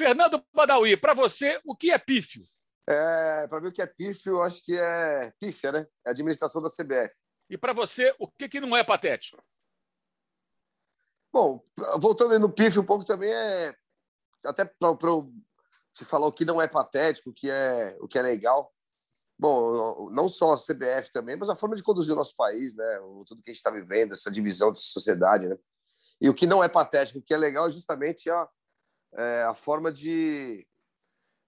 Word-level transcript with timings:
Fernando 0.00 0.42
Badawi, 0.54 0.96
para 0.96 1.12
você, 1.12 1.60
o 1.62 1.76
que 1.76 1.90
é 1.90 1.98
pífio? 1.98 2.42
É, 2.88 3.46
para 3.46 3.60
mim, 3.60 3.68
o 3.68 3.72
que 3.72 3.82
é 3.82 3.86
pífio, 3.86 4.36
eu 4.36 4.42
acho 4.42 4.62
que 4.64 4.74
é 4.74 5.30
pífia, 5.38 5.70
né? 5.70 5.86
É 6.06 6.08
a 6.08 6.12
administração 6.12 6.62
da 6.62 6.70
CBF. 6.70 7.14
E 7.50 7.58
para 7.58 7.74
você, 7.74 8.14
o 8.18 8.26
que, 8.26 8.48
que 8.48 8.60
não 8.60 8.74
é 8.74 8.82
patético? 8.82 9.44
Bom, 11.30 11.62
voltando 11.98 12.38
no 12.38 12.50
pífio 12.50 12.80
um 12.80 12.84
pouco 12.86 13.04
também 13.04 13.30
é 13.30 13.74
até 14.46 14.64
para 14.64 14.96
te 15.92 16.02
falar 16.06 16.26
o 16.26 16.32
que 16.32 16.46
não 16.46 16.62
é 16.62 16.66
patético, 16.66 17.28
o 17.28 17.34
que 17.34 17.50
é, 17.50 17.94
o 18.00 18.08
que 18.08 18.18
é 18.18 18.22
legal. 18.22 18.72
Bom, 19.38 20.08
não 20.12 20.30
só 20.30 20.54
a 20.54 20.56
CBF 20.56 21.12
também, 21.12 21.36
mas 21.36 21.50
a 21.50 21.54
forma 21.54 21.76
de 21.76 21.82
conduzir 21.82 22.14
o 22.14 22.16
nosso 22.16 22.34
país, 22.34 22.74
né? 22.74 22.98
Tudo 23.26 23.42
que 23.42 23.50
a 23.50 23.52
gente 23.52 23.56
está 23.56 23.70
vivendo, 23.70 24.14
essa 24.14 24.30
divisão 24.30 24.72
de 24.72 24.80
sociedade, 24.80 25.46
né? 25.46 25.58
E 26.22 26.30
o 26.30 26.34
que 26.34 26.46
não 26.46 26.64
é 26.64 26.70
patético, 26.70 27.18
o 27.18 27.22
que 27.22 27.34
é 27.34 27.36
legal 27.36 27.66
é 27.66 27.70
justamente 27.70 28.30
a, 28.30 28.48
é, 29.14 29.42
a 29.42 29.54
forma 29.54 29.92
de, 29.92 30.66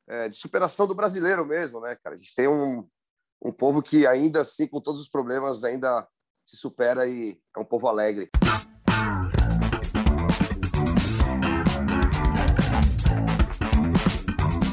é, 0.08 0.28
de 0.28 0.36
superação 0.36 0.86
do 0.86 0.94
brasileiro 0.94 1.44
mesmo, 1.46 1.80
né, 1.80 1.96
cara? 2.02 2.14
A 2.14 2.18
gente 2.18 2.34
tem 2.34 2.48
um, 2.48 2.88
um 3.42 3.52
povo 3.52 3.82
que 3.82 4.06
ainda 4.06 4.40
assim, 4.40 4.66
com 4.66 4.80
todos 4.80 5.00
os 5.00 5.08
problemas, 5.08 5.64
ainda 5.64 6.06
se 6.44 6.56
supera 6.56 7.06
e 7.06 7.40
é 7.56 7.60
um 7.60 7.64
povo 7.64 7.88
alegre. 7.88 8.30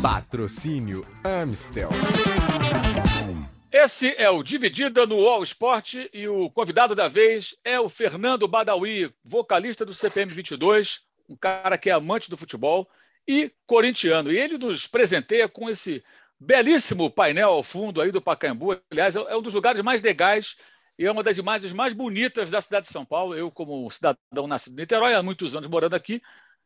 Patrocínio 0.01 1.05
Amstel. 1.23 1.89
Esse 3.71 4.15
é 4.17 4.29
o 4.29 4.41
Dividida 4.41 5.05
no 5.05 5.27
All 5.27 5.43
Sport 5.43 5.95
e 6.13 6.27
o 6.27 6.49
convidado 6.49 6.95
da 6.95 7.07
vez 7.07 7.55
é 7.63 7.79
o 7.79 7.87
Fernando 7.87 8.47
Badawi, 8.47 9.13
vocalista 9.23 9.85
do 9.85 9.93
CPM 9.93 10.31
22, 10.33 11.01
um 11.29 11.35
cara 11.35 11.77
que 11.77 11.89
é 11.89 11.93
amante 11.93 12.29
do 12.29 12.35
futebol 12.35 12.89
e 13.27 13.51
corintiano. 13.67 14.31
E 14.31 14.37
ele 14.37 14.57
nos 14.57 14.87
presenteia 14.87 15.47
com 15.47 15.69
esse 15.69 16.03
belíssimo 16.39 17.09
painel 17.09 17.49
ao 17.49 17.63
fundo 17.63 18.01
aí 18.01 18.11
do 18.11 18.21
Pacaembu. 18.21 18.81
Aliás, 18.89 19.15
é 19.15 19.35
um 19.35 19.41
dos 19.41 19.53
lugares 19.53 19.81
mais 19.81 20.01
legais 20.01 20.55
e 20.97 21.05
é 21.05 21.11
uma 21.11 21.23
das 21.23 21.37
imagens 21.37 21.71
mais 21.71 21.93
bonitas 21.93 22.49
da 22.49 22.61
cidade 22.61 22.87
de 22.87 22.91
São 22.91 23.05
Paulo. 23.05 23.35
Eu, 23.35 23.51
como 23.51 23.89
cidadão 23.91 24.47
nascido 24.47 24.73
em 24.73 24.81
Niterói, 24.81 25.13
há 25.13 25.21
muitos 25.21 25.55
anos 25.55 25.69
morando 25.69 25.95
aqui, 25.95 26.21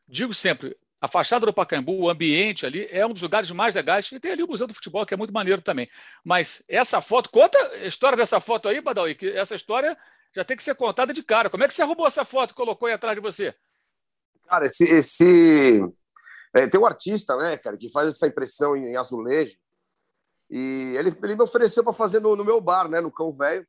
digo 0.08 0.34
sempre, 0.34 0.78
a 1.02 1.08
fachada 1.08 1.46
do 1.46 1.54
Pacaembu, 1.54 1.94
o 2.00 2.10
ambiente 2.10 2.66
ali, 2.66 2.88
é 2.90 3.06
um 3.06 3.12
dos 3.12 3.22
lugares 3.22 3.52
mais 3.52 3.76
legais. 3.76 4.10
E 4.10 4.20
tem 4.22 4.32
ali 4.32 4.44
o 4.44 4.48
Museu 4.48 4.66
do 4.66 4.74
Futebol, 4.74 5.06
que 5.06 5.14
é 5.14 5.18
muito 5.18 5.34
maneiro 5.34 5.62
também. 5.62 5.90
Mas 6.24 6.64
essa 6.70 7.02
foto, 7.02 7.30
conta 7.30 7.58
a 7.58 7.86
história 7.86 8.18
dessa 8.18 8.40
foto 8.40 8.70
aí, 8.70 8.80
Badawi, 8.80 9.16
que 9.16 9.30
essa 9.32 9.54
história 9.54 9.98
já 10.34 10.46
tem 10.46 10.56
que 10.56 10.64
ser 10.64 10.76
contada 10.76 11.12
de 11.12 11.22
cara. 11.22 11.50
Como 11.50 11.62
é 11.62 11.68
que 11.68 11.74
você 11.74 11.82
arrumou 11.82 12.08
essa 12.08 12.24
foto 12.24 12.52
e 12.52 12.54
colocou 12.54 12.88
aí 12.88 12.94
atrás 12.94 13.16
de 13.16 13.22
você? 13.22 13.54
Cara, 14.54 14.68
esse. 14.68 14.84
esse... 14.84 15.82
É, 16.54 16.68
tem 16.68 16.80
um 16.80 16.86
artista, 16.86 17.36
né, 17.36 17.58
cara, 17.58 17.76
que 17.76 17.90
faz 17.90 18.08
essa 18.08 18.28
impressão 18.28 18.78
em, 18.78 18.96
azulejo. 18.96 19.58
E 20.48 20.94
ele, 20.96 21.18
ele 21.24 21.36
me 21.36 21.42
ofereceu 21.42 21.84
para 21.84 21.92
fazer 21.92 22.20
no, 22.20 22.36
no, 22.36 22.46
meu 22.46 22.62
bar, 22.62 22.88
né, 22.88 23.02
no 23.02 23.12
Cão 23.12 23.34
Velho. 23.34 23.68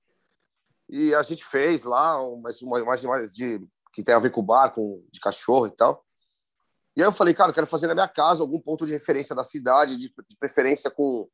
E 0.87 1.15
a 1.15 1.23
gente 1.23 1.43
fez 1.43 1.85
lá 1.85 2.23
uma, 2.23 2.51
uma 2.65 2.81
imagem 2.81 3.09
mais 3.09 3.33
de, 3.33 3.67
que 3.95 4.03
tem 4.03 4.15
a 4.15 4.19
ver 4.19 4.29
com 4.29 4.43
o 4.43 4.45
bar, 4.45 4.75
com, 4.75 5.03
de 5.11 5.19
cachorro 5.21 5.67
e 5.67 5.71
tal. 5.71 6.05
E 6.95 7.01
aí 7.01 7.09
eu 7.09 7.13
falei, 7.13 7.33
cara, 7.33 7.49
eu 7.49 7.55
quero 7.55 7.67
fazer 7.67 7.87
na 7.87 7.95
minha 7.95 8.07
casa 8.09 8.43
algum 8.43 8.61
ponto 8.61 8.85
de 8.85 8.93
referência 8.93 9.35
da 9.35 9.43
cidade, 9.43 9.97
de, 9.97 10.09
de 10.09 10.37
preferência 10.39 10.91
com 10.91 11.27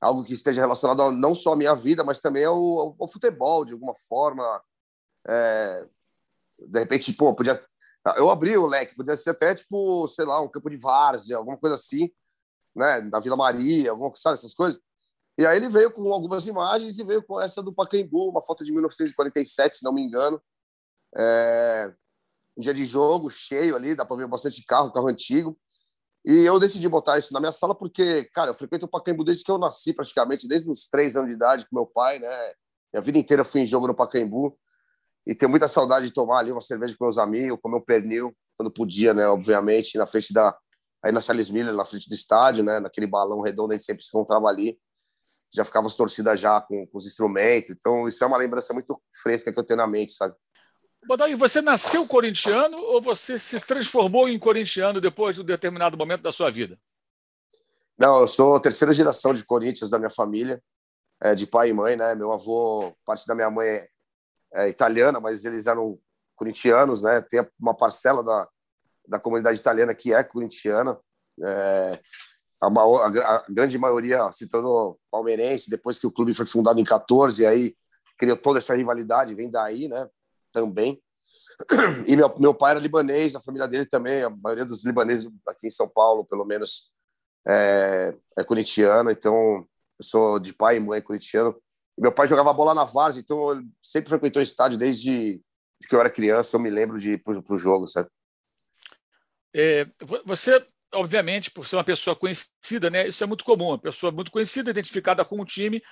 algo 0.00 0.24
que 0.24 0.32
esteja 0.32 0.62
relacionado 0.62 1.02
a, 1.02 1.12
não 1.12 1.34
só 1.34 1.52
à 1.52 1.56
minha 1.56 1.74
vida, 1.74 2.02
mas 2.02 2.22
também 2.22 2.46
ao, 2.46 2.56
ao, 2.56 2.96
ao 2.98 3.08
futebol, 3.08 3.62
de 3.62 3.74
alguma 3.74 3.92
forma. 4.08 4.64
É, 5.28 5.86
de 6.58 6.78
repente, 6.78 7.12
pô, 7.12 7.34
podia. 7.34 7.62
Eu 8.16 8.30
abri 8.30 8.56
o 8.56 8.66
leque, 8.66 8.94
podia 8.94 9.16
ser 9.16 9.30
até, 9.30 9.54
tipo, 9.54 10.06
sei 10.08 10.24
lá, 10.24 10.40
um 10.40 10.48
campo 10.48 10.70
de 10.70 10.76
várzea, 10.76 11.36
alguma 11.36 11.58
coisa 11.58 11.74
assim, 11.74 12.10
né, 12.74 13.00
da 13.02 13.18
Vila 13.18 13.36
Maria, 13.36 13.90
alguma 13.90 14.14
sabe, 14.14 14.34
essas 14.34 14.54
coisas. 14.54 14.80
E 15.38 15.44
aí 15.44 15.56
ele 15.56 15.68
veio 15.68 15.90
com 15.90 16.10
algumas 16.12 16.46
imagens 16.46 16.98
e 16.98 17.04
veio 17.04 17.22
com 17.22 17.40
essa 17.40 17.62
do 17.62 17.74
Pacaembu, 17.74 18.30
uma 18.30 18.42
foto 18.42 18.64
de 18.64 18.72
1947, 18.72 19.78
se 19.78 19.84
não 19.84 19.92
me 19.92 20.02
engano. 20.02 20.40
É, 21.16 21.92
um 22.56 22.60
dia 22.60 22.72
de 22.72 22.86
jogo 22.86 23.30
cheio 23.30 23.76
ali, 23.76 23.94
dá 23.94 24.04
para 24.04 24.16
ver 24.16 24.28
bastante 24.28 24.64
carro, 24.64 24.92
carro 24.92 25.08
antigo. 25.08 25.58
E 26.24 26.44
eu 26.44 26.58
decidi 26.58 26.88
botar 26.88 27.18
isso 27.18 27.32
na 27.32 27.40
minha 27.40 27.52
sala 27.52 27.74
porque, 27.74 28.24
cara, 28.32 28.50
eu 28.50 28.54
frequento 28.54 28.86
o 28.86 28.88
Pacaembu 28.88 29.24
desde 29.24 29.44
que 29.44 29.50
eu 29.50 29.58
nasci, 29.58 29.92
praticamente, 29.92 30.48
desde 30.48 30.70
os 30.70 30.88
três 30.88 31.16
anos 31.16 31.28
de 31.28 31.34
idade 31.34 31.66
com 31.68 31.76
meu 31.76 31.86
pai, 31.86 32.18
né? 32.18 32.28
Minha 32.92 33.02
vida 33.02 33.18
inteira 33.18 33.44
fui 33.44 33.60
em 33.60 33.66
jogo 33.66 33.86
no 33.86 33.94
Pacaembu 33.94 34.58
e 35.26 35.34
tenho 35.34 35.50
muita 35.50 35.66
saudade 35.66 36.06
de 36.06 36.12
tomar 36.12 36.38
ali 36.38 36.52
uma 36.52 36.60
cerveja 36.60 36.94
com 36.96 37.04
meus 37.04 37.18
amigos, 37.18 37.58
comer 37.60 37.76
um 37.76 37.84
pernil 37.84 38.32
quando 38.56 38.72
podia, 38.72 39.12
né? 39.12 39.26
Obviamente, 39.26 39.98
na 39.98 40.06
frente 40.06 40.32
da 40.32 40.56
aí 41.04 41.12
na 41.12 41.20
Charles 41.20 41.48
Miller, 41.48 41.74
na 41.74 41.84
frente 41.84 42.08
do 42.08 42.14
estádio, 42.14 42.64
né? 42.64 42.80
Naquele 42.80 43.06
balão 43.06 43.40
redondo 43.40 43.72
a 43.72 43.76
gente 43.76 43.84
sempre 43.84 44.02
se 44.02 44.08
encontrava 44.08 44.46
ali. 44.46 44.78
Já 45.52 45.64
ficava 45.64 45.86
as 45.86 45.96
torcidas 45.96 46.38
já 46.38 46.60
com, 46.60 46.86
com 46.86 46.98
os 46.98 47.06
instrumentos. 47.06 47.70
Então, 47.70 48.08
isso 48.08 48.22
é 48.22 48.26
uma 48.26 48.36
lembrança 48.36 48.72
muito 48.72 49.00
fresca 49.22 49.52
que 49.52 49.58
eu 49.58 49.64
tenho 49.64 49.78
na 49.78 49.86
mente, 49.86 50.12
sabe? 50.12 50.34
Bodaí, 51.06 51.34
você 51.34 51.62
nasceu 51.62 52.06
corintiano 52.06 52.76
ou 52.78 53.00
você 53.00 53.38
se 53.38 53.60
transformou 53.60 54.28
em 54.28 54.38
corintiano 54.38 55.00
depois 55.00 55.36
de 55.36 55.42
um 55.42 55.44
determinado 55.44 55.96
momento 55.96 56.22
da 56.22 56.32
sua 56.32 56.50
vida? 56.50 56.78
Não, 57.96 58.20
eu 58.20 58.28
sou 58.28 58.58
terceira 58.60 58.92
geração 58.92 59.32
de 59.32 59.44
Corinthians 59.44 59.88
da 59.88 59.98
minha 59.98 60.10
família, 60.10 60.60
é, 61.22 61.34
de 61.34 61.46
pai 61.46 61.70
e 61.70 61.72
mãe, 61.72 61.96
né? 61.96 62.14
Meu 62.14 62.32
avô, 62.32 62.92
parte 63.04 63.26
da 63.26 63.34
minha 63.34 63.50
mãe 63.50 63.86
é, 64.54 64.68
italiana, 64.68 65.20
mas 65.20 65.44
eles 65.44 65.66
eram 65.66 65.98
corintianos, 66.34 67.02
né? 67.02 67.20
Tem 67.20 67.46
uma 67.60 67.74
parcela 67.74 68.22
da, 68.22 68.48
da 69.08 69.18
comunidade 69.18 69.58
italiana 69.58 69.94
que 69.94 70.12
é 70.12 70.22
corintiana. 70.22 70.98
É, 71.42 72.00
a, 72.60 72.70
maior, 72.70 73.02
a, 73.02 73.36
a, 73.36 73.44
grande 73.48 73.78
maioria 73.78 74.30
se 74.32 74.46
tornou 74.48 74.98
palmeirense 75.10 75.70
depois 75.70 75.98
que 75.98 76.06
o 76.06 76.12
clube 76.12 76.34
foi 76.34 76.46
fundado 76.46 76.80
em 76.80 76.84
14, 76.84 77.46
aí 77.46 77.76
criou 78.18 78.36
toda 78.36 78.58
essa 78.58 78.74
rivalidade, 78.74 79.34
vem 79.34 79.50
daí, 79.50 79.88
né? 79.88 80.08
também. 80.56 81.02
E 82.06 82.16
meu, 82.16 82.38
meu 82.38 82.54
pai 82.54 82.72
era 82.72 82.80
libanês, 82.80 83.34
a 83.34 83.40
família 83.40 83.66
dele 83.66 83.86
também, 83.86 84.22
a 84.22 84.30
maioria 84.30 84.64
dos 84.64 84.84
libaneses 84.84 85.30
aqui 85.46 85.66
em 85.66 85.70
São 85.70 85.88
Paulo, 85.88 86.24
pelo 86.24 86.44
menos, 86.44 86.90
é, 87.48 88.14
é 88.38 88.44
corintiano, 88.44 89.10
então 89.10 89.66
eu 89.98 90.04
sou 90.04 90.38
de 90.38 90.52
pai 90.52 90.76
e 90.76 90.80
mãe 90.80 91.00
corintiano. 91.00 91.56
Meu 91.98 92.12
pai 92.12 92.28
jogava 92.28 92.52
bola 92.52 92.74
na 92.74 92.84
Várzea, 92.84 93.20
então 93.20 93.52
ele 93.52 93.66
sempre 93.82 94.10
frequentou 94.10 94.40
o 94.40 94.44
estádio 94.44 94.78
desde 94.78 95.40
que 95.88 95.94
eu 95.94 96.00
era 96.00 96.10
criança, 96.10 96.56
eu 96.56 96.60
me 96.60 96.70
lembro 96.70 96.98
de 96.98 97.12
ir 97.12 97.22
para 97.22 97.34
o 97.34 97.58
jogo, 97.58 97.86
sabe? 97.86 98.08
É, 99.54 99.86
você 100.24 100.64
obviamente, 100.94 101.50
por 101.50 101.66
ser 101.66 101.76
uma 101.76 101.84
pessoa 101.84 102.16
conhecida, 102.16 102.90
né, 102.90 103.08
isso 103.08 103.22
é 103.22 103.26
muito 103.26 103.44
comum. 103.44 103.68
Uma 103.68 103.78
pessoa 103.78 104.10
muito 104.12 104.30
conhecida, 104.30 104.70
identificada 104.70 105.24
com 105.24 105.40
o 105.40 105.44
time, 105.44 105.82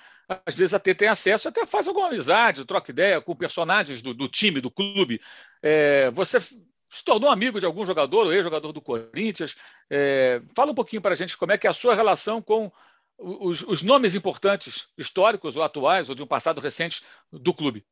às 0.45 0.55
vezes 0.55 0.73
até 0.73 0.93
tem 0.93 1.07
acesso, 1.07 1.47
até 1.47 1.65
faz 1.65 1.87
alguma 1.87 2.07
amizade, 2.07 2.65
troca 2.65 2.91
ideia 2.91 3.21
com 3.21 3.35
personagens 3.35 4.01
do, 4.01 4.13
do 4.13 4.27
time, 4.27 4.61
do 4.61 4.71
clube. 4.71 5.21
É, 5.61 6.09
você 6.11 6.39
se 6.39 7.03
tornou 7.03 7.29
amigo 7.29 7.59
de 7.59 7.65
algum 7.65 7.85
jogador, 7.85 8.25
ou 8.25 8.33
ex-jogador 8.33 8.71
do 8.71 8.81
Corinthians. 8.81 9.55
É, 9.89 10.41
fala 10.55 10.71
um 10.71 10.75
pouquinho 10.75 11.01
para 11.01 11.11
a 11.11 11.15
gente 11.15 11.37
como 11.37 11.51
é 11.51 11.57
que 11.57 11.67
é 11.67 11.69
a 11.69 11.73
sua 11.73 11.93
relação 11.93 12.41
com 12.41 12.71
os, 13.17 13.61
os 13.61 13.83
nomes 13.83 14.15
importantes, 14.15 14.87
históricos 14.97 15.55
ou 15.55 15.63
atuais, 15.63 16.09
ou 16.09 16.15
de 16.15 16.23
um 16.23 16.27
passado 16.27 16.61
recente 16.61 17.03
do 17.31 17.53
clube. 17.53 17.85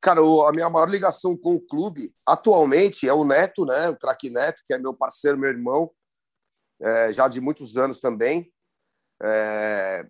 Cara, 0.00 0.20
a 0.20 0.52
minha 0.52 0.70
maior 0.70 0.88
ligação 0.88 1.36
com 1.36 1.54
o 1.54 1.60
clube 1.60 2.14
atualmente 2.24 3.08
é 3.08 3.12
o 3.12 3.24
Neto, 3.24 3.64
né? 3.64 3.88
O 3.88 3.96
craque 3.96 4.30
Neto, 4.30 4.62
que 4.66 4.74
é 4.74 4.78
meu 4.78 4.94
parceiro, 4.94 5.38
meu 5.38 5.50
irmão, 5.50 5.90
é, 6.80 7.12
já 7.12 7.26
de 7.28 7.40
muitos 7.40 7.76
anos 7.76 7.98
também. 7.98 8.52
É, 9.22 10.06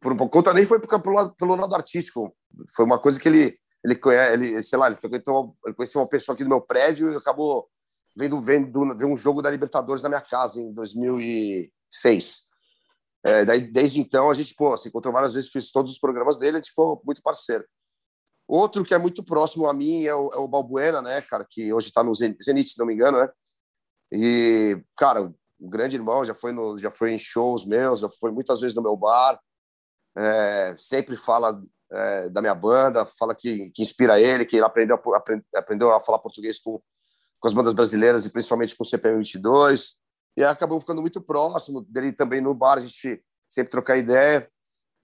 por, 0.00 0.16
conta 0.28 0.54
nem 0.54 0.64
foi 0.64 0.80
pelo 0.80 1.14
lado, 1.14 1.34
pelo 1.34 1.56
lado 1.56 1.74
artístico, 1.74 2.34
foi 2.74 2.84
uma 2.84 2.98
coisa 2.98 3.18
que 3.18 3.28
ele 3.28 3.58
ele 3.84 3.98
ele, 4.32 4.62
sei 4.62 4.78
lá, 4.78 4.86
ele 4.86 4.96
frequentou, 4.96 5.56
ele 5.64 5.74
conheceu 5.74 6.00
uma 6.00 6.08
pessoa 6.08 6.34
aqui 6.34 6.44
do 6.44 6.50
meu 6.50 6.60
prédio 6.60 7.10
e 7.10 7.16
acabou 7.16 7.68
vendo, 8.16 8.40
vendo, 8.40 8.96
vendo 8.96 9.06
um 9.06 9.16
jogo 9.16 9.40
da 9.42 9.50
Libertadores 9.50 10.02
na 10.02 10.08
minha 10.08 10.20
casa 10.20 10.60
em 10.60 10.72
2006. 10.72 12.49
É, 13.24 13.44
daí, 13.44 13.60
desde 13.60 14.00
então 14.00 14.30
a 14.30 14.34
gente 14.34 14.54
pô, 14.54 14.76
se 14.76 14.88
encontrou 14.88 15.12
várias 15.12 15.34
vezes, 15.34 15.50
fiz 15.50 15.70
todos 15.70 15.92
os 15.92 15.98
programas 15.98 16.38
dele, 16.38 16.56
a 16.56 16.60
gente 16.60 16.70
ficou 16.70 17.00
muito 17.04 17.22
parceiro. 17.22 17.64
Outro 18.48 18.84
que 18.84 18.94
é 18.94 18.98
muito 18.98 19.22
próximo 19.22 19.68
a 19.68 19.74
mim 19.74 20.04
é 20.04 20.14
o, 20.14 20.30
é 20.32 20.36
o 20.38 20.48
Balbuena, 20.48 21.00
né, 21.00 21.20
cara, 21.22 21.46
que 21.48 21.72
hoje 21.72 21.88
está 21.88 22.02
no 22.02 22.14
Zenit, 22.14 22.68
se 22.68 22.78
não 22.78 22.86
me 22.86 22.94
engano, 22.94 23.18
né? 23.18 23.28
E, 24.12 24.82
cara, 24.96 25.22
o 25.22 25.68
grande 25.68 25.96
irmão 25.96 26.24
já 26.24 26.34
foi, 26.34 26.50
no, 26.50 26.76
já 26.76 26.90
foi 26.90 27.12
em 27.12 27.18
shows 27.18 27.64
meus, 27.64 28.00
já 28.00 28.08
foi 28.08 28.32
muitas 28.32 28.60
vezes 28.60 28.74
no 28.74 28.82
meu 28.82 28.96
bar, 28.96 29.38
é, 30.16 30.74
sempre 30.76 31.16
fala 31.16 31.62
é, 31.92 32.28
da 32.28 32.40
minha 32.40 32.54
banda, 32.54 33.06
fala 33.06 33.34
que, 33.34 33.70
que 33.70 33.82
inspira 33.82 34.20
ele, 34.20 34.44
que 34.44 34.56
ele 34.56 34.64
aprendeu, 34.64 35.00
aprend, 35.14 35.44
aprendeu 35.54 35.92
a 35.92 36.00
falar 36.00 36.18
português 36.18 36.58
com, 36.58 36.80
com 37.38 37.48
as 37.48 37.54
bandas 37.54 37.72
brasileiras 37.72 38.26
e 38.26 38.30
principalmente 38.30 38.74
com 38.76 38.82
o 38.82 38.86
CPM 38.86 39.18
22. 39.18 39.99
E 40.36 40.44
acabou 40.44 40.80
ficando 40.80 41.00
muito 41.00 41.20
próximo 41.20 41.82
dele 41.82 42.12
também 42.12 42.40
no 42.40 42.54
bar, 42.54 42.78
a 42.78 42.80
gente 42.80 43.22
sempre 43.48 43.70
trocar 43.70 43.96
ideia 43.96 44.48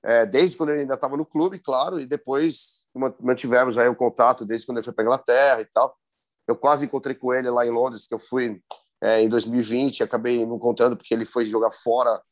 é, 0.05 0.25
desde 0.25 0.56
quando 0.56 0.70
ele 0.70 0.81
ainda 0.82 0.94
estava 0.94 1.17
no 1.17 1.26
clube, 1.26 1.58
claro, 1.58 1.99
e 1.99 2.06
depois 2.06 2.87
mantivemos 3.20 3.76
aí 3.76 3.88
o 3.88 3.96
contato 3.96 4.44
desde 4.44 4.64
quando 4.64 4.78
ele 4.78 4.84
foi 4.84 4.93
para 4.93 5.05
Inglaterra 5.05 5.61
e 5.61 5.64
tal. 5.67 5.99
Eu 6.46 6.56
quase 6.56 6.87
encontrei 6.87 7.14
com 7.14 7.34
ele 7.34 7.50
lá 7.50 7.67
em 7.67 7.70
Londres, 7.70 8.06
que 8.06 8.14
eu 8.14 8.19
fui 8.19 8.62
é, 9.02 9.20
em 9.20 9.28
2020, 9.28 10.05
acabei 10.05 10.46
não 10.46 10.56
encontrando 10.56 10.96
porque 10.96 11.12
ele 11.12 11.26
foi 11.26 11.44
jogar 11.46 11.72
fora 11.72 12.22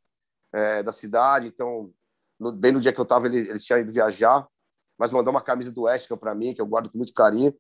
é, 0.52 0.82
da 0.85 0.93
cidade, 0.93 1.49
então 1.49 1.93
no, 2.38 2.52
bem 2.52 2.70
no 2.70 2.81
dia 2.81 2.93
que 2.93 3.00
eu 3.00 3.02
estava 3.02 3.26
ele, 3.26 3.38
ele 3.38 3.58
tinha 3.58 3.79
ido 3.81 3.93
viajar, 3.93 4.47
mas 4.97 5.11
mandou 5.11 5.32
uma 5.32 5.43
camisa 5.43 5.73
do 5.73 5.82
West 5.82 6.08
para 6.20 6.35
mim, 6.35 6.55
que 6.55 6.61
eu 6.61 6.67
guardo 6.67 6.90
com 6.90 6.99
muito 6.99 7.12
carinho. 7.12 7.52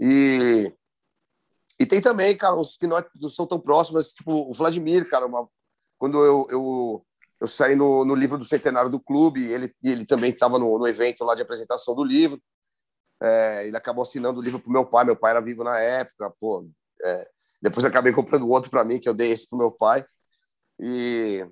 E, 0.00 0.72
e 1.78 1.86
tem 1.86 2.00
também, 2.00 2.36
cara, 2.36 2.56
os 2.56 2.76
que 2.76 2.86
não, 2.86 2.96
são 3.28 3.46
tão 3.46 3.60
próximos, 3.60 4.12
tipo 4.12 4.50
o 4.50 4.52
Vladimir, 4.52 5.08
cara, 5.08 5.26
uma, 5.26 5.48
quando 5.98 6.22
eu, 6.24 6.46
eu, 6.50 7.06
eu 7.40 7.48
saí 7.48 7.74
no, 7.74 8.04
no 8.04 8.14
livro 8.14 8.38
do 8.38 8.44
centenário 8.44 8.90
do 8.90 9.00
clube, 9.00 9.44
ele, 9.50 9.74
ele 9.82 10.06
também 10.06 10.30
estava 10.30 10.58
no, 10.58 10.78
no 10.78 10.86
evento 10.86 11.24
lá 11.24 11.34
de 11.34 11.42
apresentação 11.42 11.94
do 11.94 12.04
livro, 12.04 12.40
é, 13.22 13.66
ele 13.66 13.76
acabou 13.76 14.02
assinando 14.02 14.40
o 14.40 14.42
livro 14.42 14.60
para 14.60 14.72
meu 14.72 14.86
pai, 14.86 15.04
meu 15.04 15.16
pai 15.16 15.30
era 15.32 15.40
vivo 15.40 15.64
na 15.64 15.78
época, 15.78 16.32
pô, 16.40 16.68
é, 17.04 17.28
depois 17.62 17.84
acabei 17.84 18.12
comprando 18.12 18.48
outro 18.48 18.70
para 18.70 18.84
mim, 18.84 19.00
que 19.00 19.08
eu 19.08 19.14
dei 19.14 19.30
esse 19.30 19.48
para 19.48 19.58
meu 19.58 19.70
pai. 19.70 20.04
E 20.78 21.46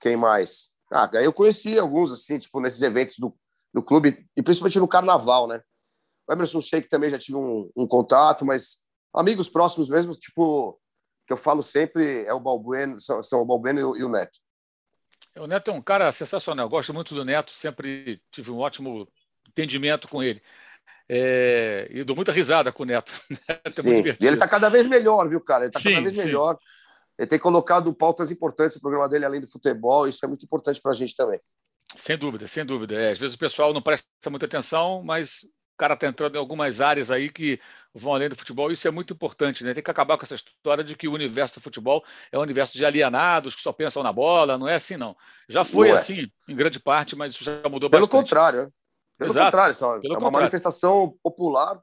quem 0.00 0.16
mais? 0.16 0.70
Ah, 0.92 1.08
eu 1.22 1.32
conheci 1.32 1.78
alguns, 1.78 2.10
assim, 2.10 2.38
tipo, 2.38 2.60
nesses 2.60 2.82
eventos 2.82 3.16
do, 3.18 3.34
do 3.72 3.82
clube, 3.82 4.26
e 4.36 4.42
principalmente 4.42 4.78
no 4.78 4.88
carnaval, 4.88 5.46
né? 5.46 5.62
O 6.28 6.32
Emerson 6.32 6.60
Sheik 6.60 6.88
também 6.88 7.10
já 7.10 7.18
tive 7.18 7.36
um, 7.36 7.70
um, 7.76 7.86
contato, 7.86 8.44
mas 8.44 8.78
amigos 9.14 9.48
próximos 9.48 9.88
mesmo, 9.88 10.12
tipo, 10.12 10.78
que 11.26 11.32
eu 11.32 11.36
falo 11.36 11.62
sempre 11.62 12.24
é 12.24 12.32
o 12.32 12.40
Balbueno, 12.40 13.00
são, 13.00 13.22
são 13.22 13.40
o 13.40 13.46
Balbueno 13.46 13.80
e 13.80 13.84
o, 13.84 13.96
e 13.96 14.04
o 14.04 14.08
Neto. 14.08 14.38
O 15.36 15.46
Neto 15.46 15.70
é 15.70 15.74
um 15.74 15.82
cara 15.82 16.10
sensacional, 16.12 16.66
eu 16.66 16.70
gosto 16.70 16.92
muito 16.92 17.14
do 17.14 17.24
Neto, 17.24 17.52
sempre 17.52 18.20
tive 18.30 18.50
um 18.50 18.58
ótimo 18.58 19.08
entendimento 19.48 20.08
com 20.08 20.22
ele. 20.22 20.42
É, 21.08 21.88
e 21.90 22.04
dou 22.04 22.14
muita 22.14 22.30
risada 22.30 22.70
com 22.70 22.84
o 22.84 22.86
Neto. 22.86 23.12
É 23.64 23.72
sim, 23.72 24.02
e 24.20 24.26
ele 24.26 24.34
está 24.34 24.46
cada 24.46 24.68
vez 24.68 24.86
melhor, 24.86 25.28
viu, 25.28 25.40
cara? 25.40 25.64
Ele 25.64 25.70
está 25.74 25.82
cada 25.82 26.02
vez 26.02 26.14
sim. 26.14 26.24
melhor. 26.24 26.58
Ele 27.18 27.26
tem 27.26 27.38
colocado 27.38 27.92
pautas 27.92 28.30
importantes 28.30 28.76
no 28.76 28.80
programa 28.80 29.08
dele, 29.08 29.24
além 29.24 29.40
do 29.40 29.50
futebol, 29.50 30.08
isso 30.08 30.24
é 30.24 30.28
muito 30.28 30.44
importante 30.44 30.80
para 30.80 30.92
a 30.92 30.94
gente 30.94 31.14
também. 31.14 31.40
Sem 31.96 32.16
dúvida, 32.16 32.46
sem 32.46 32.64
dúvida. 32.64 32.94
É, 32.94 33.10
às 33.10 33.18
vezes 33.18 33.34
o 33.34 33.38
pessoal 33.38 33.72
não 33.72 33.82
presta 33.82 34.06
muita 34.30 34.46
atenção, 34.46 35.02
mas 35.04 35.40
cara 35.80 35.94
está 35.94 36.06
entrando 36.06 36.34
em 36.36 36.38
algumas 36.38 36.78
áreas 36.78 37.10
aí 37.10 37.30
que 37.30 37.58
vão 37.94 38.12
além 38.12 38.28
do 38.28 38.36
futebol, 38.36 38.70
isso 38.70 38.86
é 38.86 38.90
muito 38.90 39.14
importante, 39.14 39.64
né? 39.64 39.72
Tem 39.72 39.82
que 39.82 39.90
acabar 39.90 40.18
com 40.18 40.24
essa 40.24 40.34
história 40.34 40.84
de 40.84 40.94
que 40.94 41.08
o 41.08 41.12
universo 41.12 41.58
do 41.58 41.62
futebol 41.62 42.04
é 42.30 42.38
um 42.38 42.42
universo 42.42 42.76
de 42.76 42.84
alienados 42.84 43.56
que 43.56 43.62
só 43.62 43.72
pensam 43.72 44.02
na 44.02 44.12
bola, 44.12 44.58
não 44.58 44.68
é 44.68 44.74
assim, 44.74 44.98
não. 44.98 45.16
Já 45.48 45.64
foi 45.64 45.88
não 45.88 45.94
é. 45.94 45.98
assim, 45.98 46.30
em 46.46 46.54
grande 46.54 46.78
parte, 46.78 47.16
mas 47.16 47.32
isso 47.32 47.44
já 47.44 47.66
mudou 47.70 47.88
Pelo 47.88 48.06
bastante. 48.06 48.10
Pelo 48.10 48.22
contrário, 48.22 48.72
pelo 49.16 49.30
Exato. 49.30 49.46
contrário, 49.46 49.74
só, 49.74 49.98
Pelo 49.98 50.04
é 50.04 50.08
uma 50.08 50.14
contrário. 50.16 50.32
manifestação 50.32 51.16
popular, 51.22 51.80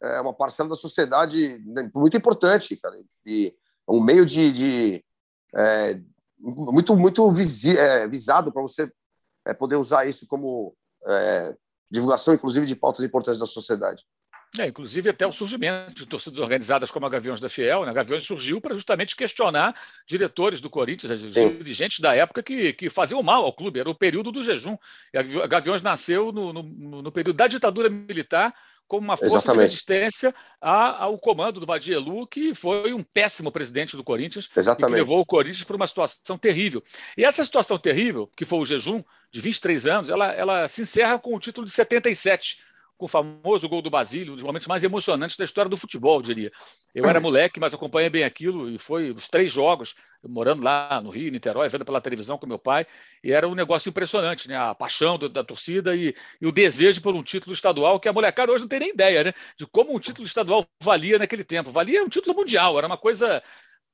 é 0.00 0.20
uma 0.20 0.32
parcela 0.32 0.68
da 0.68 0.76
sociedade 0.76 1.60
né, 1.66 1.90
muito 1.92 2.16
importante, 2.16 2.76
cara. 2.76 2.94
E 3.26 3.52
um 3.88 4.00
meio 4.00 4.24
de, 4.24 4.52
de 4.52 5.04
é, 5.56 6.00
muito 6.38 6.96
muito 6.96 7.28
visi, 7.32 7.76
é, 7.76 8.06
visado 8.06 8.52
para 8.52 8.62
você 8.62 8.88
é, 9.44 9.52
poder 9.52 9.76
usar 9.76 10.06
isso 10.06 10.24
como 10.28 10.72
é, 11.04 11.56
divulgação, 11.90 12.34
inclusive, 12.34 12.66
de 12.66 12.76
pautas 12.76 13.04
importantes 13.04 13.40
da 13.40 13.46
sociedade. 13.46 14.04
É, 14.56 14.68
inclusive 14.68 15.10
até 15.10 15.26
o 15.26 15.32
surgimento 15.32 15.94
de 15.94 16.06
torcidas 16.06 16.38
organizadas 16.38 16.88
como 16.88 17.04
a 17.04 17.08
Gaviões 17.08 17.40
da 17.40 17.48
Fiel. 17.48 17.84
Né? 17.84 17.90
A 17.90 17.94
Gaviões 17.94 18.24
surgiu 18.24 18.60
para 18.60 18.74
justamente 18.74 19.16
questionar 19.16 19.74
diretores 20.06 20.60
do 20.60 20.70
Corinthians, 20.70 21.20
dirigentes 21.20 21.98
da 21.98 22.14
época 22.14 22.40
que, 22.40 22.72
que 22.72 22.88
faziam 22.88 23.20
mal 23.20 23.44
ao 23.44 23.52
clube. 23.52 23.80
Era 23.80 23.90
o 23.90 23.94
período 23.94 24.30
do 24.30 24.44
jejum. 24.44 24.76
A 25.42 25.46
Gaviões 25.48 25.82
nasceu 25.82 26.30
no, 26.30 26.52
no, 26.52 27.02
no 27.02 27.10
período 27.10 27.36
da 27.36 27.48
ditadura 27.48 27.90
militar 27.90 28.54
como 28.86 29.04
uma 29.04 29.16
força 29.16 29.36
Exatamente. 29.38 29.60
de 29.60 29.72
resistência 29.72 30.34
ao 30.60 31.18
comando 31.18 31.60
do 31.60 31.66
Vadielu, 31.66 32.26
que 32.26 32.54
foi 32.54 32.92
um 32.92 33.02
péssimo 33.02 33.50
presidente 33.50 33.96
do 33.96 34.04
Corinthians 34.04 34.48
Exatamente. 34.56 34.92
e 34.92 34.94
que 34.94 35.00
levou 35.00 35.20
o 35.20 35.26
Corinthians 35.26 35.64
para 35.64 35.76
uma 35.76 35.86
situação 35.86 36.36
terrível. 36.38 36.82
E 37.16 37.24
essa 37.24 37.44
situação 37.44 37.78
terrível, 37.78 38.30
que 38.36 38.44
foi 38.44 38.58
o 38.58 38.66
jejum 38.66 39.02
de 39.30 39.40
23 39.40 39.86
anos, 39.86 40.10
ela, 40.10 40.32
ela 40.32 40.68
se 40.68 40.82
encerra 40.82 41.18
com 41.18 41.34
o 41.34 41.40
título 41.40 41.66
de 41.66 41.72
77, 41.72 42.58
com 42.96 43.06
o 43.06 43.08
famoso 43.08 43.68
gol 43.68 43.82
do 43.82 43.90
Basílio, 43.90 44.32
um 44.32 44.36
dos 44.36 44.44
momentos 44.44 44.68
mais 44.68 44.84
emocionantes 44.84 45.36
da 45.36 45.44
história 45.44 45.68
do 45.68 45.76
futebol, 45.76 46.18
eu 46.18 46.22
diria. 46.22 46.52
Eu 46.94 47.04
era 47.06 47.20
moleque, 47.20 47.58
mas 47.58 47.74
acompanhei 47.74 48.08
bem 48.08 48.24
aquilo 48.24 48.70
e 48.70 48.78
foi 48.78 49.10
os 49.10 49.28
três 49.28 49.52
jogos, 49.52 49.94
morando 50.22 50.62
lá 50.62 51.00
no 51.02 51.10
Rio, 51.10 51.30
Niterói, 51.30 51.68
vendo 51.68 51.84
pela 51.84 52.00
televisão 52.00 52.38
com 52.38 52.46
meu 52.46 52.58
pai, 52.58 52.86
e 53.22 53.32
era 53.32 53.48
um 53.48 53.54
negócio 53.54 53.88
impressionante, 53.88 54.48
né? 54.48 54.56
A 54.56 54.74
paixão 54.74 55.18
do, 55.18 55.28
da 55.28 55.42
torcida 55.42 55.94
e, 55.94 56.14
e, 56.40 56.46
o 56.46 56.52
desejo 56.52 57.02
por 57.02 57.14
um 57.14 57.22
título 57.22 57.52
estadual, 57.52 57.98
que 57.98 58.08
a 58.08 58.12
molecada 58.12 58.52
hoje 58.52 58.62
não 58.62 58.68
tem 58.68 58.80
nem 58.80 58.90
ideia, 58.90 59.24
né? 59.24 59.32
De 59.58 59.66
como 59.66 59.94
um 59.94 59.98
título 59.98 60.26
estadual 60.26 60.64
valia 60.80 61.18
naquele 61.18 61.42
tempo. 61.42 61.70
Valia 61.70 62.02
um 62.02 62.08
título 62.08 62.36
mundial, 62.36 62.78
era 62.78 62.86
uma 62.86 62.98
coisa 62.98 63.42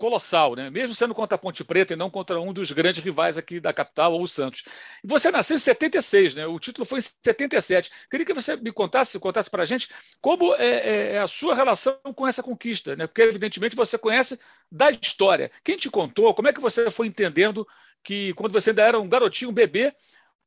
colossal, 0.01 0.57
né? 0.57 0.71
mesmo 0.71 0.95
sendo 0.95 1.15
contra 1.15 1.35
a 1.37 1.39
Ponte 1.39 1.63
Preta 1.63 1.93
e 1.93 1.97
não 1.97 2.09
contra 2.09 2.41
um 2.41 2.55
dos 2.55 2.73
grandes 2.73 3.05
rivais 3.05 3.37
aqui 3.37 3.61
da 3.61 3.71
capital, 3.71 4.15
ou 4.15 4.23
o 4.23 4.27
Santos. 4.27 4.65
Você 5.05 5.31
nasceu 5.31 5.57
em 5.57 5.59
76, 5.59 6.35
né? 6.35 6.47
o 6.47 6.59
título 6.59 6.87
foi 6.87 7.01
em 7.01 7.03
77. 7.03 7.91
Queria 8.11 8.25
que 8.25 8.33
você 8.33 8.57
me 8.57 8.73
contasse, 8.73 9.19
contasse 9.19 9.51
para 9.51 9.63
a 9.63 9.67
gente 9.67 9.89
como 10.19 10.55
é, 10.55 10.65
é, 10.65 11.13
é, 11.13 11.19
a 11.19 11.29
sua 11.29 11.55
relação 11.55 11.99
com 12.17 12.27
essa 12.27 12.43
conquista, 12.43 12.97
né? 12.97 13.07
porque 13.07 13.21
evidentemente 13.21 13.77
você 13.77 13.99
conhece 13.99 14.39
da 14.73 14.91
história. 14.91 15.51
Quem 15.63 15.77
te 15.77 15.91
contou, 15.91 16.33
como 16.35 16.49
é 16.49 16.53
que 16.53 16.61
você 16.61 16.91
foi 16.91 17.07
entendendo 17.07 17.69
que 18.03 18.33
quando 18.33 18.53
você 18.53 18.71
ainda 18.71 18.83
era 18.83 18.99
um 18.99 19.09
garotinho, 19.09 19.51
um 19.51 19.55
bebê, 19.55 19.95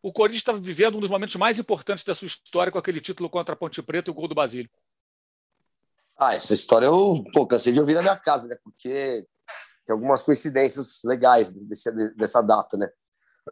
o 0.01 0.11
Corinthians 0.11 0.41
estava 0.41 0.59
vivendo 0.59 0.97
um 0.97 0.99
dos 0.99 1.11
momentos 1.11 1.35
mais 1.35 1.59
importantes 1.59 2.03
da 2.03 2.15
sua 2.15 2.25
história 2.25 2.71
com 2.71 2.79
aquele 2.79 2.99
título 2.99 3.29
contra 3.29 3.53
a 3.53 3.55
Ponte 3.55 3.83
Preta 3.83 4.09
e 4.09 4.11
o 4.11 4.15
gol 4.15 4.27
do 4.27 4.33
Basílio? 4.33 4.69
Ah, 6.17 6.33
essa 6.33 6.55
história 6.55 6.87
eu 6.87 7.23
pô, 7.31 7.45
cansei 7.45 7.71
de 7.71 7.79
ouvir 7.79 7.93
na 7.93 8.01
minha 8.01 8.17
casa, 8.17 8.47
né? 8.47 8.57
Porque 8.63 9.27
tem 9.85 9.93
algumas 9.93 10.23
coincidências 10.23 11.01
legais 11.03 11.51
desse, 11.51 11.91
dessa 12.15 12.41
data, 12.41 12.77
né? 12.77 12.87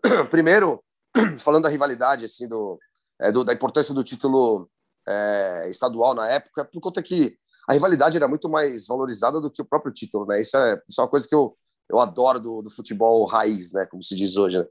Primeiro, 0.29 0.83
falando 1.39 1.63
da 1.63 1.69
rivalidade, 1.69 2.25
assim, 2.25 2.47
do, 2.47 2.79
é, 3.21 3.31
do 3.31 3.43
da 3.43 3.53
importância 3.53 3.93
do 3.93 4.03
título 4.03 4.69
é, 5.07 5.69
estadual 5.69 6.13
na 6.13 6.27
época, 6.27 6.65
por 6.65 6.81
conta 6.81 7.01
que 7.01 7.35
a 7.69 7.73
rivalidade 7.73 8.17
era 8.17 8.27
muito 8.27 8.49
mais 8.49 8.87
valorizada 8.87 9.39
do 9.39 9.51
que 9.51 9.61
o 9.61 9.65
próprio 9.65 9.93
título, 9.93 10.25
né? 10.25 10.41
Isso 10.41 10.57
é, 10.57 10.81
isso 10.87 10.99
é 10.99 11.03
uma 11.03 11.09
coisa 11.09 11.27
que 11.27 11.35
eu, 11.35 11.57
eu 11.89 11.99
adoro 11.99 12.39
do, 12.39 12.61
do 12.61 12.69
futebol 12.69 13.25
raiz, 13.25 13.71
né? 13.71 13.85
Como 13.85 14.03
se 14.03 14.15
diz 14.15 14.35
hoje, 14.35 14.57
né? 14.57 14.65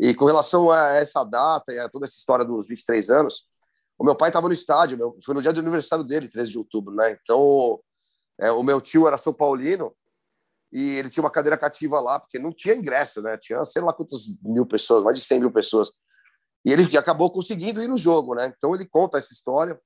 E 0.00 0.14
com 0.14 0.26
relação 0.26 0.70
a 0.70 0.94
essa 0.94 1.24
data 1.24 1.72
e 1.72 1.78
a 1.78 1.88
toda 1.88 2.06
essa 2.06 2.16
história 2.16 2.44
dos 2.44 2.68
23 2.68 3.10
anos, 3.10 3.48
o 3.98 4.04
meu 4.04 4.14
pai 4.14 4.28
estava 4.28 4.46
no 4.46 4.54
estádio, 4.54 4.96
meu, 4.96 5.16
foi 5.24 5.34
no 5.34 5.42
dia 5.42 5.52
do 5.52 5.58
aniversário 5.58 6.04
dele, 6.04 6.28
13 6.28 6.50
de 6.50 6.58
outubro, 6.58 6.94
né? 6.94 7.18
Então, 7.20 7.80
é, 8.40 8.52
o 8.52 8.62
meu 8.62 8.80
tio 8.80 9.08
era 9.08 9.18
São 9.18 9.32
Paulino 9.32 9.92
e 10.72 10.96
ele 10.96 11.08
tinha 11.08 11.22
uma 11.22 11.30
cadeira 11.30 11.56
cativa 11.56 12.00
lá, 12.00 12.20
porque 12.20 12.38
não 12.38 12.52
tinha 12.52 12.74
ingresso, 12.74 13.22
né? 13.22 13.36
Tinha 13.38 13.64
sei 13.64 13.82
lá 13.82 13.92
quantas 13.92 14.26
mil 14.42 14.66
pessoas, 14.66 15.02
mais 15.02 15.18
de 15.18 15.24
100 15.24 15.40
mil 15.40 15.50
pessoas. 15.50 15.90
E 16.64 16.72
ele 16.72 16.96
acabou 16.98 17.30
conseguindo 17.30 17.82
ir 17.82 17.88
no 17.88 17.96
jogo, 17.96 18.34
né? 18.34 18.52
Então 18.56 18.74
ele 18.74 18.86
conta 18.86 19.18
essa 19.18 19.32
história, 19.32 19.80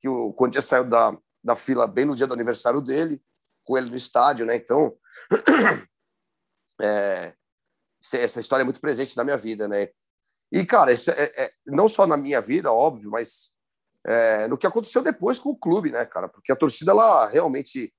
que 0.00 0.08
o 0.08 0.32
Corinthians 0.32 0.64
saiu 0.64 0.84
da, 0.84 1.16
da 1.44 1.54
fila 1.54 1.86
bem 1.86 2.04
no 2.04 2.16
dia 2.16 2.26
do 2.26 2.34
aniversário 2.34 2.80
dele, 2.80 3.22
com 3.64 3.76
ele 3.76 3.90
no 3.90 3.96
estádio, 3.96 4.46
né? 4.46 4.56
Então, 4.56 4.96
é, 6.80 7.34
essa 8.14 8.40
história 8.40 8.62
é 8.62 8.64
muito 8.64 8.80
presente 8.80 9.16
na 9.16 9.24
minha 9.24 9.36
vida, 9.36 9.68
né? 9.68 9.88
E, 10.50 10.64
cara, 10.66 10.92
isso 10.92 11.10
é, 11.10 11.32
é, 11.36 11.50
não 11.66 11.88
só 11.88 12.06
na 12.06 12.16
minha 12.16 12.40
vida, 12.40 12.72
óbvio, 12.72 13.10
mas 13.10 13.52
é, 14.06 14.48
no 14.48 14.58
que 14.58 14.66
aconteceu 14.66 15.02
depois 15.02 15.38
com 15.38 15.50
o 15.50 15.56
clube, 15.56 15.92
né, 15.92 16.04
cara? 16.04 16.28
Porque 16.28 16.52
a 16.52 16.56
torcida, 16.56 16.92
ela 16.92 17.26
realmente 17.26 17.92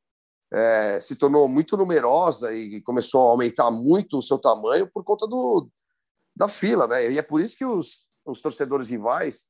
é, 0.54 1.02
se 1.02 1.16
tornou 1.16 1.48
muito 1.48 1.76
numerosa 1.76 2.54
e 2.54 2.80
começou 2.82 3.28
a 3.28 3.32
aumentar 3.32 3.72
muito 3.72 4.20
o 4.20 4.22
seu 4.22 4.38
tamanho 4.38 4.88
por 4.88 5.04
conta 5.04 5.26
do, 5.26 5.68
da 6.36 6.48
fila, 6.48 6.88
né? 6.88 7.12
E 7.12 7.18
é 7.18 7.24
por 7.24 7.42
isso 7.42 7.58
que 7.58 7.66
os, 7.66 8.06
os 8.24 8.40
torcedores 8.40 8.90
rivais 8.90 9.50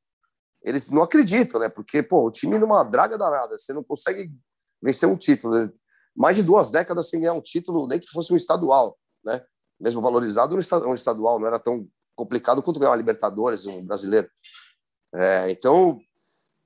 eles 0.63 0.89
não 0.89 1.03
acreditam, 1.03 1.60
né? 1.60 1.67
Porque 1.67 2.01
pô, 2.01 2.25
o 2.25 2.31
time 2.31 2.57
numa 2.57 2.83
draga 2.83 3.17
danada, 3.17 3.57
você 3.57 3.74
não 3.74 3.83
consegue 3.83 4.31
vencer 4.81 5.07
um 5.07 5.17
título, 5.17 5.53
né? 5.53 5.69
mais 6.15 6.38
de 6.38 6.43
duas 6.43 6.69
décadas 6.69 7.10
sem 7.10 7.19
ganhar 7.19 7.33
um 7.33 7.41
título, 7.41 7.88
nem 7.88 8.00
que 8.00 8.07
fosse 8.07 8.31
um 8.31 8.38
estadual, 8.38 8.98
né? 9.25 9.43
Mesmo 9.79 10.01
valorizado 10.01 10.55
um 10.55 10.93
estadual, 10.93 11.38
não 11.38 11.48
era 11.48 11.60
tão 11.60 11.86
complicado 12.15 12.62
quanto 12.62 12.79
ganhar 12.79 12.91
uma 12.91 12.98
Libertadores, 12.98 13.65
um 13.65 13.86
brasileiro. 13.86 14.29
É, 15.13 15.51
então 15.51 16.00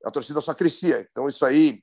a 0.05 0.11
torcida 0.11 0.41
só 0.41 0.53
crescia. 0.53 1.07
Então 1.09 1.27
isso 1.27 1.43
aí 1.43 1.81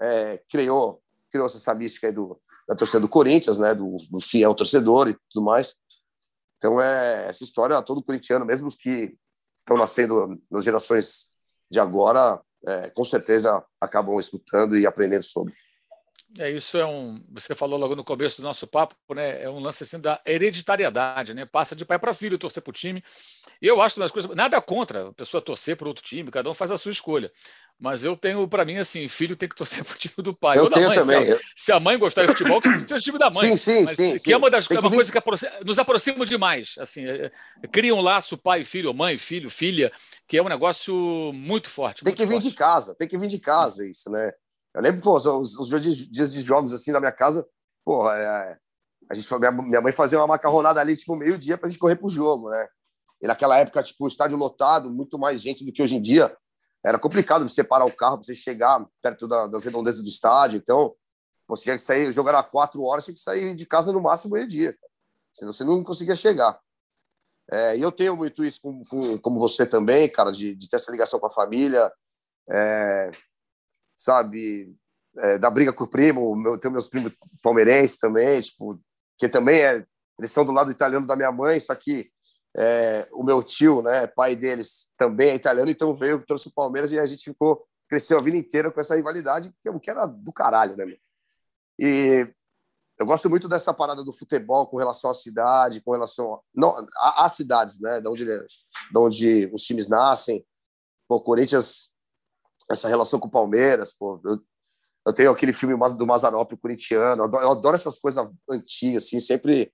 é, 0.00 0.40
criou 0.48 1.02
criou 1.30 1.46
essa 1.46 1.74
mística 1.74 2.06
aí 2.06 2.12
do, 2.12 2.40
da 2.68 2.74
torcida 2.74 3.00
do 3.00 3.08
Corinthians, 3.08 3.58
né, 3.58 3.74
do, 3.74 3.96
do, 4.10 4.20
fiel 4.20 4.54
torcedor 4.54 5.08
e 5.08 5.16
tudo 5.30 5.44
mais. 5.44 5.74
Então, 6.56 6.80
é 6.80 7.28
essa 7.28 7.44
história, 7.44 7.80
todo 7.82 8.02
corintiano, 8.02 8.44
mesmo 8.44 8.66
os 8.66 8.76
que 8.76 9.16
estão 9.60 9.76
nascendo 9.76 10.40
nas 10.50 10.64
gerações 10.64 11.34
de 11.70 11.78
agora, 11.78 12.40
é, 12.66 12.90
com 12.90 13.04
certeza 13.04 13.64
acabam 13.80 14.18
escutando 14.18 14.76
e 14.76 14.86
aprendendo 14.86 15.22
sobre. 15.22 15.52
É, 16.38 16.50
isso 16.50 16.76
é 16.76 16.84
um. 16.84 17.20
Você 17.32 17.54
falou 17.54 17.78
logo 17.78 17.96
no 17.96 18.04
começo 18.04 18.40
do 18.40 18.44
nosso 18.44 18.66
papo, 18.66 18.94
né? 19.14 19.42
É 19.42 19.48
um 19.50 19.58
lance 19.58 19.82
assim 19.84 19.98
da 19.98 20.20
hereditariedade, 20.26 21.32
né? 21.34 21.46
Passa 21.46 21.74
de 21.74 21.84
pai 21.84 21.98
para 21.98 22.12
filho 22.12 22.38
torcer 22.38 22.62
para 22.62 22.70
o 22.70 22.74
time. 22.74 23.02
Eu 23.60 23.80
acho 23.80 23.98
das 23.98 24.10
coisas. 24.10 24.30
Nada 24.34 24.60
contra 24.60 25.08
a 25.08 25.12
pessoa 25.12 25.40
torcer 25.40 25.76
para 25.76 25.88
outro 25.88 26.04
time, 26.04 26.30
cada 26.30 26.50
um 26.50 26.54
faz 26.54 26.70
a 26.70 26.76
sua 26.78 26.90
escolha. 26.92 27.30
Mas 27.78 28.04
eu 28.04 28.16
tenho, 28.16 28.46
para 28.48 28.64
mim, 28.64 28.76
assim, 28.78 29.06
filho 29.08 29.36
tem 29.36 29.48
que 29.48 29.54
torcer 29.54 29.82
para 29.84 29.94
o 29.94 29.98
time 29.98 30.14
do 30.18 30.34
pai. 30.34 30.58
Eu 30.58 30.64
ou 30.64 30.68
da 30.70 30.76
tenho 30.76 30.88
mãe. 30.88 30.98
também. 30.98 31.26
Se 31.26 31.32
a, 31.32 31.38
se 31.56 31.72
a 31.72 31.80
mãe 31.80 31.98
gostar 31.98 32.26
de 32.26 32.32
futebol, 32.32 32.60
que 32.60 32.68
seja 32.68 32.96
o 32.96 33.00
time 33.00 33.18
da 33.18 33.30
mãe. 33.30 33.48
Sim, 33.50 33.56
sim, 33.56 33.84
Mas, 33.84 33.96
sim. 33.96 34.12
Que 34.14 34.18
sim. 34.20 34.32
é 34.32 34.36
uma 34.36 34.50
das 34.50 34.64
é 34.64 34.68
que 34.68 34.78
uma 34.78 34.90
vir- 34.90 34.96
coisa 34.96 35.12
que 35.12 35.18
aproxima- 35.18 35.52
nos 35.64 35.78
aproxima 35.78 36.26
demais. 36.26 36.74
Assim, 36.78 37.06
é, 37.06 37.30
é, 37.62 37.66
cria 37.68 37.94
um 37.94 38.00
laço 38.00 38.36
pai 38.36 38.64
filho, 38.64 38.92
mãe 38.92 39.16
filho, 39.16 39.48
filha, 39.50 39.90
que 40.26 40.36
é 40.36 40.42
um 40.42 40.48
negócio 40.48 40.94
muito 41.34 41.70
forte. 41.70 42.02
Tem 42.04 42.10
muito 42.10 42.18
que 42.18 42.26
vir 42.26 42.34
forte. 42.34 42.48
de 42.50 42.54
casa, 42.54 42.94
tem 42.94 43.08
que 43.08 43.16
vir 43.18 43.28
de 43.28 43.38
casa 43.38 43.86
isso, 43.88 44.10
né? 44.10 44.32
Eu 44.76 44.82
lembro, 44.82 45.00
pô, 45.00 45.16
os, 45.16 45.56
os 45.58 45.68
dias 45.68 45.96
dias 45.96 46.32
de 46.34 46.42
jogos 46.42 46.74
assim 46.74 46.92
na 46.92 47.00
minha 47.00 47.10
casa, 47.12 47.46
pô, 47.82 48.10
é, 48.12 48.58
a 49.10 49.14
gente, 49.14 49.34
minha, 49.38 49.50
minha 49.50 49.80
mãe 49.80 49.90
fazia 49.92 50.18
uma 50.18 50.26
macarronada 50.26 50.78
ali, 50.80 50.94
tipo, 50.94 51.16
meio-dia 51.16 51.56
pra 51.56 51.66
gente 51.68 51.78
correr 51.78 51.96
pro 51.96 52.10
jogo, 52.10 52.50
né? 52.50 52.68
E 53.22 53.26
naquela 53.26 53.56
época, 53.58 53.82
tipo, 53.82 54.06
estádio 54.06 54.36
lotado, 54.36 54.90
muito 54.90 55.18
mais 55.18 55.40
gente 55.40 55.64
do 55.64 55.72
que 55.72 55.82
hoje 55.82 55.96
em 55.96 56.02
dia. 56.02 56.36
Era 56.84 56.98
complicado 56.98 57.46
de 57.46 57.52
separar 57.52 57.86
o 57.86 57.96
carro 57.96 58.18
você 58.22 58.34
chegar 58.34 58.84
perto 59.00 59.26
da- 59.26 59.46
das 59.46 59.64
redondezas 59.64 60.02
do 60.02 60.08
estádio. 60.08 60.58
Então, 60.58 60.94
você 61.48 61.64
tinha 61.64 61.76
que 61.76 61.82
sair, 61.82 62.12
jogo 62.12 62.28
era 62.28 62.42
quatro 62.42 62.82
horas, 62.82 63.04
tinha 63.06 63.14
que 63.14 63.20
sair 63.20 63.54
de 63.54 63.64
casa 63.64 63.90
no 63.92 64.00
máximo 64.02 64.34
meio-dia. 64.34 64.76
Senão 65.32 65.52
você 65.52 65.64
não 65.64 65.82
conseguia 65.82 66.14
chegar. 66.14 66.60
É, 67.50 67.78
e 67.78 67.80
eu 67.80 67.90
tenho 67.90 68.14
muito 68.16 68.44
isso 68.44 68.60
com, 68.60 68.84
com- 68.84 69.18
como 69.18 69.38
você 69.38 69.64
também, 69.64 70.08
cara, 70.10 70.30
de, 70.32 70.54
de 70.54 70.68
ter 70.68 70.76
essa 70.76 70.90
ligação 70.92 71.18
com 71.18 71.26
a 71.26 71.30
família, 71.30 71.90
é, 72.50 73.10
sabe, 73.96 74.74
é, 75.18 75.38
da 75.38 75.50
briga 75.50 75.72
com 75.72 75.84
o 75.84 75.88
primo, 75.88 76.36
meu, 76.36 76.58
tenho 76.58 76.72
meus 76.72 76.88
primos 76.88 77.12
palmeirenses 77.42 77.98
também, 77.98 78.40
tipo, 78.40 78.80
que 79.18 79.28
também 79.28 79.60
é, 79.60 79.86
eles 80.18 80.30
são 80.30 80.44
do 80.44 80.52
lado 80.52 80.70
italiano 80.70 81.06
da 81.06 81.16
minha 81.16 81.32
mãe, 81.32 81.58
só 81.60 81.74
que 81.74 82.10
é, 82.56 83.06
o 83.12 83.22
meu 83.22 83.42
tio, 83.42 83.82
né, 83.82 84.06
pai 84.06 84.34
deles, 84.34 84.90
também 84.96 85.30
é 85.30 85.34
italiano, 85.34 85.70
então 85.70 85.94
veio, 85.94 86.24
trouxe 86.24 86.48
o 86.48 86.52
Palmeiras 86.52 86.90
e 86.90 86.98
a 86.98 87.06
gente 87.06 87.24
ficou, 87.24 87.66
cresceu 87.88 88.18
a 88.18 88.22
vida 88.22 88.36
inteira 88.36 88.70
com 88.70 88.80
essa 88.80 88.96
rivalidade, 88.96 89.52
que, 89.62 89.90
era 89.90 90.06
do 90.06 90.32
caralho, 90.32 90.76
né, 90.76 90.84
meu? 90.84 90.98
E 91.78 92.26
eu 92.98 93.04
gosto 93.04 93.28
muito 93.28 93.46
dessa 93.46 93.74
parada 93.74 94.02
do 94.02 94.12
futebol 94.12 94.66
com 94.66 94.78
relação 94.78 95.10
à 95.10 95.14
cidade, 95.14 95.82
com 95.82 95.92
relação 95.92 96.40
às 97.16 97.32
cidades, 97.32 97.78
né, 97.78 98.00
de 98.00 98.08
onde, 98.08 98.26
onde 98.96 99.50
os 99.52 99.62
times 99.62 99.86
nascem. 99.86 100.44
Pô, 101.06 101.20
Corinthians, 101.20 101.92
essa 102.70 102.88
relação 102.88 103.20
com 103.20 103.28
o 103.28 103.30
Palmeiras, 103.30 103.92
pô, 103.92 104.20
eu, 104.24 104.38
eu 105.06 105.12
tenho 105.12 105.30
aquele 105.30 105.52
filme 105.52 105.76
do 105.96 106.06
Mazarop, 106.06 106.52
o 106.52 106.58
corintiano, 106.58 107.22
eu 107.22 107.26
adoro, 107.26 107.44
eu 107.44 107.50
adoro 107.50 107.74
essas 107.76 107.98
coisas 107.98 108.28
antigas, 108.50 109.04
assim, 109.04 109.20
sempre 109.20 109.72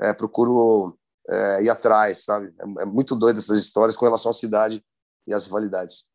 é, 0.00 0.12
procuro 0.12 0.96
é, 1.28 1.62
ir 1.64 1.70
atrás, 1.70 2.24
sabe? 2.24 2.54
É, 2.58 2.82
é 2.82 2.84
muito 2.84 3.16
doido 3.16 3.38
essas 3.38 3.58
histórias 3.58 3.96
com 3.96 4.04
relação 4.04 4.30
à 4.30 4.34
cidade 4.34 4.84
e 5.26 5.34
às 5.34 5.44
rivalidades. 5.44 6.06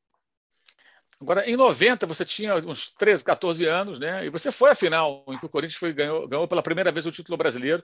Agora, 1.22 1.50
em 1.50 1.56
90, 1.56 2.06
você 2.06 2.25
tinha 2.25 2.56
uns 2.56 2.94
13, 2.96 3.24
14 3.24 3.65
anos, 3.65 4.00
né? 4.00 4.25
E 4.25 4.30
você 4.30 4.51
foi 4.51 4.72
à 4.72 4.75
final, 4.75 5.24
em 5.30 5.38
que 5.38 5.46
o 5.46 5.50
Corinthians 5.50 5.80
foi, 5.80 5.94
ganhou, 5.94 6.27
ganhou 6.27 6.48
pela 6.48 6.62
primeira 6.62 6.92
vez 6.92 7.06
o 7.06 7.12
título 7.12 7.38
brasileiro, 7.38 7.84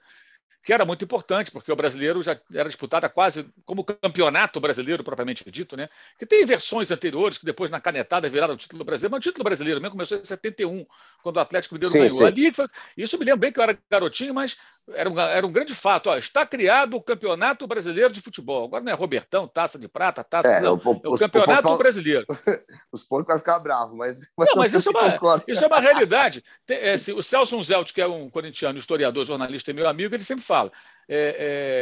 que 0.61 0.73
era 0.73 0.83
muito 0.85 1.03
importante, 1.05 1.51
porque 1.51 1.71
o 1.71 1.75
brasileiro 1.75 2.21
já 2.21 2.39
era 2.53 2.67
disputado 2.67 3.09
quase 3.09 3.47
como 3.65 3.83
campeonato 3.83 4.59
brasileiro, 4.59 5.03
propriamente 5.03 5.43
dito, 5.49 5.77
né? 5.77 5.89
Que 6.17 6.25
tem 6.25 6.45
versões 6.45 6.91
anteriores, 6.91 7.37
que 7.37 7.45
depois 7.45 7.71
na 7.71 7.79
canetada 7.79 8.29
viraram 8.29 8.53
o 8.53 8.57
título 8.57 8.83
brasileiro, 8.83 9.11
mas 9.11 9.19
o 9.19 9.29
título 9.29 9.43
brasileiro 9.43 9.79
mesmo 9.79 9.91
começou 9.93 10.17
em 10.17 10.23
71, 10.23 10.85
quando 11.23 11.37
o 11.37 11.39
Atlético 11.39 11.75
Mineiro 11.75 11.91
Sim, 11.93 11.99
ganhou. 11.99 12.17
sim. 12.17 12.25
Ali, 12.25 12.53
isso 12.97 13.17
me 13.17 13.25
lembro 13.25 13.39
bem 13.39 13.51
que 13.51 13.59
eu 13.59 13.63
era 13.63 13.77
garotinho, 13.89 14.33
mas 14.33 14.57
era 14.93 15.09
um, 15.09 15.19
era 15.19 15.47
um 15.47 15.51
grande 15.51 15.73
fato. 15.73 16.09
Ó, 16.09 16.17
está 16.17 16.45
criado 16.45 16.95
o 16.95 17.01
Campeonato 17.01 17.65
Brasileiro 17.65 18.13
de 18.13 18.21
Futebol. 18.21 18.65
Agora 18.65 18.83
não 18.83 18.91
é 18.91 18.95
Robertão, 18.95 19.47
taça 19.47 19.79
de 19.79 19.87
prata, 19.87 20.23
taça. 20.23 20.49
É, 20.49 20.61
não, 20.61 20.75
o- 20.75 21.01
é 21.03 21.07
o 21.07 21.13
os- 21.13 21.19
Campeonato 21.19 21.59
o 21.59 21.63
povo 21.63 21.77
Brasileiro. 21.77 22.25
Os 22.91 23.03
porcos 23.03 23.27
vão 23.27 23.37
ficar 23.37 23.59
bravos, 23.59 23.95
mas, 23.97 24.21
Não, 24.37 24.55
mas 24.57 24.73
isso 24.73 24.89
é 24.89 24.91
uma-. 24.91 25.43
Isso 25.47 25.63
é 25.63 25.67
uma 25.67 25.79
realidade. 25.79 26.43
Tem, 26.65 26.77
é, 26.77 26.97
se- 26.97 27.13
o 27.13 27.21
Celso 27.21 27.55
Unzelt, 27.55 27.93
que 27.93 28.01
é 28.01 28.07
um 28.07 28.29
corintiano, 28.29 28.77
historiador, 28.79 29.25
jornalista 29.25 29.69
e 29.69 29.73
meu 29.73 29.87
amigo, 29.87 30.15
ele 30.15 30.23
sempre 30.23 30.38
fala: 30.39 30.71
é, 31.07 31.35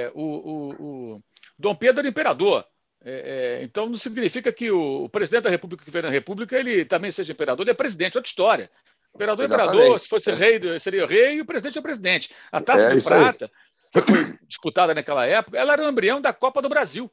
é, 0.08 0.12
o, 0.14 0.22
o- 0.24 1.14
o 1.16 1.22
Dom 1.58 1.76
Pedro 1.76 2.00
era 2.00 2.08
imperador. 2.10 2.66
É, 3.06 3.60
é, 3.60 3.64
então 3.64 3.88
não 3.88 3.96
significa 3.96 4.52
que 4.52 4.72
o, 4.72 5.04
o 5.04 5.10
presidente 5.10 5.44
da 5.44 5.50
República 5.50 5.86
que 5.86 5.92
veio 5.92 6.04
na 6.04 6.10
República 6.10 6.58
ele 6.58 6.84
também 6.84 7.12
seja 7.12 7.32
imperador, 7.32 7.64
ele 7.64 7.72
é 7.72 7.74
presidente, 7.74 8.18
outra 8.18 8.28
história. 8.30 8.70
Imperador 9.16 9.44
é 9.44 9.48
imperador, 9.48 9.76
Exatamente. 9.76 10.02
se 10.02 10.08
fosse 10.10 10.32
rei, 10.32 10.80
seria 10.80 11.06
rei, 11.08 11.36
e 11.36 11.42
o 11.42 11.46
presidente 11.46 11.78
é 11.78 11.82
presidente. 11.82 12.30
A 12.52 12.60
taça 12.60 12.84
É 12.86 12.90
de 12.92 12.98
isso 12.98 13.14
aí. 13.14 13.20
prata, 13.22 13.52
que 13.94 14.02
foi 14.02 14.38
disputada 14.48 14.94
naquela 14.94 15.26
época, 15.26 15.58
ela 15.58 15.74
era 15.74 15.84
o 15.86 15.90
embrião 15.90 16.20
da 16.20 16.34
Copa 16.34 16.62
do 16.62 16.70
Brasil. 16.70 17.10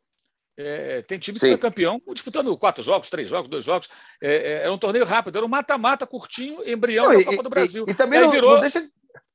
É, 0.57 1.03
tem 1.03 1.19
time 1.19 1.35
que 1.35 1.41
Sim. 1.41 1.49
foi 1.51 1.59
campeão 1.59 2.01
disputando 2.13 2.57
quatro 2.57 2.83
jogos, 2.83 3.11
três 3.11 3.29
jogos, 3.29 3.49
dois 3.49 3.65
jogos. 3.65 3.89
É, 4.23 4.35
é, 4.35 4.53
era 4.63 4.73
um 4.73 4.79
torneio 4.79 5.05
rápido, 5.05 5.37
era 5.37 5.45
um 5.45 5.49
mata-mata 5.49 6.07
curtinho, 6.07 6.59
embrião 6.69 7.05
Não, 7.05 7.13
da 7.13 7.21
e, 7.21 7.25
Copa 7.25 7.43
do 7.43 7.51
Brasil. 7.51 7.85
e- 7.87 7.91
e 7.91 7.95
também 7.95 8.21
não, 8.21 8.31
virou- 8.31 8.55
não 8.55 8.61
deixa, 8.61 8.87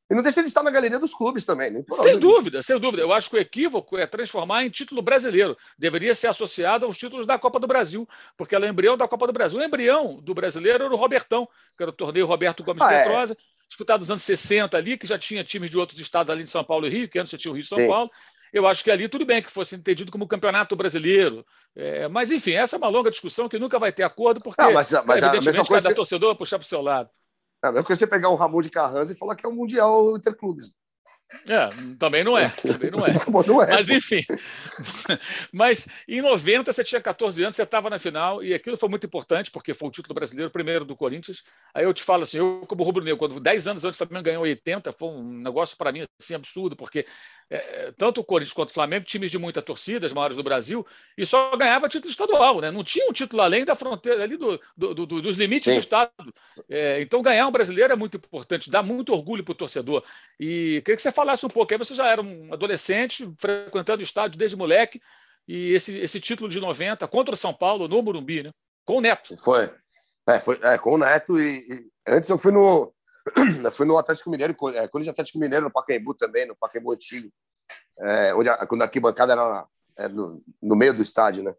e 0.10 0.16
não 0.16 0.24
deixa 0.24 0.42
de 0.42 0.48
estar 0.48 0.64
na 0.64 0.72
galeria 0.72 0.98
dos 0.98 1.14
clubes 1.14 1.46
também. 1.46 1.70
Né? 1.70 1.84
Sem 2.02 2.18
dúvida, 2.18 2.64
sem 2.64 2.80
dúvida. 2.80 3.04
Eu 3.04 3.14
acho 3.14 3.30
que 3.30 3.36
o 3.36 3.40
equívoco 3.40 3.98
é 3.98 4.08
transformar 4.08 4.66
em 4.66 4.70
título 4.70 5.02
brasileiro. 5.02 5.56
Deveria 5.78 6.16
ser 6.16 6.28
associado 6.28 6.86
aos 6.86 6.98
títulos 6.98 7.26
da 7.26 7.38
Copa 7.38 7.60
do 7.60 7.68
Brasil, 7.68 8.08
porque 8.36 8.56
ela 8.56 8.66
é 8.66 8.70
embrião 8.70 8.98
da 8.98 9.08
Copa 9.08 9.28
do 9.28 9.34
Brasil. 9.34 9.60
O 9.60 9.64
embrião 9.64 10.20
do 10.22 10.34
brasileiro 10.34 10.86
era 10.86 10.94
o 10.94 10.98
Robertão, 10.98 11.48
que 11.78 11.84
era 11.84 11.90
o 11.90 11.94
torneio 11.94 12.26
Roberto 12.26 12.64
Gomes 12.64 12.82
Ah, 12.82 12.92
é. 12.92 13.04
Petrosa, 13.04 13.38
disputado 13.68 14.00
nos 14.02 14.10
anos 14.10 14.24
60 14.24 14.76
ali, 14.76 14.98
que 14.98 15.06
já 15.06 15.20
tinha 15.20 15.44
times 15.44 15.70
de 15.70 15.78
outros 15.78 16.00
estados 16.00 16.32
além 16.32 16.44
de 16.44 16.50
São 16.50 16.64
Paulo 16.64 16.88
e 16.88 16.90
Rio, 16.90 17.08
que 17.10 17.20
antes 17.20 17.30
você 17.30 17.38
tinha 17.38 17.52
o 17.52 17.56
Rio 17.56 17.62
e 17.64 17.68
São 17.68 17.78
Sim. 17.78 17.88
Paulo. 17.88 18.10
Eu 18.52 18.66
acho 18.66 18.84
que 18.84 18.90
ali 18.90 19.08
tudo 19.08 19.28
bem 19.28 19.44
que 19.44 19.52
fosse 19.52 19.76
entendido 19.76 20.12
como 20.12 20.28
campeonato 20.28 20.76
brasileiro. 20.76 21.46
É, 21.76 22.08
mas, 22.08 22.32
enfim, 22.32 22.54
essa 22.54 22.76
é 22.76 22.80
uma 22.80 22.88
longa 22.88 23.12
discussão 23.12 23.48
que 23.48 23.60
nunca 23.60 23.78
vai 23.78 23.92
ter 23.92 24.02
acordo, 24.02 24.40
porque, 24.44 24.60
Ah, 24.60 24.72
mas- 24.72 24.92
mas 24.92 24.96
a 24.96 25.04
evidentemente, 25.28 25.46
mesma 25.46 25.66
coisa 25.66 25.84
cada 25.84 25.96
torcedor 25.96 26.30
vai 26.30 26.36
puxar 26.38 26.58
para 26.58 26.66
o 26.66 26.68
seu 26.68 26.82
lado. 26.82 27.12
É 27.64 27.68
a 27.68 27.72
mesma 27.72 27.86
coisa 27.86 28.00
você 28.00 28.08
pegar 28.08 28.30
um 28.30 28.36
Ramon 28.36 28.62
de 28.62 28.70
Carranza 28.70 29.12
e 29.12 29.18
falar 29.18 29.36
que 29.36 29.46
é 29.46 29.50
o 29.50 29.54
Mundial 29.54 30.16
Interclubes. 30.16 30.72
É, 31.48 31.70
também 32.00 32.24
não 32.24 32.36
é. 32.36 32.50
Também 32.66 32.90
não 32.90 33.06
é. 33.06 33.14
Não 33.46 33.62
é. 33.62 33.68
Mas 33.68 33.90
enfim. 33.90 34.22
Mas 35.54 35.88
em 36.08 36.22
90 36.22 36.74
você 36.74 36.84
tinha 36.84 37.00
14 37.00 37.44
anos, 37.44 37.56
você 37.56 37.62
estava 37.62 37.90
na 37.90 38.00
final, 38.00 38.44
e 38.44 38.54
aquilo 38.54 38.76
foi 38.76 38.90
muito 38.90 39.06
importante, 39.06 39.52
porque 39.52 39.74
foi 39.74 39.90
o 39.90 39.92
título 39.92 40.16
brasileiro, 40.16 40.52
primeiro 40.52 40.86
do 40.86 40.96
Corinthians. 40.96 41.44
Aí 41.74 41.84
eu 41.84 41.94
te 41.94 42.04
falo 42.04 42.24
assim, 42.24 42.38
eu 42.38 42.66
como 42.68 42.84
rubro-negro, 42.84 43.18
quando 43.18 43.40
10 43.40 43.68
anos 43.68 43.86
antes 43.86 44.00
o 44.00 44.06
Flamengo 44.06 44.26
ganhou 44.26 44.42
80, 44.42 44.92
foi 44.92 45.10
um 45.10 45.40
negócio 45.40 45.78
para 45.78 45.92
mim 45.92 46.04
assim 46.20 46.34
absurdo, 46.34 46.76
porque 46.76 47.06
é, 47.50 47.92
tanto 47.98 48.22
o 48.22 48.24
Corinthians 48.24 48.54
quanto 48.54 48.70
o 48.70 48.74
Flamengo, 48.74 49.06
times 49.06 49.32
de 49.32 49.38
muita 49.38 49.62
torcida, 49.62 50.06
as 50.06 50.14
maiores 50.14 50.38
do 50.38 50.44
Brasil, 50.44 50.86
e 51.18 51.26
só 51.26 51.56
ganhava 51.58 51.90
título 51.90 52.12
estadual, 52.12 52.62
né? 52.62 52.70
Não 52.70 52.84
tinha 52.84 53.10
um 53.10 53.14
título 53.14 53.42
além 53.42 53.66
da 53.66 53.76
fronteira, 53.76 54.24
ali 54.24 54.38
do, 54.38 54.60
do- 54.78 54.94
do- 54.94 55.22
dos 55.22 55.38
limites 55.38 55.64
Sim. 55.64 55.74
do 55.74 55.80
estado. 55.80 56.12
É, 56.70 57.02
então 57.02 57.22
ganhar 57.22 57.48
um 57.48 57.52
brasileiro 57.52 57.92
é 57.92 57.96
muito 57.96 58.18
importante, 58.18 58.70
dá 58.70 58.84
muito 58.84 59.14
orgulho 59.14 59.44
para 59.44 59.52
o 59.54 59.56
torcedor. 59.56 60.04
E 60.40 60.82
queria 60.86 60.96
que 60.96 61.02
você 61.02 61.12
falasse 61.12 61.46
um 61.46 61.50
pouco. 61.50 61.74
Aí 61.74 61.78
você 61.78 61.96
já 61.96 62.08
era 62.08 62.22
um 62.22 62.54
adolescente, 62.54 63.28
frequentando 63.40 64.02
o 64.02 64.04
estádio 64.04 64.38
desde 64.38 64.56
moleque, 64.56 65.02
e 65.48 65.74
esse, 65.74 65.98
esse 65.98 66.20
título 66.20 66.48
de 66.50 66.60
90 66.60 67.08
contra 67.08 67.34
o 67.34 67.38
São 67.38 67.54
Paulo, 67.54 67.88
no 67.88 68.04
Morumbi, 68.04 68.44
né? 68.44 68.52
Com 68.86 68.98
o 68.98 69.02
Neto. 69.02 69.36
Foi. 69.38 69.72
É, 70.28 70.40
foi 70.40 70.60
é, 70.62 70.78
com 70.78 70.94
o 70.94 70.98
Neto 71.00 71.40
e, 71.40 71.58
e 71.68 71.86
antes 72.08 72.30
eu 72.30 72.38
fui 72.38 72.52
no 72.52 72.94
fui 73.72 73.86
no 73.86 73.98
Atlético 73.98 74.30
Mineiro, 74.30 74.54
é, 74.76 74.88
Corinthians 74.88 75.14
Atlético 75.14 75.40
Mineiro 75.40 75.66
no 75.66 75.72
Pacaembu 75.72 76.14
também, 76.14 76.46
no 76.46 76.56
Pacaembu 76.56 76.92
antigo, 76.94 77.32
é, 78.00 78.34
onde 78.34 78.50
a, 78.50 78.66
quando 78.66 78.82
a 78.82 78.86
arquibancada 78.86 79.34
era 79.34 79.68
é, 79.98 80.08
no, 80.08 80.42
no 80.62 80.76
meio 80.76 80.94
do 80.94 81.02
estádio, 81.02 81.44
né? 81.44 81.54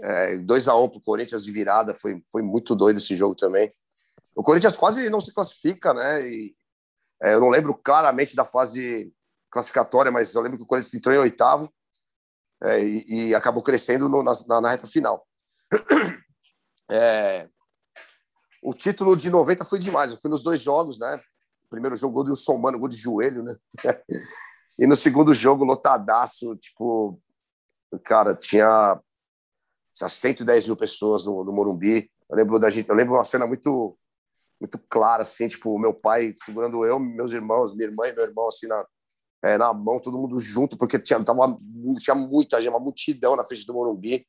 É, 0.00 0.36
2 0.38 0.68
a 0.68 0.74
1 0.74 0.88
pro 0.88 1.00
Corinthians 1.02 1.44
de 1.44 1.50
virada, 1.52 1.92
foi 1.94 2.22
foi 2.32 2.42
muito 2.42 2.74
doido 2.74 2.96
esse 2.98 3.14
jogo 3.14 3.34
também. 3.34 3.68
O 4.34 4.42
Corinthians 4.42 4.76
quase 4.76 5.08
não 5.10 5.20
se 5.20 5.32
classifica, 5.34 5.92
né? 5.92 6.20
E, 6.26 6.56
é, 7.22 7.34
eu 7.34 7.40
não 7.40 7.50
lembro 7.50 7.74
claramente 7.76 8.34
da 8.34 8.44
fase 8.44 9.12
classificatória, 9.50 10.10
mas 10.10 10.34
eu 10.34 10.40
lembro 10.40 10.56
que 10.58 10.64
o 10.64 10.66
Corinthians 10.66 10.94
entrou 10.94 11.14
em 11.14 11.18
oitavo 11.18 11.72
é, 12.64 12.82
e, 12.82 13.28
e 13.28 13.34
acabou 13.34 13.62
crescendo 13.62 14.08
no- 14.08 14.22
na, 14.22 14.32
na- 14.48 14.60
na 14.62 14.70
reta 14.70 14.86
final. 14.86 15.26
É, 16.90 17.48
o 18.62 18.72
título 18.72 19.16
de 19.16 19.28
90 19.28 19.64
foi 19.64 19.78
demais. 19.78 20.12
Eu 20.12 20.16
fui 20.16 20.30
nos 20.30 20.42
dois 20.42 20.60
jogos, 20.62 20.98
né? 20.98 21.20
Primeiro 21.68 21.96
jogo, 21.96 22.14
gol 22.14 22.24
do 22.24 22.30
Wilson 22.30 22.58
Mano, 22.58 22.78
gol 22.78 22.88
de 22.88 22.96
joelho, 22.96 23.42
né? 23.42 23.56
e 24.78 24.86
no 24.86 24.94
segundo 24.94 25.34
jogo, 25.34 25.64
lotadaço, 25.64 26.54
tipo, 26.56 27.20
cara, 28.04 28.34
tinha 28.34 29.00
110 29.92 30.66
mil 30.66 30.76
pessoas 30.76 31.24
no, 31.24 31.42
no 31.42 31.52
Morumbi. 31.52 32.08
Eu 32.30 32.36
lembro 32.36 32.58
da 32.58 32.70
gente, 32.70 32.88
eu 32.88 32.94
lembro 32.94 33.14
uma 33.14 33.24
cena 33.24 33.46
muito, 33.46 33.98
muito 34.60 34.78
clara, 34.88 35.22
assim, 35.22 35.48
tipo, 35.48 35.76
meu 35.78 35.92
pai 35.92 36.32
segurando 36.44 36.86
eu, 36.86 37.00
meus 37.00 37.32
irmãos, 37.32 37.74
minha 37.74 37.88
irmã 37.88 38.06
e 38.06 38.14
meu 38.14 38.24
irmão, 38.24 38.48
assim, 38.48 38.68
na, 38.68 38.86
é, 39.42 39.58
na 39.58 39.74
mão, 39.74 39.98
todo 39.98 40.18
mundo 40.18 40.38
junto, 40.38 40.76
porque 40.76 41.00
tinha, 41.00 41.22
tava, 41.24 41.58
tinha 41.98 42.14
muita 42.14 42.60
gente, 42.60 42.70
uma 42.70 42.78
multidão 42.78 43.34
na 43.34 43.44
frente 43.44 43.66
do 43.66 43.74
Morumbi. 43.74 44.24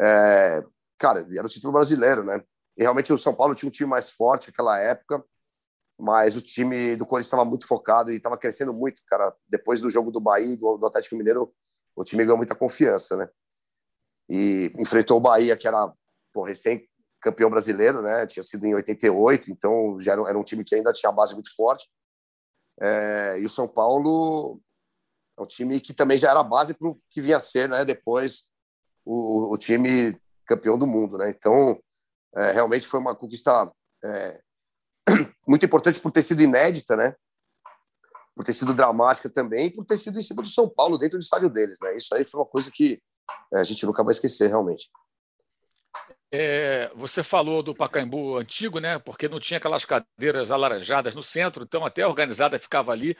É, 0.00 0.64
cara, 0.98 1.26
era 1.30 1.46
o 1.46 1.50
título 1.50 1.72
brasileiro, 1.72 2.24
né? 2.24 2.42
E 2.76 2.82
realmente 2.82 3.12
o 3.12 3.18
São 3.18 3.34
Paulo 3.34 3.54
tinha 3.54 3.68
um 3.68 3.72
time 3.72 3.88
mais 3.88 4.10
forte 4.10 4.48
naquela 4.48 4.78
época. 4.78 5.24
mas 5.98 6.36
o 6.36 6.42
time 6.42 6.96
do 6.96 7.06
Corinthians 7.06 7.26
estava 7.26 7.44
muito 7.44 7.66
focado 7.68 8.10
e 8.10 8.16
estava 8.16 8.36
crescendo 8.36 8.74
muito, 8.74 9.00
cara. 9.06 9.32
Depois 9.48 9.80
do 9.80 9.88
jogo 9.88 10.10
do 10.10 10.20
Bahia, 10.20 10.56
do, 10.56 10.76
do 10.76 10.86
Atlético 10.86 11.16
Mineiro, 11.16 11.54
o 11.94 12.02
time 12.02 12.24
ganhou 12.24 12.36
muita 12.36 12.54
confiança, 12.54 13.16
né? 13.16 13.28
E 14.28 14.72
enfrentou 14.76 15.18
o 15.18 15.20
Bahia, 15.20 15.56
que 15.56 15.68
era 15.68 15.92
recém-campeão 16.44 17.48
brasileiro, 17.48 18.02
né? 18.02 18.26
Tinha 18.26 18.42
sido 18.42 18.66
em 18.66 18.74
88, 18.74 19.50
então 19.52 19.98
já 20.00 20.12
era, 20.12 20.28
era, 20.30 20.38
um 20.38 20.42
time 20.42 20.64
que 20.64 20.74
ainda 20.74 20.92
tinha 20.92 21.10
a 21.10 21.14
base 21.14 21.34
muito 21.34 21.54
forte. 21.54 21.88
É, 22.80 23.38
e 23.38 23.46
o 23.46 23.50
São 23.50 23.68
Paulo 23.68 24.60
é 25.38 25.42
um 25.42 25.46
time 25.46 25.80
que 25.80 25.94
também 25.94 26.18
já 26.18 26.30
era 26.30 26.42
base 26.42 26.74
para 26.74 26.88
o 26.88 27.00
que 27.10 27.20
vinha 27.20 27.36
a 27.36 27.40
ser, 27.40 27.68
né? 27.68 27.84
Depois 27.84 28.50
o, 29.04 29.52
o 29.52 29.58
time 29.58 30.18
campeão 30.46 30.76
do 30.78 30.86
mundo, 30.86 31.18
né? 31.18 31.30
Então, 31.30 31.80
é, 32.36 32.52
realmente 32.52 32.86
foi 32.86 33.00
uma 33.00 33.14
conquista 33.14 33.70
é, 34.04 34.40
muito 35.46 35.64
importante 35.64 36.00
por 36.00 36.10
ter 36.10 36.22
sido 36.22 36.42
inédita, 36.42 36.96
né? 36.96 37.14
Por 38.34 38.44
ter 38.44 38.52
sido 38.52 38.74
dramática 38.74 39.30
também, 39.30 39.70
por 39.70 39.84
ter 39.84 39.96
sido 39.98 40.18
em 40.18 40.22
cima 40.22 40.42
do 40.42 40.48
São 40.48 40.68
Paulo, 40.68 40.98
dentro 40.98 41.18
do 41.18 41.22
estádio 41.22 41.48
deles, 41.48 41.78
né? 41.80 41.96
Isso 41.96 42.14
aí 42.14 42.24
foi 42.24 42.40
uma 42.40 42.46
coisa 42.46 42.70
que 42.70 43.00
é, 43.54 43.60
a 43.60 43.64
gente 43.64 43.86
nunca 43.86 44.02
vai 44.02 44.12
esquecer, 44.12 44.48
realmente. 44.48 44.90
É, 46.36 46.90
você 46.96 47.22
falou 47.22 47.62
do 47.62 47.76
Pacaembu 47.76 48.36
antigo, 48.36 48.80
né? 48.80 48.98
Porque 48.98 49.28
não 49.28 49.38
tinha 49.38 49.58
aquelas 49.58 49.84
cadeiras 49.84 50.50
alaranjadas 50.50 51.14
no 51.14 51.22
centro, 51.22 51.62
então 51.62 51.86
até 51.86 52.02
a 52.02 52.08
organizada 52.08 52.58
ficava 52.58 52.90
ali. 52.90 53.16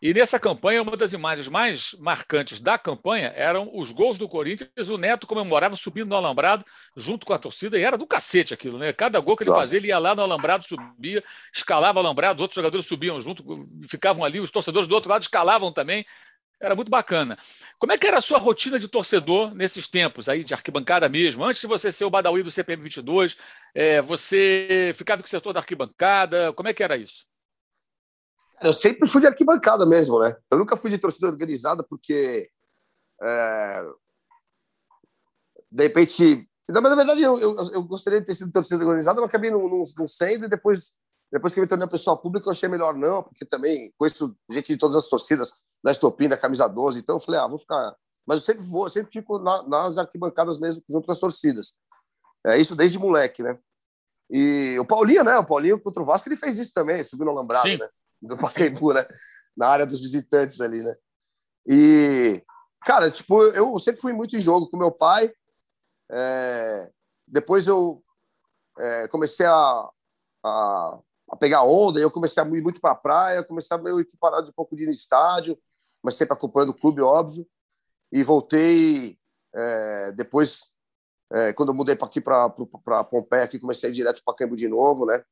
E 0.00 0.14
nessa 0.14 0.38
campanha, 0.38 0.80
uma 0.80 0.96
das 0.96 1.12
imagens 1.12 1.48
mais 1.48 1.92
marcantes 1.98 2.60
da 2.60 2.78
campanha 2.78 3.32
eram 3.34 3.68
os 3.74 3.90
gols 3.90 4.16
do 4.16 4.28
Corinthians. 4.28 4.88
O 4.88 4.96
Neto 4.96 5.26
comemorava 5.26 5.74
subindo 5.74 6.08
no 6.08 6.16
alambrado 6.16 6.64
junto 6.96 7.26
com 7.26 7.32
a 7.32 7.38
torcida, 7.38 7.76
e 7.76 7.82
era 7.82 7.98
do 7.98 8.06
cacete 8.06 8.54
aquilo, 8.54 8.78
né? 8.78 8.92
Cada 8.92 9.18
gol 9.18 9.36
que 9.36 9.42
ele 9.42 9.50
Nossa. 9.50 9.62
fazia, 9.62 9.78
ele 9.78 9.88
ia 9.88 9.98
lá 9.98 10.14
no 10.14 10.22
alambrado, 10.22 10.64
subia, 10.64 11.22
escalava 11.52 11.98
o 11.98 12.02
alambrado, 12.02 12.38
os 12.38 12.42
outros 12.42 12.54
jogadores 12.54 12.86
subiam 12.86 13.20
junto, 13.20 13.68
ficavam 13.88 14.24
ali, 14.24 14.38
os 14.38 14.52
torcedores 14.52 14.86
do 14.86 14.94
outro 14.94 15.10
lado 15.10 15.22
escalavam 15.22 15.72
também. 15.72 16.06
Era 16.60 16.74
muito 16.74 16.90
bacana. 16.90 17.38
Como 17.78 17.92
é 17.92 17.98
que 17.98 18.06
era 18.06 18.18
a 18.18 18.20
sua 18.20 18.38
rotina 18.38 18.78
de 18.78 18.88
torcedor 18.88 19.54
nesses 19.54 19.86
tempos 19.88 20.28
aí, 20.28 20.42
de 20.42 20.54
arquibancada 20.54 21.08
mesmo? 21.08 21.44
Antes 21.44 21.60
de 21.60 21.68
você 21.68 21.90
ser 21.90 22.04
o 22.04 22.10
Badawi 22.10 22.42
do 22.42 22.50
CPM 22.50 22.82
22, 22.82 23.36
é, 23.74 24.00
você 24.00 24.92
ficava 24.96 25.22
com 25.22 25.26
o 25.26 25.30
setor 25.30 25.52
da 25.52 25.60
arquibancada? 25.60 26.52
Como 26.52 26.68
é 26.68 26.74
que 26.74 26.82
era 26.82 26.96
isso? 26.96 27.26
Eu 28.60 28.72
sempre 28.72 29.08
fui 29.08 29.20
de 29.20 29.26
arquibancada 29.26 29.86
mesmo, 29.86 30.18
né? 30.20 30.36
Eu 30.50 30.58
nunca 30.58 30.76
fui 30.76 30.90
de 30.90 30.98
torcida 30.98 31.26
organizada 31.26 31.82
porque. 31.82 32.50
É... 33.22 33.82
De 35.70 35.82
repente. 35.84 36.48
Não, 36.70 36.82
mas 36.82 36.90
na 36.90 36.96
verdade 36.96 37.22
eu, 37.22 37.38
eu, 37.38 37.56
eu, 37.72 37.82
gostaria 37.82 38.20
de 38.20 38.26
ter 38.26 38.34
sido 38.34 38.52
torcida 38.52 38.84
organizada, 38.84 39.20
mas 39.20 39.30
acabei 39.30 39.50
não, 39.50 39.66
não, 39.68 39.82
não 39.96 40.06
sendo 40.06 40.44
e 40.44 40.48
depois, 40.48 40.98
depois 41.32 41.54
que 41.54 41.60
eu 41.60 41.62
me 41.62 41.68
tornei 41.68 41.84
uma 41.84 41.90
pessoa 41.90 42.14
pública 42.14 42.46
eu 42.46 42.52
achei 42.52 42.68
melhor 42.68 42.94
não, 42.94 43.22
porque 43.22 43.46
também 43.46 43.90
conheço 43.96 44.36
gente 44.50 44.74
de 44.74 44.78
todas 44.78 44.94
as 44.94 45.08
torcidas, 45.08 45.54
da 45.82 45.92
Estopim, 45.92 46.28
da 46.28 46.36
Camisa 46.36 46.68
12, 46.68 46.98
então 46.98 47.16
eu 47.16 47.20
falei, 47.20 47.40
ah, 47.40 47.46
vou 47.46 47.58
ficar. 47.58 47.96
Mas 48.26 48.40
eu 48.40 48.42
sempre 48.42 48.66
vou, 48.66 48.84
eu 48.84 48.90
sempre 48.90 49.10
fico 49.10 49.38
na, 49.38 49.62
nas 49.62 49.96
arquibancadas 49.96 50.58
mesmo, 50.58 50.82
junto 50.90 51.06
com 51.06 51.12
as 51.12 51.20
torcidas. 51.20 51.74
É 52.46 52.58
isso 52.58 52.76
desde 52.76 52.98
moleque, 52.98 53.42
né? 53.42 53.58
E 54.30 54.76
o 54.78 54.84
Paulinho, 54.84 55.24
né? 55.24 55.38
O 55.38 55.46
Paulinho 55.46 55.80
contra 55.80 56.02
o 56.02 56.06
Vasco, 56.06 56.28
ele 56.28 56.36
fez 56.36 56.58
isso 56.58 56.72
também, 56.72 57.02
subiu 57.02 57.24
no 57.24 57.32
alambrado, 57.32 57.66
Sim. 57.66 57.78
né? 57.78 57.88
Do 58.20 58.36
Pacaembu, 58.38 58.92
né? 58.92 59.06
Na 59.56 59.68
área 59.68 59.86
dos 59.86 60.00
visitantes 60.00 60.60
ali, 60.60 60.82
né? 60.82 60.94
E, 61.66 62.42
cara, 62.84 63.10
tipo, 63.10 63.42
eu 63.42 63.78
sempre 63.78 64.00
fui 64.00 64.12
muito 64.12 64.36
em 64.36 64.40
jogo 64.40 64.68
com 64.70 64.76
meu 64.76 64.90
pai. 64.90 65.32
É... 66.10 66.90
Depois 67.26 67.66
eu 67.66 68.02
é, 68.78 69.08
comecei 69.08 69.44
a, 69.44 69.90
a, 70.44 70.98
a, 71.30 71.36
pegar 71.36 71.62
onda, 71.62 72.00
eu 72.00 72.10
comecei 72.10 72.42
a 72.42 72.46
ir 72.46 72.62
muito 72.62 72.80
para 72.80 72.92
a 72.92 72.96
praia, 72.96 73.44
comecei 73.44 73.76
a 73.76 73.80
meio 73.80 74.04
que 74.04 74.16
parar 74.16 74.40
de 74.40 74.50
um 74.50 74.54
pouco 74.54 74.74
de 74.74 74.84
ir 74.84 74.86
no 74.86 74.92
estádio, 74.92 75.58
mas 76.02 76.16
sempre 76.16 76.34
acompanhando 76.34 76.70
o 76.70 76.78
clube, 76.78 77.02
óbvio. 77.02 77.46
E 78.10 78.22
voltei 78.22 79.18
é, 79.54 80.12
depois, 80.12 80.74
é, 81.32 81.52
quando 81.52 81.70
eu 81.70 81.74
mudei 81.74 81.96
para 81.96 82.06
aqui, 82.06 82.20
para 82.20 83.04
Pompeia, 83.04 83.44
aqui, 83.44 83.58
comecei 83.58 83.90
direto 83.90 84.22
para 84.24 84.32
Pacaembu 84.32 84.56
de 84.56 84.68
novo, 84.68 85.04
né? 85.04 85.22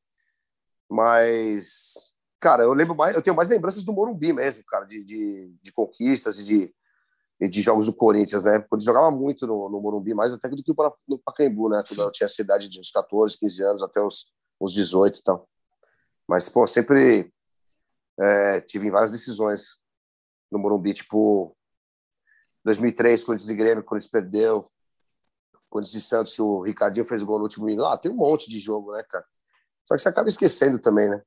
Mas 0.91 2.16
cara, 2.47 2.63
eu 2.63 2.73
lembro 2.73 2.95
mais, 2.95 3.13
eu 3.13 3.21
tenho 3.21 3.35
mais 3.35 3.49
lembranças 3.49 3.83
do 3.83 3.93
Morumbi 3.93 4.33
mesmo, 4.33 4.63
cara, 4.69 4.85
de, 4.85 5.03
de, 5.03 5.53
de 5.61 5.73
conquistas 5.73 6.39
e 6.39 6.45
de, 6.45 6.75
de 7.41 7.61
jogos 7.61 7.87
do 7.87 7.93
Corinthians, 7.93 8.45
né? 8.45 8.61
Porque 8.61 8.85
jogava 8.85 9.11
muito 9.11 9.49
no, 9.49 9.69
no 9.69 9.81
Morumbi, 9.81 10.15
mais 10.15 10.33
até 10.33 10.49
do 10.49 10.63
que 10.63 10.73
no 11.09 11.19
Pacaembu, 11.19 11.69
né? 11.69 11.83
Quando 11.89 12.03
eu 12.03 12.13
tinha 12.13 12.27
essa 12.27 12.41
idade 12.41 12.69
de 12.69 12.79
uns 12.79 12.93
14, 12.93 13.37
15 13.37 13.63
anos, 13.65 13.83
até 13.83 14.01
os, 14.01 14.33
os 14.61 14.73
18 14.73 15.19
e 15.19 15.23
tal. 15.25 15.49
Mas, 16.29 16.49
pô, 16.49 16.65
sempre 16.69 17.33
é, 18.17 18.61
tive 18.61 18.93
várias 18.93 19.11
decisões 19.11 19.83
no 20.49 20.61
Morumbi, 20.61 20.95
tipo 20.95 21.53
2003, 22.65 23.25
Corinthians 23.25 23.51
e 23.51 23.55
Grêmio, 23.57 23.83
Corinthians 23.83 24.11
perdeu, 24.13 24.71
Corinthians 25.69 26.01
e 26.01 26.07
Santos, 26.07 26.33
que 26.33 26.43
o 26.43 26.61
Ricardinho 26.61 27.05
fez 27.05 27.25
gol 27.25 27.39
no 27.39 27.45
último 27.45 27.67
minuto. 27.67 27.89
Ah, 27.89 27.99
tem 27.99 28.13
um 28.13 28.17
monte 28.17 28.49
de 28.49 28.61
jogo, 28.61 28.93
né, 28.93 29.03
cara? 29.03 29.25
Só 29.85 29.97
que 29.97 30.01
você 30.01 30.09
acaba 30.09 30.29
esquecendo 30.29 30.79
também, 30.79 31.11
né? 31.11 31.21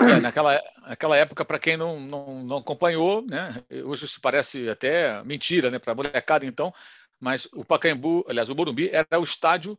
É, 0.00 0.20
naquela, 0.20 0.62
naquela 0.86 1.16
época, 1.16 1.44
para 1.44 1.58
quem 1.58 1.76
não, 1.76 1.98
não, 1.98 2.44
não 2.44 2.56
acompanhou, 2.58 3.24
né, 3.28 3.62
hoje 3.84 4.04
isso 4.04 4.20
parece 4.20 4.68
até 4.68 5.22
mentira 5.24 5.70
né, 5.70 5.78
para 5.78 5.92
a 5.92 5.96
molecada, 5.96 6.46
então, 6.46 6.72
mas 7.18 7.48
o 7.52 7.64
Pacaembu, 7.64 8.24
aliás, 8.28 8.48
o 8.48 8.54
Morumbi, 8.54 8.90
era 8.92 9.18
o 9.18 9.24
estádio 9.24 9.76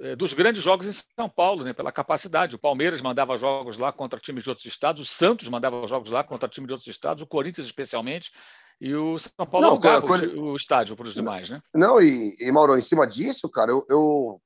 é, 0.00 0.14
dos 0.14 0.32
grandes 0.34 0.62
jogos 0.62 0.86
em 0.86 0.92
São 0.92 1.28
Paulo, 1.28 1.64
né, 1.64 1.72
pela 1.72 1.92
capacidade. 1.92 2.56
O 2.56 2.58
Palmeiras 2.58 3.02
mandava 3.02 3.36
jogos 3.36 3.76
lá 3.76 3.92
contra 3.92 4.18
times 4.18 4.44
de 4.44 4.50
outros 4.50 4.66
estados, 4.66 5.02
o 5.02 5.12
Santos 5.12 5.48
mandava 5.48 5.86
jogos 5.86 6.10
lá 6.10 6.24
contra 6.24 6.48
times 6.48 6.68
de 6.68 6.72
outros 6.72 6.88
estados, 6.88 7.22
o 7.22 7.26
Corinthians 7.26 7.66
especialmente, 7.66 8.32
e 8.80 8.94
o 8.94 9.18
São 9.18 9.46
Paulo 9.46 9.66
não, 9.66 9.78
cara, 9.78 10.04
o, 10.04 10.52
o, 10.52 10.56
estádio 10.56 10.96
para 10.96 11.06
os 11.06 11.14
demais, 11.14 11.50
né? 11.50 11.60
Não, 11.74 12.00
e, 12.00 12.34
e 12.40 12.50
Mauro, 12.50 12.78
em 12.78 12.82
cima 12.82 13.06
disso, 13.06 13.50
cara, 13.50 13.70
eu, 13.70 13.84
eu 13.90 14.42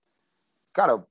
cara, 0.72 1.04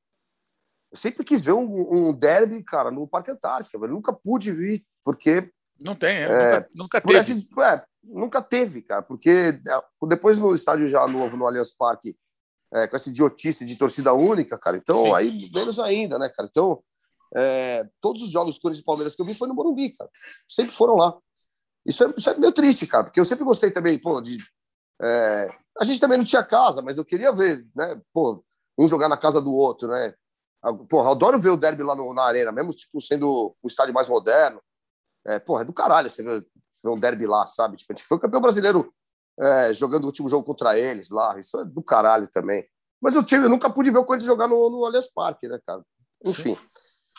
eu 0.94 0.98
sempre 0.98 1.24
quis 1.24 1.44
ver 1.44 1.54
um, 1.54 2.10
um 2.10 2.14
derby, 2.14 2.62
cara, 2.62 2.92
no 2.92 3.08
Parque 3.08 3.32
Antártica. 3.32 3.76
Eu 3.76 3.88
nunca 3.88 4.14
pude 4.14 4.52
vir, 4.52 4.86
porque. 5.04 5.52
Não 5.80 5.96
tem, 5.96 6.18
é, 6.18 6.28
nunca, 6.28 6.70
nunca 6.76 7.02
teve. 7.02 7.18
Esse, 7.18 7.48
é, 7.62 7.84
nunca 8.04 8.42
teve, 8.44 8.84
cara, 8.84 9.02
porque 9.02 9.60
é, 9.68 10.08
depois 10.08 10.38
no 10.38 10.54
estádio 10.54 10.88
já 10.88 11.08
novo, 11.08 11.36
no 11.36 11.48
Allianz 11.48 11.76
Parque, 11.76 12.16
é, 12.72 12.88
com 12.88 12.96
essa 12.96 13.10
idiotice 13.10 13.66
de 13.66 13.76
torcida 13.76 14.14
única, 14.14 14.56
cara, 14.60 14.78
então 14.78 15.02
Sim. 15.02 15.14
aí 15.16 15.50
menos 15.52 15.80
ainda, 15.80 16.20
né, 16.20 16.30
cara? 16.30 16.48
Então, 16.48 16.84
é, 17.36 17.90
todos 18.00 18.22
os 18.22 18.30
jogos 18.30 18.60
Corinthians 18.60 18.84
e 18.84 18.86
Palmeiras 18.86 19.16
que 19.16 19.22
eu 19.24 19.26
vi 19.26 19.34
foi 19.34 19.48
no 19.48 19.56
Morumbi, 19.56 19.98
cara. 19.98 20.12
Sempre 20.48 20.76
foram 20.76 20.96
lá. 20.96 21.18
Isso 21.84 22.04
é, 22.04 22.14
isso 22.16 22.30
é 22.30 22.38
meio 22.38 22.54
triste, 22.54 22.86
cara, 22.86 23.06
porque 23.06 23.20
eu 23.20 23.26
sempre 23.26 23.44
gostei 23.44 23.72
também, 23.72 23.98
pô, 23.98 24.22
de. 24.22 24.38
É, 25.02 25.50
a 25.80 25.84
gente 25.86 26.00
também 26.00 26.20
não 26.20 26.26
tinha 26.26 26.44
casa, 26.44 26.84
mas 26.84 27.00
eu 27.00 27.04
queria 27.04 27.32
ver, 27.32 27.66
né, 27.76 28.00
pô, 28.14 28.46
um 28.78 28.88
jogar 28.88 29.10
na 29.10 29.18
casa 29.18 29.42
do 29.42 29.52
outro, 29.52 29.88
né? 29.88 30.14
Porra, 30.90 31.12
adoro 31.12 31.40
ver 31.40 31.50
o 31.50 31.58
derby 31.58 31.84
lá 31.84 31.96
no, 31.96 32.14
na 32.14 32.24
arena, 32.24 32.52
mesmo 32.52 32.72
tipo, 32.72 33.02
sendo 33.02 33.56
o 33.62 33.68
estádio 33.68 33.94
mais 33.94 34.08
moderno. 34.08 34.62
É, 35.26 35.40
porra, 35.40 35.62
é 35.62 35.66
do 35.66 35.74
caralho 35.74 36.10
você 36.10 36.24
ver, 36.24 36.42
ver 36.42 36.90
um 36.90 37.00
derby 37.00 37.28
lá, 37.28 37.46
sabe? 37.46 37.78
Tipo, 37.78 37.94
a 37.94 37.96
gente 37.96 38.08
foi 38.08 38.20
campeão 38.20 38.42
brasileiro 38.42 38.94
é, 39.40 39.74
jogando 39.74 40.04
o 40.04 40.08
último 40.08 40.30
jogo 40.30 40.46
contra 40.46 40.78
eles 40.78 41.10
lá. 41.10 41.38
Isso 41.38 41.60
é 41.60 41.66
do 41.66 41.84
caralho 41.84 42.28
também. 42.28 42.66
Mas 43.02 43.16
eu, 43.16 43.24
tive, 43.24 43.46
eu 43.46 43.50
nunca 43.50 43.70
pude 43.70 43.92
ver 43.92 43.98
o 43.98 44.06
Corinthians 44.06 44.28
jogar 44.28 44.48
no, 44.48 44.70
no 44.70 44.86
Allianz 44.86 45.10
Parque, 45.14 45.48
né, 45.48 45.60
cara? 45.66 45.82
Enfim. 46.26 46.58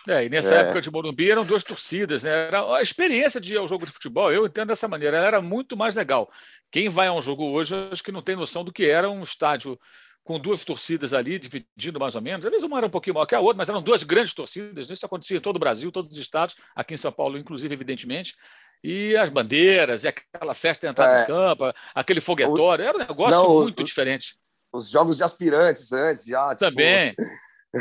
É, 0.07 0.25
e 0.25 0.29
nessa 0.29 0.55
é. 0.55 0.59
época 0.61 0.83
de 0.83 0.91
Morumbi 0.91 1.31
eram 1.31 1.45
duas 1.45 1.65
torcidas, 1.65 2.23
né? 2.23 2.49
Era 2.49 2.77
a 2.77 2.83
experiência 2.83 3.41
de 3.41 3.55
ir 3.55 3.59
ao 3.59 3.69
jogo 3.69 3.87
de 3.87 3.93
futebol, 3.93 4.31
eu 4.31 4.47
entendo 4.47 4.69
dessa 4.69 4.87
maneira, 4.87 5.17
era 5.17 5.41
muito 5.41 5.77
mais 5.77 5.95
legal. 5.95 6.29
Quem 6.71 6.91
vai 6.91 7.07
a 7.07 7.13
um 7.13 7.23
jogo 7.23 7.45
hoje, 7.45 7.75
acho 7.91 8.03
que 8.03 8.13
não 8.13 8.21
tem 8.21 8.37
noção 8.37 8.63
do 8.63 8.73
que 8.73 8.85
era 8.85 9.11
um 9.11 9.23
estádio 9.23 9.79
com 10.25 10.41
duas 10.41 10.65
torcidas 10.65 11.13
ali, 11.13 11.39
dividindo 11.39 12.01
mais 12.01 12.15
ou 12.15 12.23
menos. 12.23 12.47
Às 12.47 12.51
vezes 12.51 12.65
uma 12.65 12.79
era 12.79 12.87
um 12.87 12.91
pouquinho 12.91 13.15
maior 13.15 13.27
que 13.27 13.35
a 13.35 13.41
outra, 13.41 13.59
mas 13.59 13.69
eram 13.69 13.83
duas 13.83 14.03
grandes 14.03 14.33
torcidas. 14.33 14.91
Isso 14.91 15.05
acontecia 15.05 15.37
em 15.37 15.41
todo 15.41 15.57
o 15.57 15.61
Brasil, 15.61 15.93
todos 15.93 16.11
os 16.11 16.17
estados, 16.17 16.57
aqui 16.75 16.95
em 16.95 16.97
São 16.97 17.13
Paulo, 17.13 17.37
inclusive, 17.37 17.75
evidentemente. 17.75 18.35
E 18.83 19.15
as 19.17 19.29
bandeiras, 19.29 20.05
e 20.05 20.09
aquela 20.09 20.55
festa 20.55 20.87
de 20.87 20.91
entrada 20.91 21.21
é. 21.21 21.23
em 21.23 21.27
campo, 21.27 21.73
aquele 21.95 22.23
foguetório, 22.23 22.85
era 22.85 22.97
um 22.97 23.01
negócio 23.01 23.37
Não, 23.37 23.63
muito 23.63 23.81
o, 23.81 23.85
diferente. 23.85 24.39
Os 24.73 24.89
jogos 24.89 25.19
de 25.19 25.23
aspirantes 25.23 25.93
antes, 25.93 26.25
já. 26.25 26.55
Tipo... 26.55 26.71
Também. 26.71 27.15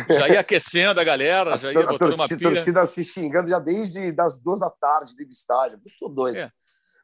Já 0.10 0.28
ia 0.28 0.40
aquecendo 0.40 1.00
a 1.00 1.04
galera, 1.04 1.58
já 1.58 1.72
ia 1.72 1.80
a, 1.80 1.86
botando 1.86 2.14
uma 2.14 2.28
pilha. 2.28 2.42
Torcida 2.42 2.86
se 2.86 3.06
xingando 3.06 3.50
já 3.50 3.60
desde 3.60 4.12
das 4.12 4.40
duas 4.40 4.60
da 4.60 4.70
tarde 4.70 5.16
do 5.16 5.22
estádio. 5.30 5.80
Muito 5.80 6.14
doido. 6.14 6.38
É. 6.38 6.52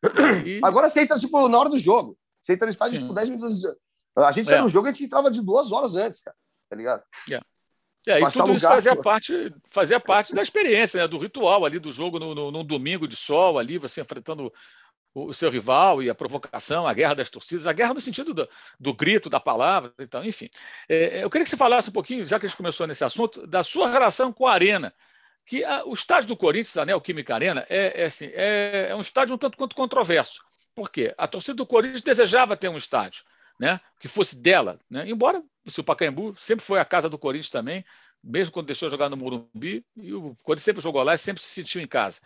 E... 0.46 0.60
Agora 0.64 0.90
você 0.90 1.02
entra, 1.02 1.18
tipo, 1.18 1.48
na 1.48 1.60
hora 1.60 1.70
do 1.70 1.78
jogo. 1.78 2.18
Você 2.42 2.54
entra, 2.54 2.66
eles 2.66 2.78
fazem, 2.78 3.00
tipo, 3.00 3.14
10 3.14 3.30
minutos 3.30 3.62
a 4.24 4.32
gente 4.32 4.52
é. 4.54 4.62
no 4.62 4.70
jogo, 4.70 4.88
a 4.88 4.92
gente 4.92 5.06
entrava 5.06 5.30
de 5.30 5.42
duas 5.42 5.72
horas 5.72 5.96
antes, 5.96 6.22
cara. 6.22 6.36
Tá 6.70 6.76
ligado? 6.76 7.04
É. 7.32 7.40
É, 8.08 8.20
e 8.20 8.32
tudo 8.32 8.56
isso 8.56 8.68
fazia 8.68 8.96
parte, 8.96 9.54
fazia 9.70 10.00
parte 10.00 10.34
da 10.34 10.42
experiência, 10.42 11.02
né? 11.02 11.08
do 11.08 11.18
ritual 11.18 11.66
ali 11.66 11.80
do 11.80 11.92
jogo 11.92 12.18
no, 12.18 12.34
no, 12.34 12.50
no 12.50 12.64
domingo 12.64 13.08
de 13.08 13.16
sol, 13.16 13.60
ali, 13.60 13.78
você 13.78 14.02
enfrentando 14.02 14.52
o, 15.14 15.26
o, 15.26 15.34
seu 15.34 15.50
rival 15.52 16.02
e 16.02 16.10
a 16.10 16.16
provocação, 16.16 16.88
a 16.88 16.94
guerra 16.94 17.16
das 17.16 17.30
torcidas, 17.30 17.68
a 17.68 17.74
guerra 17.74 17.94
no 17.94 18.00
sentido 18.00 18.34
do, 18.34 18.50
do 18.80 18.94
grito, 18.94 19.30
da 19.30 19.40
palavra, 19.40 19.94
então, 20.00 20.24
enfim. 20.24 20.50
É, 20.88 21.24
eu 21.24 21.30
queria 21.30 21.44
que 21.44 21.50
você 21.50 21.58
falasse 21.58 21.90
um 21.90 21.94
pouquinho, 21.94 22.26
já 22.26 22.40
que 22.40 22.46
a 22.46 22.50
gente 22.50 22.58
começou 22.58 22.88
nesse 22.88 23.04
assunto, 23.04 23.46
da 23.46 23.64
sua 23.64 23.90
relação 23.90 24.32
com 24.32 24.48
a 24.48 24.54
Arena, 24.54 24.94
que 25.46 25.64
a, 25.66 25.84
o 25.84 25.94
estádio 25.94 26.30
do 26.30 26.38
Corinthians, 26.38 26.78
a 26.78 26.86
Neoquímica 26.86 27.36
Arena, 27.36 27.66
é, 27.70 28.04
é, 28.04 28.06
assim, 28.06 28.30
é, 28.34 28.88
é 28.90 28.96
um 28.96 29.02
estádio 29.02 29.36
um 29.36 29.38
tanto 29.38 29.58
quanto 29.58 29.76
controverso. 29.76 30.42
Por 30.74 30.90
quê? 30.90 31.14
A 31.18 31.28
torcida 31.28 31.56
do 31.56 31.66
Corinthians 31.66 32.02
desejava 32.02 32.56
ter 32.56 32.70
um 32.70 32.78
estádio 32.78 33.24
né, 33.60 33.80
que 34.00 34.08
fosse 34.08 34.36
dela, 34.38 34.80
né? 34.90 35.10
embora 35.10 35.44
o 35.78 35.84
Pacaembu 35.84 36.36
sempre 36.38 36.66
foi 36.66 36.80
a 36.80 36.86
casa 36.86 37.10
do 37.10 37.18
Corinthians 37.18 37.50
também, 37.50 37.84
mesmo 38.24 38.54
quando 38.54 38.68
deixou 38.68 38.90
jogar 38.90 39.10
no 39.10 39.18
Morumbi, 39.18 39.86
e 39.96 40.14
o 40.14 40.36
Corinthians 40.42 40.66
sempre 40.66 40.82
jogou 40.82 41.04
lá 41.04 41.14
e 41.14 41.18
sempre 41.18 41.44
se 41.44 41.50
sentiu 41.50 41.82
em 41.82 41.88
casa. 41.88 42.20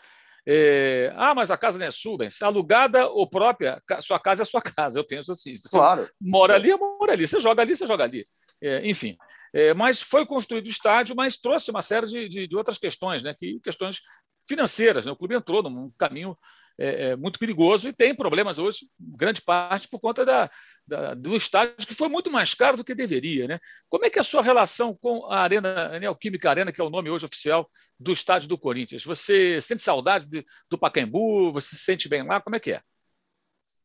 É, 0.46 1.13
ah, 1.15 1.34
mas 1.34 1.50
a 1.52 1.58
casa 1.58 1.80
não 1.80 1.86
é 1.86 1.91
sua, 1.91 2.17
bem, 2.17 2.30
se 2.30 2.43
alugada 2.43 3.08
ou 3.08 3.28
própria, 3.28 3.82
sua 4.02 4.19
casa 4.19 4.43
é 4.43 4.46
sua 4.46 4.62
casa, 4.62 5.00
eu 5.00 5.04
penso 5.06 5.32
assim. 5.32 5.56
Você 5.56 5.69
claro. 5.69 6.10
Mora 6.19 6.56
ali, 6.56 6.76
mora 6.76 7.13
ali. 7.13 7.26
Você 7.26 7.39
joga 7.39 7.62
ali, 7.62 7.76
você 7.76 7.88
joga 7.88 8.04
ali. 8.04 8.26
É, 8.62 8.86
enfim. 8.88 9.17
É, 9.54 9.74
mas 9.74 10.02
foi 10.02 10.26
construído 10.26 10.65
o 10.65 10.69
estádio, 10.69 11.15
mas 11.15 11.38
trouxe 11.38 11.72
uma 11.72 11.82
série 11.82 12.08
de, 12.08 12.28
de, 12.28 12.48
de 12.48 12.58
outras 12.58 12.78
questões, 12.78 13.24
né? 13.24 13.34
Que, 13.34 13.60
questões 13.62 14.02
financeiras. 14.48 15.06
Né? 15.06 15.12
O 15.12 15.15
clube 15.15 15.36
entrou 15.36 15.63
num 15.63 15.91
caminho 15.98 16.38
é, 16.78 17.10
é, 17.10 17.16
muito 17.16 17.38
perigoso 17.38 17.88
e 17.88 17.94
tem 17.94 18.16
problemas 18.16 18.58
hoje, 18.58 18.88
grande 19.00 19.42
parte, 19.42 19.88
por 19.88 20.00
conta 20.00 20.26
da, 20.26 20.50
da, 20.88 21.14
do 21.14 21.36
estádio, 21.36 21.76
que 21.88 21.94
foi 21.94 22.10
muito 22.10 22.32
mais 22.32 22.54
caro 22.54 22.78
do 22.78 22.84
que 22.84 22.96
deveria. 22.96 23.48
Né? 23.48 23.60
Como 23.90 24.06
é 24.06 24.10
que 24.10 24.18
é 24.18 24.22
a 24.22 24.26
sua 24.26 24.42
relação 24.42 24.98
com 25.00 25.26
a 25.26 25.40
Arena, 25.40 25.96
a 25.96 26.00
Neoquímica 26.00 26.50
Arena, 26.50 26.72
que 26.72 26.82
é 26.82 26.84
o 26.84 26.90
nome 26.90 27.10
hoje 27.10 27.26
oficial 27.26 27.70
do 28.00 28.12
estádio 28.12 28.50
do 28.50 28.58
Corinthians? 28.58 29.04
Você 29.04 29.62
sente 29.62 29.82
saudade 29.82 30.26
de, 30.26 30.46
do 30.70 30.78
Pacaembu? 30.78 31.52
Você 31.54 31.76
se 31.76 31.84
sente 31.84 32.10
bem 32.10 32.26
lá? 32.26 32.42
Como 32.42 32.56
é 32.56 32.60
que 32.60 32.72
é? 32.72 32.82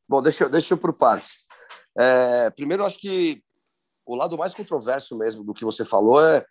Bom, 0.09 0.22
deixa, 0.22 0.44
eu, 0.44 0.51
deixa 0.51 0.72
eu 0.72 0.79
por 0.79 0.94
partes. 0.94 1.44
É, 1.98 2.51
primeiro, 2.51 2.85
acho 2.87 2.98
que 2.98 3.42
o 4.07 4.14
lado 4.16 4.38
mais 4.38 4.55
controverso 4.55 5.18
mesmo 5.18 5.44
do 5.44 5.53
que 5.53 5.64
você 5.64 5.85
falou 5.85 6.24
é, 6.24 6.44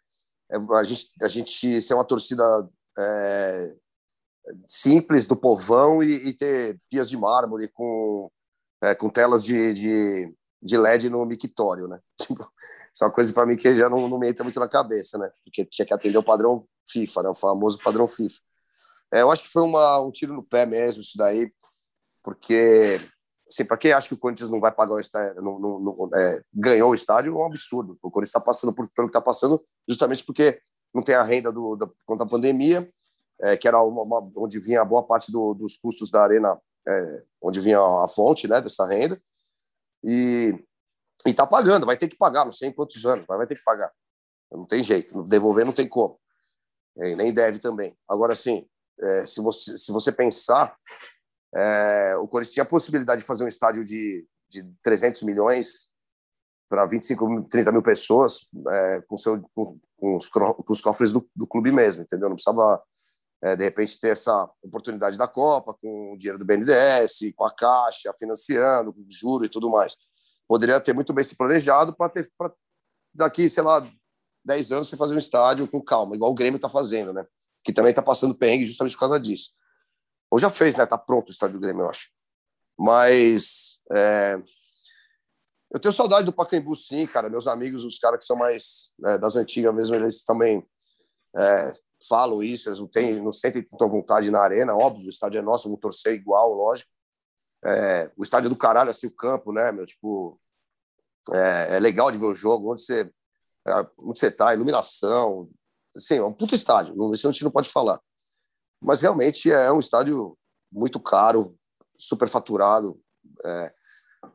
é 0.52 0.58
a, 0.76 0.84
gente, 0.84 1.08
a 1.21 1.28
gente 1.28 1.82
ser 1.82 1.95
uma 1.95 2.06
torcida 2.06 2.43
é, 3.00 3.76
simples 4.67 5.27
do 5.27 5.36
povão 5.36 6.01
e, 6.01 6.29
e, 6.29 6.33
ter 6.33 6.79
pias 6.89 7.10
de 7.10 7.17
mármore 7.17 7.67
com, 7.69 8.31
é, 8.81 8.95
com 8.95 9.10
telas 9.10 9.43
de, 9.43 9.73
de, 9.73 10.36
de, 10.62 10.77
LED 10.77 11.10
no 11.10 11.25
mictório, 11.25 11.88
né? 11.88 11.99
Tipo, 12.21 12.49
isso 12.93 13.03
é 13.03 13.07
uma 13.07 13.13
coisa 13.13 13.33
para 13.33 13.45
mim 13.45 13.55
que 13.55 13.75
já 13.75 13.89
não, 13.89 14.07
não 14.07 14.19
me 14.19 14.29
entra 14.29 14.43
muito 14.43 14.60
na 14.60 14.67
cabeça, 14.67 15.17
né? 15.17 15.29
Porque 15.43 15.65
tinha 15.65 15.86
que 15.86 15.93
atender 15.93 16.17
o 16.17 16.23
padrão 16.23 16.65
FIFA, 16.89 17.23
né? 17.23 17.29
O 17.29 17.33
famoso 17.33 17.79
padrão 17.79 18.07
FIFA. 18.07 18.39
É, 19.13 19.21
eu 19.21 19.31
acho 19.31 19.43
que 19.43 19.49
foi 19.49 19.62
uma, 19.62 19.99
um 20.01 20.12
tiro 20.12 20.33
no 20.33 20.43
pé 20.43 20.65
mesmo 20.65 21.01
isso 21.01 21.17
daí, 21.17 21.51
porque 22.23 22.99
assim, 23.47 23.63
para 23.63 23.77
quem 23.77 23.93
acha 23.93 24.10
que 24.10 24.13
o 24.13 24.17
Corinthians 24.17 24.49
não 24.49 24.60
vai 24.60 24.71
pagar 24.71 24.95
o 24.95 24.99
estádio, 24.99 25.41
não, 25.41 25.57
não, 25.57 25.79
não 25.79 26.10
é, 26.13 26.41
ganhou 26.53 26.91
o 26.91 26.95
estádio, 26.95 27.33
é 27.33 27.38
um 27.38 27.45
absurdo. 27.45 27.97
O 28.01 28.12
Corinthians 28.12 28.29
está 28.29 28.41
passando 28.41 28.73
por, 28.73 28.89
pelo 28.89 29.07
que 29.07 29.12
está 29.12 29.21
passando, 29.21 29.63
justamente 29.88 30.25
porque 30.25 30.62
não 30.93 31.01
tem 31.01 31.15
a 31.15 31.23
renda 31.23 31.51
do, 31.51 31.75
da, 31.75 31.89
contra 32.05 32.25
a 32.25 32.29
pandemia 32.29 32.88
é, 33.41 33.58
que 33.58 33.67
era 33.67 33.82
uma, 33.82 34.04
uma, 34.04 34.32
onde 34.36 34.60
vinha 34.60 34.84
boa 34.86 35.04
parte 35.04 35.32
do, 35.32 35.54
dos 35.54 35.78
custos 35.78 36.10
da 36.10 36.23
arena, 36.23 36.60
é, 36.88 37.23
onde 37.41 37.60
vinha 37.60 37.80
a 37.80 38.08
fonte 38.08 38.47
né, 38.47 38.62
dessa 38.62 38.86
renda, 38.86 39.21
e 40.04 40.54
está 41.26 41.45
pagando, 41.45 41.86
vai 41.86 41.97
ter 41.97 42.08
que 42.08 42.17
pagar, 42.17 42.45
não 42.45 42.52
sei 42.52 42.69
em 42.69 42.73
quantos 42.73 43.06
anos, 43.06 43.26
mas 43.28 43.38
vai 43.38 43.47
ter 43.47 43.56
que 43.56 43.63
pagar. 43.63 43.91
Não 44.52 44.65
tem 44.65 44.84
jeito, 44.84 45.23
devolver 45.23 45.65
não 45.65 45.73
tem 45.73 45.88
como. 45.88 46.19
É, 46.97 47.15
nem 47.15 47.34
deve 47.34 47.60
também. 47.60 47.97
Agora, 48.08 48.36
sim, 48.36 48.67
é, 49.00 49.26
se, 49.26 49.41
você, 49.41 49.78
se 49.78 49.91
você 49.91 50.12
pensar, 50.12 50.76
é, 51.56 52.15
o 52.17 52.28
Corinthians 52.28 52.54
tinha 52.54 52.63
a 52.63 52.67
possibilidade 52.67 53.21
de 53.21 53.28
fazer 53.28 53.43
um 53.43 53.47
estádio 53.47 53.84
de, 53.84 54.26
de 54.50 54.63
300 54.84 55.23
milhões 55.23 55.89
para 56.69 56.86
25, 56.86 57.43
30 57.50 57.71
mil 57.71 57.82
pessoas 57.82 58.47
é, 58.71 59.02
com, 59.08 59.17
seu, 59.17 59.41
com, 59.54 59.80
com, 59.97 60.15
os, 60.15 60.28
com 60.28 60.63
os 60.69 60.82
cofres 60.82 61.12
do, 61.12 61.30
do 61.36 61.47
clube 61.47 61.71
mesmo, 61.71 62.04
entendeu? 62.04 62.30
Não 62.30 62.36
precisava 62.36 62.82
é, 63.47 63.55
de 63.55 63.63
repente 63.63 63.99
ter 63.99 64.10
essa 64.10 64.49
oportunidade 64.62 65.17
da 65.17 65.27
Copa 65.27 65.73
com 65.73 66.13
o 66.13 66.17
dinheiro 66.17 66.38
do 66.38 66.45
BNDES, 66.45 67.33
com 67.36 67.45
a 67.45 67.53
Caixa 67.53 68.13
financiando, 68.17 68.93
com 68.93 69.05
juro 69.10 69.45
e 69.45 69.49
tudo 69.49 69.69
mais. 69.69 69.95
Poderia 70.47 70.79
ter 70.79 70.93
muito 70.93 71.13
bem 71.13 71.23
se 71.23 71.36
planejado 71.36 71.95
para 71.95 72.10
ter 72.10 72.29
pra 72.38 72.51
daqui, 73.13 73.49
sei 73.49 73.63
lá, 73.63 73.88
10 74.45 74.71
anos 74.71 74.89
você 74.89 74.97
fazer 74.97 75.15
um 75.15 75.19
estádio 75.19 75.67
com 75.67 75.81
calma, 75.81 76.15
igual 76.15 76.31
o 76.31 76.36
Grêmio 76.36 76.57
está 76.57 76.69
fazendo, 76.69 77.12
né? 77.12 77.25
Que 77.63 77.73
também 77.73 77.89
está 77.89 78.01
passando 78.01 78.36
perrengue 78.36 78.65
justamente 78.65 78.93
por 78.93 79.01
causa 79.01 79.19
disso. 79.19 79.51
Ou 80.29 80.39
já 80.39 80.49
fez, 80.49 80.77
né? 80.77 80.83
Está 80.83 80.97
pronto 80.97 81.29
o 81.29 81.31
estádio 81.31 81.55
do 81.55 81.62
Grêmio, 81.62 81.83
eu 81.83 81.89
acho. 81.89 82.10
Mas 82.77 83.81
é... 83.91 84.39
eu 85.73 85.79
tenho 85.79 85.93
saudade 85.93 86.25
do 86.25 86.33
Pacaembu, 86.33 86.75
sim, 86.75 87.07
cara. 87.07 87.29
Meus 87.29 87.47
amigos, 87.47 87.83
os 87.83 87.97
caras 87.97 88.19
que 88.19 88.25
são 88.25 88.36
mais 88.36 88.93
né, 88.99 89.17
das 89.17 89.36
antigas 89.36 89.73
mesmo, 89.73 89.95
eles 89.95 90.23
também 90.23 90.65
é, 91.36 91.71
falam 92.07 92.43
isso, 92.43 92.69
eles 92.69 92.79
não, 92.79 92.88
têm, 92.88 93.21
não 93.21 93.31
sentem 93.31 93.63
tanta 93.63 93.88
vontade 93.88 94.29
na 94.29 94.39
arena, 94.39 94.75
óbvio, 94.75 95.07
o 95.07 95.10
estádio 95.10 95.39
é 95.39 95.41
nosso, 95.41 95.65
vamos 95.65 95.79
torcer 95.79 96.13
igual, 96.13 96.53
lógico. 96.53 96.89
É, 97.65 98.12
o 98.15 98.23
estádio 98.23 98.47
é 98.47 98.49
do 98.49 98.55
caralho, 98.55 98.91
assim, 98.91 99.07
o 99.07 99.15
campo, 99.15 99.51
né, 99.51 99.71
meu, 99.71 99.86
tipo, 99.86 100.39
é, 101.33 101.75
é 101.75 101.79
legal 101.79 102.12
de 102.12 102.17
ver 102.17 102.25
o 102.25 102.36
jogo, 102.36 102.71
onde 102.71 102.83
você, 102.83 103.12
é, 103.67 103.88
onde 103.97 104.19
você 104.19 104.29
tá, 104.29 104.53
iluminação, 104.53 105.49
assim, 105.95 106.15
é 106.15 106.23
um 106.23 106.33
puto 106.33 106.53
estádio, 106.53 106.95
isso 107.13 107.27
a 107.27 107.31
gente 107.31 107.43
não 107.43 107.51
pode 107.51 107.69
falar. 107.69 107.99
Mas 108.81 109.01
realmente 109.01 109.51
é 109.51 109.71
um 109.71 109.79
estádio 109.79 110.38
muito 110.71 110.99
caro, 110.99 111.57
super 111.97 112.29
faturado, 112.29 112.99
é, 113.43 113.73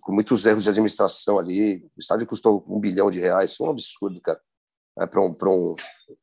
com 0.01 0.13
muitos 0.13 0.45
erros 0.45 0.65
de 0.65 0.69
administração 0.69 1.39
ali. 1.39 1.85
O 1.97 2.01
estádio 2.01 2.27
custou 2.27 2.65
um 2.67 2.81
bilhão 2.81 3.09
de 3.09 3.21
reais, 3.21 3.53
isso 3.53 3.63
é 3.63 3.67
um 3.67 3.71
absurdo, 3.71 4.21
cara 4.21 4.41
é, 5.01 5.07
para 5.07 5.21
um, 5.21 5.31
um, 5.31 5.77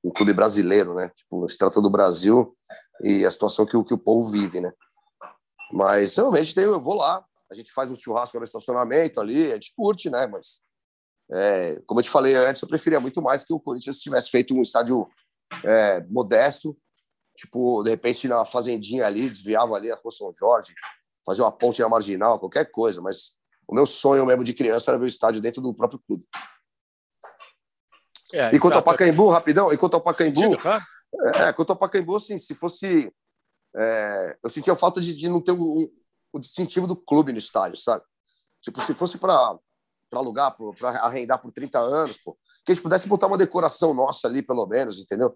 um, 0.03 0.11
clube 0.11 0.33
brasileiro, 0.33 0.93
né? 0.93 1.09
Tipo, 1.15 1.47
se 1.49 1.57
trata 1.57 1.81
do 1.81 1.89
Brasil 1.89 2.55
e 3.03 3.25
a 3.25 3.31
situação 3.31 3.65
que, 3.65 3.83
que 3.83 3.93
o 3.93 3.97
povo 3.97 4.29
vive, 4.29 4.61
né? 4.61 4.71
Mas 5.71 6.15
realmente 6.15 6.57
eu 6.57 6.79
vou 6.81 6.95
lá, 6.95 7.23
a 7.51 7.55
gente 7.55 7.71
faz 7.71 7.91
um 7.91 7.95
churrasco 7.95 8.37
no 8.37 8.43
estacionamento 8.43 9.19
ali, 9.19 9.51
a 9.51 9.55
gente 9.55 9.73
curte, 9.75 10.09
né? 10.09 10.27
Mas, 10.27 10.61
é, 11.31 11.81
como 11.85 11.99
eu 11.99 12.03
te 12.03 12.09
falei 12.09 12.35
antes, 12.35 12.61
eu 12.61 12.67
preferia 12.67 12.99
muito 12.99 13.21
mais 13.21 13.43
que 13.43 13.53
o 13.53 13.59
Corinthians 13.59 13.99
tivesse 13.99 14.29
feito 14.29 14.53
um 14.53 14.61
estádio 14.61 15.07
é, 15.63 16.01
modesto, 16.07 16.77
tipo, 17.35 17.81
de 17.83 17.89
repente 17.89 18.27
na 18.27 18.45
fazendinha 18.45 19.05
ali, 19.05 19.29
desviava 19.29 19.75
ali 19.75 19.91
a 19.91 19.95
Rua 19.95 20.11
São 20.11 20.33
Jorge, 20.37 20.73
fazia 21.25 21.43
uma 21.43 21.51
ponte 21.51 21.81
na 21.81 21.89
marginal, 21.89 22.39
qualquer 22.39 22.69
coisa, 22.69 23.01
mas 23.01 23.39
o 23.67 23.75
meu 23.75 23.85
sonho 23.85 24.25
mesmo 24.25 24.43
de 24.43 24.53
criança 24.53 24.91
era 24.91 24.97
ver 24.97 25.05
o 25.05 25.07
estádio 25.07 25.41
dentro 25.41 25.61
do 25.61 25.73
próprio 25.73 25.99
clube. 26.07 26.25
É, 28.33 28.55
e 28.55 28.59
quanto 28.59 28.75
ao 28.75 28.83
Pacaembu, 28.83 29.29
rapidão, 29.29 29.73
e 29.73 29.77
quanto 29.77 29.95
ao 29.95 30.01
Pacaembu, 30.01 30.39
Sentido, 30.39 30.61
claro. 30.61 30.83
é, 31.35 31.53
quanto 31.53 31.71
ao 31.71 31.75
Pacaembu, 31.75 32.15
assim, 32.15 32.37
se 32.37 32.53
fosse. 32.53 33.11
É, 33.75 34.37
eu 34.43 34.49
sentia 34.49 34.75
falta 34.75 34.99
de, 35.01 35.15
de 35.15 35.27
não 35.29 35.41
ter 35.41 35.51
o, 35.51 35.91
distintivo 36.39 36.85
do 36.85 36.95
clube 36.95 37.31
no 37.31 37.37
estádio, 37.39 37.77
sabe? 37.77 38.03
Tipo, 38.61 38.81
se 38.81 38.93
fosse 38.93 39.17
para 39.17 39.57
alugar, 40.11 40.55
para 40.77 40.89
arrendar 40.99 41.39
por 41.39 41.51
30 41.51 41.79
anos, 41.79 42.17
pô, 42.17 42.37
que 42.65 42.71
a 42.71 42.75
gente 42.75 42.83
pudesse 42.83 43.07
botar 43.07 43.27
uma 43.27 43.37
decoração 43.37 43.93
nossa 43.93 44.27
ali, 44.27 44.41
pelo 44.41 44.65
menos, 44.67 44.99
entendeu? 44.99 45.35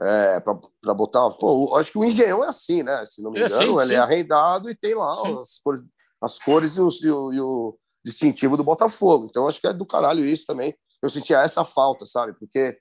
É, 0.00 0.40
para 0.40 0.94
botar. 0.94 1.30
Pô, 1.32 1.76
acho 1.76 1.92
que 1.92 1.98
o 1.98 2.04
Engenhão 2.04 2.42
é 2.42 2.48
assim, 2.48 2.82
né? 2.82 3.04
Se 3.04 3.22
não 3.22 3.30
me 3.30 3.40
é, 3.40 3.46
engano, 3.46 3.62
é, 3.62 3.66
sim, 3.66 3.78
ele 3.80 3.88
sim. 3.88 3.94
é 3.94 3.98
arrendado 3.98 4.70
e 4.70 4.74
tem 4.74 4.94
lá 4.94 5.12
as 5.42 5.58
cores, 5.62 5.84
as 6.22 6.38
cores 6.38 6.76
e, 6.76 6.80
o, 6.80 6.88
e, 6.88 7.10
o, 7.10 7.32
e 7.34 7.40
o 7.40 7.78
distintivo 8.02 8.56
do 8.56 8.64
Botafogo. 8.64 9.26
Então, 9.28 9.46
acho 9.46 9.60
que 9.60 9.66
é 9.66 9.72
do 9.74 9.84
caralho 9.84 10.24
isso 10.24 10.46
também 10.46 10.74
eu 11.02 11.10
sentia 11.10 11.40
essa 11.40 11.64
falta, 11.64 12.06
sabe? 12.06 12.32
Porque, 12.38 12.78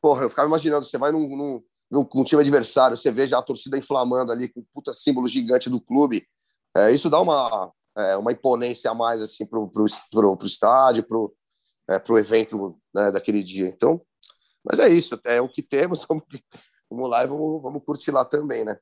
porra, 0.00 0.24
eu 0.24 0.30
ficava 0.30 0.48
imaginando, 0.48 0.86
você 0.86 0.98
vai 0.98 1.12
num, 1.12 1.28
num, 1.28 1.62
num, 1.90 2.08
num 2.14 2.24
time 2.24 2.40
adversário, 2.40 2.96
você 2.96 3.10
vê 3.10 3.26
já 3.28 3.38
a 3.38 3.42
torcida 3.42 3.76
inflamando 3.76 4.32
ali 4.32 4.48
com 4.48 4.60
um 4.60 4.66
puta 4.74 4.92
símbolo 4.92 5.28
gigante 5.28 5.68
do 5.68 5.80
clube. 5.80 6.26
É, 6.76 6.90
isso 6.90 7.10
dá 7.10 7.20
uma, 7.20 7.72
é, 7.96 8.16
uma 8.16 8.32
imponência 8.32 8.90
a 8.90 8.94
mais, 8.94 9.22
assim, 9.22 9.46
pro, 9.46 9.68
pro, 9.68 9.86
pro, 10.10 10.36
pro 10.36 10.46
estádio, 10.46 11.02
pro, 11.04 11.34
é, 11.88 11.98
pro 11.98 12.18
evento 12.18 12.78
né, 12.94 13.10
daquele 13.10 13.42
dia. 13.42 13.68
Então, 13.68 14.00
mas 14.64 14.80
é 14.80 14.88
isso, 14.88 15.20
é 15.24 15.40
o 15.40 15.48
que 15.48 15.62
temos, 15.62 16.04
vamos, 16.08 16.24
vamos 16.90 17.10
lá 17.10 17.22
e 17.24 17.26
vamos, 17.26 17.62
vamos 17.62 17.82
curtir 17.84 18.10
lá 18.10 18.24
também, 18.24 18.64
né? 18.64 18.76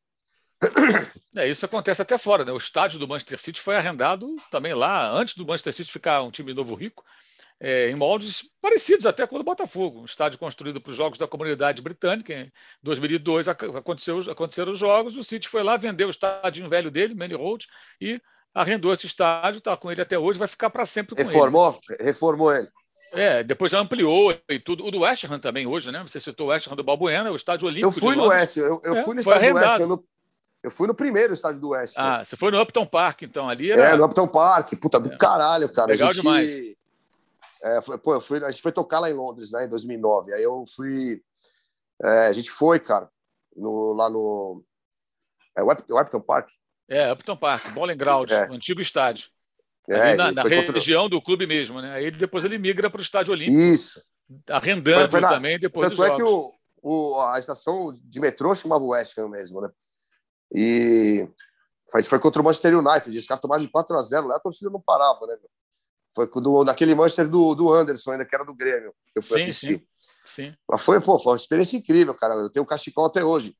É, 1.36 1.48
isso 1.48 1.66
acontece 1.66 2.00
até 2.00 2.16
fora, 2.16 2.44
né? 2.44 2.52
O 2.52 2.56
estádio 2.56 2.98
do 2.98 3.08
Manchester 3.08 3.38
City 3.38 3.60
foi 3.60 3.76
arrendado 3.76 4.34
também 4.50 4.72
lá, 4.72 5.10
antes 5.10 5.34
do 5.34 5.44
Manchester 5.44 5.74
City 5.74 5.90
ficar 5.90 6.22
um 6.22 6.30
time 6.30 6.54
novo 6.54 6.74
rico 6.74 7.04
é, 7.64 7.88
em 7.88 7.96
moldes 7.96 8.44
parecidos 8.60 9.06
até 9.06 9.26
com 9.26 9.36
o 9.36 9.38
do 9.38 9.44
Botafogo, 9.44 10.02
um 10.02 10.04
estádio 10.04 10.38
construído 10.38 10.82
para 10.82 10.90
os 10.90 10.96
Jogos 10.96 11.16
da 11.16 11.26
Comunidade 11.26 11.80
Britânica. 11.80 12.34
Em 12.34 12.52
2002 12.82 13.48
aconteceu, 13.48 14.18
aconteceram 14.30 14.72
os 14.72 14.78
Jogos, 14.78 15.16
o 15.16 15.24
City 15.24 15.48
foi 15.48 15.62
lá, 15.62 15.78
vendeu 15.78 16.08
o 16.08 16.10
estádio 16.10 16.68
velho 16.68 16.90
dele, 16.90 17.14
Manny 17.14 17.32
Road, 17.32 17.66
e 17.98 18.20
arrendou 18.54 18.92
esse 18.92 19.06
estádio, 19.06 19.58
está 19.58 19.74
com 19.78 19.90
ele 19.90 20.02
até 20.02 20.18
hoje, 20.18 20.38
vai 20.38 20.46
ficar 20.46 20.68
para 20.68 20.84
sempre 20.84 21.16
com 21.16 21.22
Reformou? 21.22 21.80
ele. 21.88 22.04
Reformou 22.04 22.52
ele. 22.52 22.68
É, 23.14 23.42
depois 23.42 23.72
já 23.72 23.78
ampliou 23.78 24.38
e 24.46 24.58
tudo. 24.58 24.84
O 24.84 24.90
do 24.90 25.00
West 25.00 25.24
Ham 25.24 25.38
também 25.38 25.66
hoje, 25.66 25.90
né? 25.90 26.02
Você 26.06 26.20
citou 26.20 26.48
o 26.48 26.50
West 26.50 26.68
Ham 26.70 26.76
do 26.76 26.84
Balbuena, 26.84 27.32
o 27.32 27.36
estádio 27.36 27.66
olímpico. 27.66 27.88
Eu 27.88 27.92
fui 27.92 28.14
no 28.14 28.26
West, 28.26 28.58
eu, 28.58 28.82
eu 28.84 28.94
é, 28.94 29.02
fui 29.02 29.14
no 29.14 29.20
estádio 29.20 29.54
do 29.54 29.56
West. 29.56 29.80
Eu, 29.80 29.88
no, 29.88 30.04
eu 30.62 30.70
fui 30.70 30.86
no 30.86 30.94
primeiro 30.94 31.32
estádio 31.32 31.60
do 31.62 31.70
West. 31.70 31.94
Ah, 31.96 32.22
você 32.22 32.36
foi 32.36 32.50
no 32.50 32.60
Upton 32.60 32.84
Park, 32.84 33.22
então, 33.22 33.48
ali 33.48 33.70
era... 33.70 33.90
É, 33.90 33.96
no 33.96 34.04
Upton 34.04 34.28
Park, 34.28 34.74
puta 34.74 35.00
do 35.00 35.10
é. 35.10 35.16
caralho, 35.16 35.72
cara. 35.72 35.92
Legal 35.92 36.12
gente... 36.12 36.22
demais. 36.22 36.74
É, 37.64 37.80
foi, 37.80 37.96
pô, 37.98 38.20
fui, 38.20 38.44
a 38.44 38.50
gente 38.50 38.62
foi 38.62 38.72
tocar 38.72 39.00
lá 39.00 39.10
em 39.10 39.14
Londres, 39.14 39.50
né, 39.50 39.64
em 39.64 39.68
2009. 39.68 40.34
Aí 40.34 40.42
eu 40.42 40.64
fui. 40.74 41.22
É, 42.02 42.26
a 42.26 42.32
gente 42.32 42.50
foi, 42.50 42.78
cara. 42.78 43.08
no, 43.56 43.94
lá 43.94 44.10
no 44.10 44.62
é, 45.56 45.62
Webton 45.62 46.20
Park. 46.20 46.50
É, 46.88 47.10
Upton 47.10 47.36
Park, 47.36 47.72
Bowling 47.72 47.96
Ground, 47.96 48.30
é. 48.30 48.48
o 48.48 48.52
antigo 48.52 48.80
estádio. 48.80 49.28
É, 49.88 50.14
na, 50.14 50.32
na 50.32 50.42
região 50.42 51.02
contra... 51.02 51.18
do 51.18 51.22
clube 51.22 51.46
mesmo, 51.46 51.80
né? 51.80 51.92
Aí 51.92 52.10
depois 52.10 52.44
ele 52.44 52.58
migra 52.58 52.90
para 52.90 52.98
o 52.98 53.02
estádio 53.02 53.32
olímpico. 53.32 53.58
Isso. 53.58 54.02
Arrendando 54.48 55.00
foi, 55.00 55.08
foi 55.08 55.20
na... 55.20 55.28
também 55.28 55.58
depois 55.58 55.90
Tanto 55.90 56.04
é 56.04 56.16
que 56.16 56.22
o, 56.22 56.52
o, 56.82 57.20
a 57.20 57.38
estação 57.38 57.94
de 58.02 58.20
metrô 58.20 58.54
chamava 58.54 58.84
West 58.84 59.16
Ham 59.18 59.28
mesmo, 59.28 59.60
né? 59.60 59.70
E 60.54 61.28
foi, 61.90 62.02
foi 62.02 62.18
contra 62.18 62.40
o 62.40 62.44
Manchester 62.44 62.78
United. 62.78 63.18
Os 63.18 63.26
caras 63.26 63.42
tomaram 63.42 63.62
de 63.62 63.68
4 63.70 63.96
a 63.96 64.02
0 64.02 64.26
lá, 64.26 64.36
a 64.36 64.40
torcida 64.40 64.70
não 64.70 64.80
parava, 64.80 65.26
né? 65.26 65.36
Foi 66.14 66.28
do, 66.28 66.64
naquele 66.64 66.94
Manchester 66.94 67.28
do, 67.28 67.54
do 67.54 67.72
Anderson, 67.72 68.12
ainda 68.12 68.24
que 68.24 68.34
era 68.34 68.44
do 68.44 68.54
Grêmio, 68.54 68.94
eu 69.14 69.22
fui 69.22 69.40
sim, 69.40 69.50
assistir. 69.50 69.78
Sim, 70.24 70.50
sim. 70.50 70.56
Mas 70.68 70.82
foi, 70.82 71.00
pô, 71.00 71.18
foi 71.18 71.32
uma 71.32 71.36
experiência 71.38 71.76
incrível, 71.76 72.14
cara. 72.14 72.34
Eu 72.34 72.50
tenho 72.50 72.62
o 72.62 72.68
cachecol 72.68 73.06
até 73.06 73.24
hoje 73.24 73.56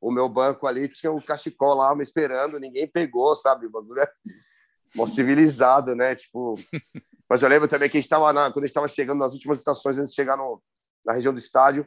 o 0.00 0.10
meu 0.10 0.28
banco 0.28 0.66
ali 0.66 0.88
tinha 0.88 1.10
um 1.10 1.20
cachecol 1.20 1.74
lá 1.74 1.94
me 1.94 2.02
esperando, 2.02 2.60
ninguém 2.60 2.86
pegou, 2.86 3.34
sabe? 3.34 3.66
O 3.66 3.70
bagulho 3.70 4.00
é 4.00 5.06
civilizado, 5.06 5.94
né? 5.94 6.14
Tipo. 6.14 6.54
Mas 7.28 7.42
eu 7.42 7.48
lembro 7.48 7.66
também 7.66 7.90
que 7.90 7.96
a 7.96 8.00
gente 8.00 8.06
estava 8.06 8.32
quando 8.32 8.58
a 8.58 8.60
gente 8.60 8.66
estava 8.66 8.86
chegando 8.86 9.18
nas 9.18 9.32
últimas 9.32 9.58
estações, 9.58 9.98
antes 9.98 10.10
de 10.12 10.14
chegar 10.14 10.36
no, 10.36 10.62
na 11.04 11.12
região 11.12 11.32
do 11.32 11.40
estádio, 11.40 11.84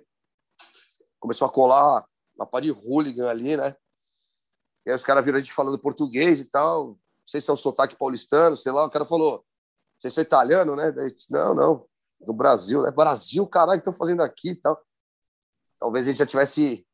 começou 1.17 1.47
a 1.47 1.51
colar 1.51 2.05
uma 2.35 2.45
pá 2.45 2.59
de 2.59 2.71
hooligan 2.71 3.29
ali, 3.29 3.55
né? 3.55 3.73
E 4.85 4.91
aí 4.91 4.95
os 4.97 5.03
caras 5.03 5.23
viram 5.23 5.37
a 5.37 5.41
gente 5.41 5.53
falando 5.53 5.79
português 5.79 6.41
e 6.41 6.49
tal. 6.49 6.87
Não 6.87 6.97
sei 7.25 7.39
se 7.39 7.49
é 7.49 7.53
o 7.53 7.57
sotaque 7.57 7.95
paulistano, 7.95 8.57
sei 8.57 8.73
lá. 8.73 8.83
O 8.83 8.89
cara 8.89 9.05
falou: 9.05 9.45
Vocês 9.99 10.13
são 10.13 10.23
italiano, 10.23 10.75
né? 10.75 10.91
Daí, 10.91 11.13
não, 11.29 11.53
não. 11.53 11.85
Do 12.19 12.33
Brasil, 12.33 12.81
né? 12.81 12.91
Brasil, 12.91 13.45
caralho, 13.47 13.81
que 13.81 13.89
estão 13.89 13.93
fazendo 13.93 14.21
aqui 14.21 14.51
e 14.51 14.55
tal. 14.55 14.81
Talvez 15.79 16.07
a 16.07 16.09
gente 16.11 16.19
já 16.19 16.25
tivesse 16.25 16.85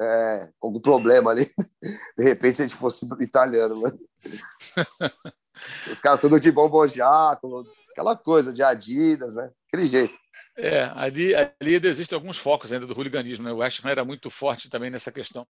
é, 0.00 0.52
algum 0.60 0.80
problema 0.80 1.30
ali. 1.30 1.50
De 2.16 2.24
repente, 2.24 2.56
se 2.56 2.62
a 2.62 2.66
gente 2.66 2.76
fosse 2.76 3.06
italiano, 3.20 3.80
né? 3.80 3.90
Os 5.90 6.00
caras 6.00 6.20
tudo 6.20 6.40
de 6.40 6.50
bom 6.50 6.86
jaco, 6.86 7.66
aquela 7.90 8.16
coisa 8.16 8.52
de 8.52 8.62
Adidas, 8.62 9.34
né? 9.34 9.50
Aquele 9.68 9.86
jeito. 9.86 10.14
É, 10.56 10.90
ali, 10.94 11.34
ali 11.34 11.86
existem 11.86 12.16
alguns 12.16 12.38
focos 12.38 12.72
ainda 12.72 12.86
do 12.86 12.96
hooliganismo, 12.96 13.44
né? 13.44 13.52
O 13.52 13.58
West 13.58 13.84
Ham 13.84 13.90
era 13.90 14.04
muito 14.04 14.30
forte 14.30 14.70
também 14.70 14.90
nessa 14.90 15.12
questão. 15.12 15.46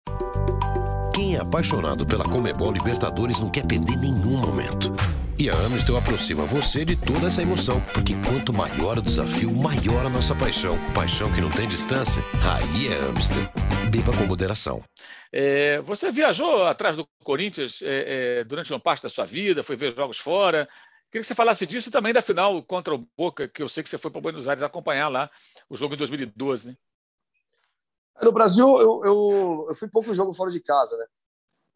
Quem 1.20 1.36
é 1.36 1.38
apaixonado 1.38 2.06
pela 2.06 2.24
Comebol 2.24 2.72
Libertadores 2.72 3.38
não 3.38 3.50
quer 3.50 3.66
perder 3.66 3.94
nenhum 3.98 4.38
momento. 4.38 4.90
E 5.38 5.50
a 5.50 5.52
Amistel 5.52 5.98
aproxima 5.98 6.46
você 6.46 6.82
de 6.82 6.96
toda 6.96 7.26
essa 7.26 7.42
emoção, 7.42 7.78
porque 7.92 8.14
quanto 8.26 8.54
maior 8.54 8.96
o 8.96 9.02
desafio, 9.02 9.54
maior 9.54 10.06
a 10.06 10.08
nossa 10.08 10.34
paixão. 10.34 10.78
Paixão 10.94 11.30
que 11.30 11.42
não 11.42 11.50
tem 11.50 11.68
distância, 11.68 12.22
aí 12.42 12.88
é 12.88 12.98
Amistel. 13.06 13.42
Beba 13.90 14.16
com 14.16 14.24
moderação. 14.24 14.82
É, 15.30 15.82
você 15.82 16.10
viajou 16.10 16.64
atrás 16.64 16.96
do 16.96 17.06
Corinthians 17.22 17.82
é, 17.82 18.38
é, 18.38 18.44
durante 18.44 18.72
uma 18.72 18.80
parte 18.80 19.02
da 19.02 19.10
sua 19.10 19.26
vida, 19.26 19.62
foi 19.62 19.76
ver 19.76 19.94
jogos 19.94 20.16
fora. 20.16 20.66
Queria 21.10 21.20
que 21.20 21.24
você 21.24 21.34
falasse 21.34 21.66
disso 21.66 21.90
e 21.90 21.92
também 21.92 22.14
da 22.14 22.22
final 22.22 22.62
contra 22.62 22.94
o 22.94 23.06
Boca, 23.14 23.46
que 23.46 23.62
eu 23.62 23.68
sei 23.68 23.82
que 23.82 23.90
você 23.90 23.98
foi 23.98 24.10
para 24.10 24.22
Buenos 24.22 24.48
Aires 24.48 24.62
acompanhar 24.62 25.08
lá 25.08 25.30
o 25.68 25.76
jogo 25.76 25.92
em 25.92 25.98
2012. 25.98 26.68
Né? 26.68 26.76
No 28.22 28.32
Brasil, 28.32 28.66
eu, 28.76 29.04
eu, 29.04 29.66
eu 29.68 29.74
fui 29.74 29.88
pouco 29.88 30.14
jogo 30.14 30.34
fora 30.34 30.50
de 30.50 30.60
casa, 30.60 30.96
né? 30.96 31.06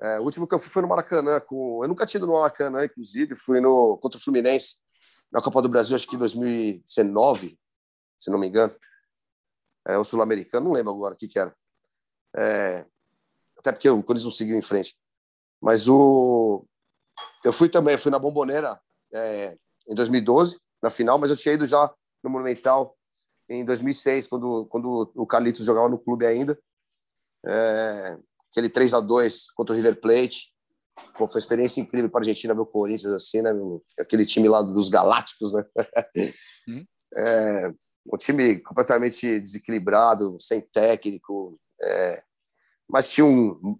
É, 0.03 0.21
o 0.21 0.25
último 0.25 0.47
que 0.47 0.55
eu 0.55 0.59
fui 0.59 0.71
foi 0.71 0.83
no 0.83 0.89
Maracanã. 0.89 1.41
Com... 1.41 1.83
Eu 1.83 1.89
nunca 1.89 2.05
tinha 2.05 2.19
ido 2.19 2.27
no 2.27 2.35
Maracanã, 2.35 2.85
inclusive. 2.85 3.37
Fui 3.37 3.61
no 3.61 3.99
contra 3.99 4.19
o 4.19 4.21
Fluminense 4.21 4.77
na 5.33 5.41
Copa 5.41 5.63
do 5.63 5.69
Brasil, 5.69 5.97
acho 5.97 6.07
que 6.07 6.17
em 6.17 6.19
2019, 6.19 7.59
se 8.19 8.31
não 8.31 8.39
me 8.39 8.47
engano. 8.47 8.75
É, 9.87 9.99
o 9.99 10.05
Sul-Americano, 10.05 10.67
não 10.67 10.73
lembro 10.73 10.93
agora 10.93 11.15
o 11.15 11.17
que, 11.17 11.29
que 11.29 11.39
era. 11.39 11.55
É, 12.37 12.87
até 13.59 13.73
porque 13.73 13.89
o 13.89 14.03
Corinthians 14.03 14.25
não 14.25 14.31
seguiu 14.31 14.57
em 14.57 14.63
frente. 14.63 14.97
Mas 15.61 15.89
o 15.89 16.67
eu 17.45 17.53
fui 17.53 17.69
também, 17.69 17.95
eu 17.95 17.99
fui 17.99 18.11
na 18.11 18.19
Bomboneira 18.19 18.81
é, 19.13 19.57
em 19.89 19.95
2012, 19.95 20.61
na 20.83 20.91
final, 20.91 21.19
mas 21.19 21.31
eu 21.31 21.37
tinha 21.37 21.55
ido 21.55 21.67
já 21.67 21.93
no 22.23 22.31
Monumental 22.31 22.97
em 23.49 23.65
2006, 23.65 24.27
quando, 24.27 24.67
quando 24.67 25.13
o 25.15 25.27
Carlitos 25.27 25.65
jogava 25.65 25.89
no 25.89 25.99
clube 25.99 26.27
ainda. 26.27 26.59
É, 27.47 28.19
aquele 28.51 28.69
3 28.69 28.95
a 28.95 29.01
2 29.01 29.51
contra 29.53 29.75
o 29.75 29.77
River 29.77 30.01
Plate. 30.01 30.53
Pô, 31.19 31.27
foi 31.27 31.35
uma 31.37 31.41
experiência 31.41 31.81
incrível 31.81 32.09
para 32.09 32.21
a 32.21 32.23
Argentina 32.23 32.55
ver 32.55 32.61
o 32.61 32.67
Corinthians 32.67 33.13
assim, 33.13 33.43
né? 33.43 33.51
Aquele 33.99 34.25
time 34.25 34.49
lá 34.49 34.63
dos 34.63 34.89
Galácticos, 34.89 35.53
né? 35.53 35.65
Hum. 36.67 36.83
É, 37.15 37.75
um 38.11 38.17
time 38.17 38.59
completamente 38.61 39.39
desequilibrado, 39.39 40.39
sem 40.41 40.63
técnico, 40.63 41.61
é, 41.83 42.23
mas 42.89 43.11
tinha 43.11 43.27
um, 43.27 43.79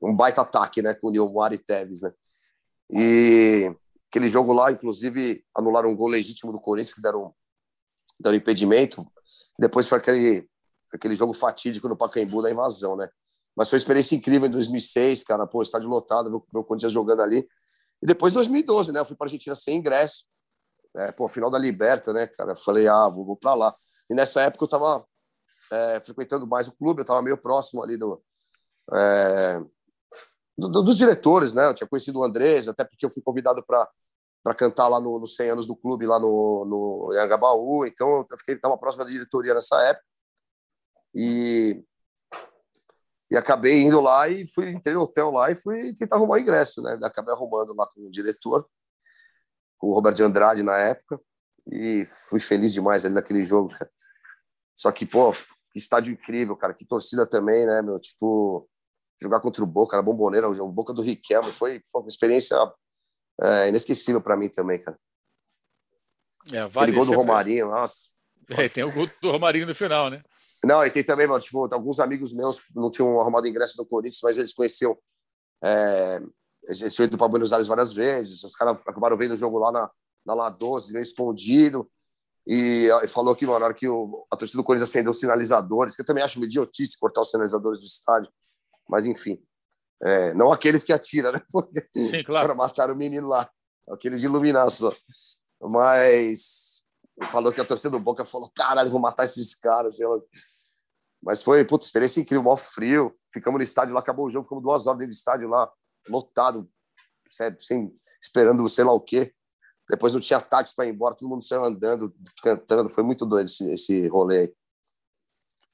um 0.00 0.14
baita 0.14 0.42
ataque, 0.42 0.80
né? 0.80 0.94
Com 0.94 1.08
o 1.08 1.10
Nilmar 1.10 1.52
e 1.52 1.58
Tevez, 1.58 2.02
né? 2.02 2.12
E 2.92 3.74
aquele 4.08 4.28
jogo 4.28 4.52
lá, 4.52 4.70
inclusive, 4.72 5.44
anularam 5.56 5.90
um 5.90 5.96
gol 5.96 6.08
legítimo 6.08 6.52
do 6.52 6.60
Corinthians, 6.60 6.94
que 6.94 7.02
deram, 7.02 7.34
deram 8.20 8.36
impedimento. 8.36 9.04
Depois 9.58 9.88
foi 9.88 9.98
aquele, 9.98 10.48
aquele 10.92 11.14
jogo 11.14 11.32
fatídico 11.32 11.88
no 11.88 11.96
Pacaembu 11.96 12.42
da 12.42 12.50
invasão, 12.50 12.96
né? 12.96 13.08
Mas 13.56 13.68
foi 13.68 13.76
uma 13.76 13.80
experiência 13.80 14.14
incrível 14.14 14.46
em 14.46 14.50
2006, 14.50 15.24
cara. 15.24 15.46
Pô, 15.46 15.62
estádio 15.62 15.88
lotado, 15.88 16.30
ver 16.52 16.58
o 16.58 16.64
Corinthians 16.64 16.92
jogando 16.92 17.22
ali. 17.22 17.46
E 18.02 18.06
depois, 18.06 18.32
2012, 18.32 18.92
né? 18.92 19.00
Eu 19.00 19.04
fui 19.04 19.16
para 19.16 19.26
Argentina 19.26 19.54
sem 19.54 19.76
ingresso. 19.76 20.26
É, 20.96 21.12
pô, 21.12 21.28
final 21.28 21.50
da 21.50 21.58
Liberta, 21.58 22.12
né, 22.12 22.26
cara? 22.26 22.52
Eu 22.52 22.56
falei, 22.56 22.88
ah, 22.88 23.08
vou, 23.08 23.24
vou 23.24 23.36
para 23.36 23.54
lá. 23.54 23.74
E 24.08 24.14
nessa 24.14 24.40
época 24.42 24.64
eu 24.64 24.68
tava 24.68 25.04
é, 25.70 26.00
frequentando 26.00 26.46
mais 26.46 26.68
o 26.68 26.72
clube, 26.72 27.02
eu 27.02 27.04
tava 27.04 27.22
meio 27.22 27.36
próximo 27.36 27.82
ali 27.82 27.96
do, 27.96 28.20
é, 28.92 29.60
do, 30.58 30.68
dos 30.82 30.96
diretores, 30.96 31.54
né? 31.54 31.68
Eu 31.68 31.74
tinha 31.74 31.86
conhecido 31.86 32.18
o 32.18 32.24
Andrés, 32.24 32.66
até 32.66 32.84
porque 32.84 33.06
eu 33.06 33.10
fui 33.10 33.22
convidado 33.22 33.64
para 33.64 33.88
para 34.42 34.54
cantar 34.54 34.88
lá 34.88 35.00
nos 35.00 35.20
no 35.20 35.26
100 35.26 35.50
anos 35.50 35.66
do 35.66 35.76
clube, 35.76 36.06
lá 36.06 36.18
no, 36.18 36.64
no 36.64 37.12
Angabaú. 37.18 37.84
Então, 37.86 38.26
eu 38.30 38.38
fiquei, 38.38 38.54
estava 38.54 38.78
próximo 38.78 39.04
da 39.04 39.10
diretoria 39.10 39.54
nessa 39.54 39.76
época. 39.82 40.04
E 41.14 41.84
e 43.30 43.36
acabei 43.36 43.82
indo 43.82 44.00
lá 44.00 44.28
e 44.28 44.44
fui, 44.46 44.70
entrei 44.70 44.92
no 44.92 45.02
hotel 45.02 45.30
lá 45.30 45.50
e 45.50 45.54
fui 45.54 45.94
tentar 45.94 46.16
arrumar 46.16 46.34
o 46.34 46.38
ingresso, 46.38 46.82
né? 46.82 46.98
Acabei 47.04 47.32
arrumando 47.32 47.72
lá 47.74 47.86
com 47.86 48.00
o 48.00 48.10
diretor, 48.10 48.68
com 49.78 49.86
o 49.86 49.94
Robert 49.94 50.14
de 50.14 50.22
Andrade 50.24 50.64
na 50.64 50.76
época, 50.76 51.20
e 51.64 52.04
fui 52.28 52.40
feliz 52.40 52.72
demais 52.72 53.04
ali 53.04 53.14
naquele 53.14 53.44
jogo, 53.44 53.70
cara. 53.70 53.88
Só 54.74 54.90
que, 54.90 55.06
pô, 55.06 55.32
que 55.32 55.78
estádio 55.78 56.12
incrível, 56.12 56.56
cara, 56.56 56.74
que 56.74 56.84
torcida 56.84 57.24
também, 57.24 57.66
né, 57.66 57.80
meu? 57.80 58.00
Tipo, 58.00 58.68
jogar 59.22 59.38
contra 59.38 59.62
o 59.62 59.66
Boca, 59.66 59.96
na 59.96 60.02
Bomboneira, 60.02 60.48
o 60.48 60.72
Boca 60.72 60.92
do 60.92 61.02
Riquelme, 61.02 61.52
foi, 61.52 61.80
foi 61.86 62.00
uma 62.00 62.08
experiência 62.08 62.56
é, 63.42 63.68
inesquecível 63.68 64.20
para 64.20 64.36
mim 64.36 64.48
também, 64.48 64.78
cara. 64.80 64.98
É, 66.52 66.66
vale 66.66 66.90
Aquele 66.90 66.96
gol 66.96 67.06
do 67.06 67.12
Romarinho, 67.12 67.68
nossa. 67.68 68.10
É, 68.52 68.68
tem 68.68 68.82
o 68.82 68.90
gol 68.90 69.08
do 69.22 69.30
Romarinho 69.30 69.64
no 69.64 69.74
final, 69.76 70.10
né? 70.10 70.24
Não, 70.64 70.84
e 70.84 70.90
tem 70.90 71.04
também, 71.04 71.24
mano, 71.24 71.40
tipo, 71.40 71.72
alguns 71.72 72.00
amigos 72.00 72.32
meus 72.32 72.60
não 72.74 72.90
tinham 72.90 73.20
arrumado 73.20 73.46
ingresso 73.46 73.76
do 73.76 73.86
Corinthians, 73.86 74.18
mas 74.24 74.36
eles 74.36 74.52
conheciam. 74.52 74.98
É, 75.62 76.20
eles 76.64 76.92
tinham 76.92 77.06
ido 77.06 77.16
para 77.16 77.28
Buenos 77.28 77.52
Aires 77.52 77.68
várias 77.68 77.92
vezes. 77.92 78.42
Os 78.42 78.56
caras 78.56 78.82
acabaram 78.86 79.16
vendo 79.16 79.34
o 79.34 79.36
jogo 79.36 79.56
lá 79.56 79.70
na, 79.70 79.90
na 80.26 80.34
La 80.34 80.50
12, 80.50 80.92
meio 80.92 81.02
escondido. 81.02 81.88
E, 82.46 82.88
e 83.04 83.08
falou 83.08 83.36
que, 83.36 83.46
mano, 83.46 83.60
na 83.60 83.66
hora 83.66 83.74
que 83.74 83.88
o, 83.88 84.26
a 84.30 84.36
torcida 84.36 84.60
do 84.60 84.64
Corinthians 84.64 84.90
acendeu 84.90 85.12
os 85.12 85.20
sinalizadores, 85.20 85.94
que 85.94 86.02
eu 86.02 86.06
também 86.06 86.24
acho 86.24 86.38
uma 86.38 86.46
idiotice 86.46 86.98
cortar 86.98 87.22
os 87.22 87.30
sinalizadores 87.30 87.78
do 87.78 87.86
estádio. 87.86 88.30
Mas, 88.88 89.06
enfim. 89.06 89.40
É, 90.02 90.34
não 90.34 90.52
aqueles 90.52 90.82
que 90.82 90.92
atiram, 90.92 91.32
né? 91.32 91.40
Porque 91.52 91.86
Sim, 91.96 92.24
claro. 92.24 92.52
os 92.52 92.56
mataram 92.56 92.94
o 92.94 92.96
menino 92.96 93.28
lá. 93.28 93.50
Aqueles 93.88 94.20
de 94.20 94.26
iluminar 94.26 94.70
só. 94.70 94.94
Mas 95.60 96.84
falou 97.30 97.52
que 97.52 97.60
a 97.60 97.64
torcida 97.64 97.90
do 97.90 98.00
Boca 98.00 98.24
falou: 98.24 98.50
caralho, 98.54 98.90
vou 98.90 99.00
matar 99.00 99.24
esses 99.24 99.54
caras. 99.54 99.98
Mas 101.22 101.42
foi, 101.42 101.64
puta, 101.64 101.84
experiência 101.84 102.20
incrível, 102.20 102.42
mó 102.42 102.56
frio. 102.56 103.14
Ficamos 103.32 103.58
no 103.58 103.64
estádio 103.64 103.94
lá, 103.94 104.00
acabou 104.00 104.26
o 104.26 104.30
jogo, 104.30 104.44
ficamos 104.44 104.64
duas 104.64 104.86
horas 104.86 104.98
dentro 104.98 105.12
do 105.12 105.16
estádio 105.16 105.48
lá, 105.48 105.70
lotado, 106.08 106.68
sem, 107.60 107.92
esperando 108.20 108.66
sei 108.68 108.84
lá 108.84 108.92
o 108.92 109.00
quê. 109.00 109.32
Depois 109.88 110.14
não 110.14 110.20
tinha 110.20 110.40
táxi 110.40 110.74
para 110.74 110.86
ir 110.86 110.90
embora, 110.90 111.14
todo 111.14 111.28
mundo 111.28 111.42
saiu 111.42 111.64
andando, 111.64 112.14
cantando. 112.42 112.88
Foi 112.88 113.02
muito 113.02 113.26
doido 113.26 113.46
esse, 113.46 113.70
esse 113.72 114.08
rolê 114.08 114.38
aí. 114.38 114.54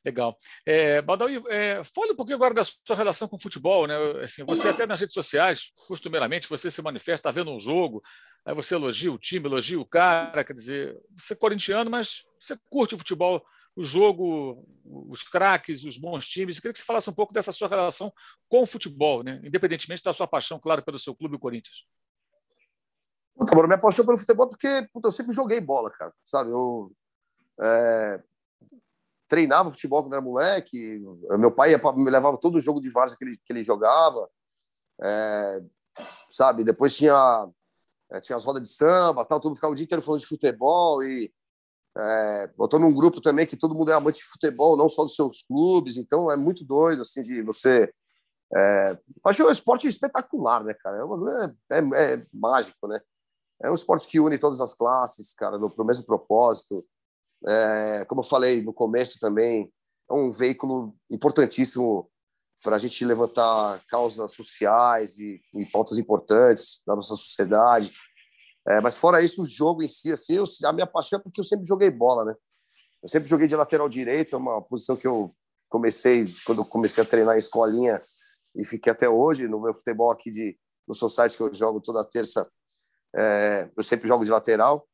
Legal. 0.06 0.38
É, 0.64 1.02
Badawi, 1.02 1.42
é, 1.48 1.82
fale 1.82 2.12
um 2.12 2.14
pouquinho 2.14 2.36
agora 2.36 2.54
da 2.54 2.62
sua 2.62 2.94
relação 2.94 3.26
com 3.26 3.34
o 3.34 3.40
futebol. 3.40 3.88
Né? 3.88 3.96
Assim, 4.22 4.44
você 4.44 4.68
até 4.68 4.86
nas 4.86 5.00
redes 5.00 5.12
sociais, 5.12 5.72
costumeiramente, 5.88 6.48
você 6.48 6.70
se 6.70 6.80
manifesta, 6.80 7.28
está 7.28 7.30
vendo 7.32 7.50
um 7.50 7.58
jogo, 7.58 8.00
aí 8.44 8.54
você 8.54 8.76
elogia 8.76 9.12
o 9.12 9.18
time, 9.18 9.46
elogia 9.48 9.80
o 9.80 9.84
cara, 9.84 10.44
quer 10.44 10.52
dizer, 10.52 10.96
você 11.16 11.32
é 11.32 11.36
corintiano, 11.36 11.90
mas 11.90 12.22
você 12.38 12.56
curte 12.70 12.94
o 12.94 12.98
futebol, 12.98 13.44
o 13.74 13.82
jogo, 13.82 14.64
os 14.84 15.24
craques, 15.24 15.82
os 15.82 15.98
bons 15.98 16.24
times. 16.28 16.56
Eu 16.56 16.62
queria 16.62 16.72
que 16.72 16.78
você 16.78 16.84
falasse 16.84 17.10
um 17.10 17.14
pouco 17.14 17.34
dessa 17.34 17.50
sua 17.50 17.66
relação 17.66 18.12
com 18.48 18.62
o 18.62 18.66
futebol, 18.66 19.24
né? 19.24 19.40
independentemente 19.42 20.04
da 20.04 20.12
sua 20.12 20.28
paixão, 20.28 20.60
claro, 20.60 20.84
pelo 20.84 21.00
seu 21.00 21.16
clube, 21.16 21.34
o 21.34 21.40
Corinthians. 21.40 21.84
Puta, 23.34 23.56
mano, 23.56 23.66
minha 23.66 23.80
paixão 23.80 24.06
pelo 24.06 24.16
futebol 24.16 24.48
porque 24.48 24.88
puta, 24.92 25.08
eu 25.08 25.12
sempre 25.12 25.34
joguei 25.34 25.60
bola, 25.60 25.90
cara, 25.90 26.12
sabe? 26.24 26.52
Eu, 26.52 26.92
é 27.60 28.22
treinava 29.28 29.70
futebol 29.70 30.02
quando 30.02 30.14
era 30.14 30.22
moleque. 30.22 31.00
Meu 31.38 31.52
pai 31.52 31.70
me 31.96 32.10
levava 32.10 32.38
todo 32.38 32.56
o 32.56 32.60
jogo 32.60 32.80
de 32.80 32.90
várzea 32.90 33.16
que 33.18 33.24
ele, 33.24 33.36
que 33.44 33.52
ele 33.52 33.64
jogava. 33.64 34.28
É, 35.02 35.62
sabe? 36.30 36.64
Depois 36.64 36.96
tinha, 36.96 37.48
é, 38.12 38.20
tinha 38.20 38.36
as 38.36 38.44
rodas 38.44 38.62
de 38.62 38.68
samba, 38.68 39.24
tal, 39.24 39.40
todo 39.40 39.50
mundo 39.50 39.56
ficava 39.56 39.72
o 39.72 39.76
dia 39.76 39.84
inteiro 39.84 40.02
falando 40.02 40.20
de 40.20 40.26
futebol 40.26 41.02
e 41.02 41.32
é, 41.96 42.46
botou 42.56 42.78
num 42.78 42.94
grupo 42.94 43.20
também 43.20 43.46
que 43.46 43.56
todo 43.56 43.74
mundo 43.74 43.90
é 43.90 43.94
amante 43.94 44.18
de 44.18 44.24
futebol, 44.24 44.76
não 44.76 44.88
só 44.88 45.02
dos 45.02 45.14
seus 45.14 45.42
clubes, 45.42 45.96
então 45.96 46.30
é 46.30 46.36
muito 46.36 46.64
doido, 46.64 47.02
assim, 47.02 47.22
de 47.22 47.42
você... 47.42 47.92
É, 48.54 48.98
acho 49.24 49.44
um 49.44 49.50
esporte 49.50 49.88
espetacular, 49.88 50.62
né, 50.62 50.74
cara? 50.74 50.98
É, 51.70 51.78
é, 51.78 52.14
é, 52.14 52.22
mágico, 52.32 52.86
né? 52.86 53.00
É 53.62 53.70
um 53.70 53.74
esporte 53.74 54.06
que 54.06 54.20
une 54.20 54.38
todas 54.38 54.60
as 54.60 54.74
classes, 54.74 55.34
cara, 55.34 55.58
no, 55.58 55.70
pro 55.70 55.84
mesmo 55.84 56.04
propósito. 56.04 56.86
É, 57.46 58.04
como 58.06 58.20
eu 58.20 58.24
falei 58.24 58.62
no 58.62 58.72
começo 58.72 59.18
também, 59.20 59.72
é 60.10 60.14
um 60.14 60.32
veículo 60.32 60.96
importantíssimo 61.10 62.10
para 62.62 62.76
a 62.76 62.78
gente 62.78 63.04
levantar 63.04 63.80
causas 63.88 64.32
sociais 64.32 65.18
e, 65.18 65.40
e 65.54 65.66
pautas 65.66 65.98
importantes 65.98 66.82
da 66.86 66.96
nossa 66.96 67.14
sociedade. 67.14 67.92
É, 68.68 68.80
mas 68.80 68.96
fora 68.96 69.22
isso, 69.22 69.42
o 69.42 69.46
jogo 69.46 69.82
em 69.82 69.88
si, 69.88 70.12
assim, 70.12 70.34
eu, 70.34 70.44
a 70.64 70.72
minha 70.72 70.86
paixão 70.86 71.18
é 71.18 71.22
porque 71.22 71.40
eu 71.40 71.44
sempre 71.44 71.66
joguei 71.66 71.90
bola, 71.90 72.24
né? 72.24 72.34
Eu 73.02 73.08
sempre 73.08 73.28
joguei 73.28 73.46
de 73.46 73.54
lateral 73.54 73.88
direito, 73.88 74.34
é 74.34 74.38
uma 74.38 74.60
posição 74.60 74.96
que 74.96 75.06
eu 75.06 75.34
comecei 75.68 76.26
quando 76.44 76.62
eu 76.62 76.64
comecei 76.64 77.04
a 77.04 77.06
treinar 77.06 77.36
em 77.36 77.38
escolinha 77.38 78.00
e 78.56 78.64
fiquei 78.64 78.90
até 78.90 79.08
hoje 79.08 79.46
no 79.46 79.60
meu 79.60 79.74
futebol 79.74 80.10
aqui 80.10 80.30
de 80.30 80.58
no 80.88 80.94
society 80.94 81.36
que 81.36 81.42
eu 81.42 81.54
jogo 81.54 81.80
toda 81.80 82.04
terça. 82.04 82.48
É, 83.14 83.70
eu 83.76 83.82
sempre 83.82 84.08
jogo 84.08 84.24
de 84.24 84.30
lateral. 84.30 84.88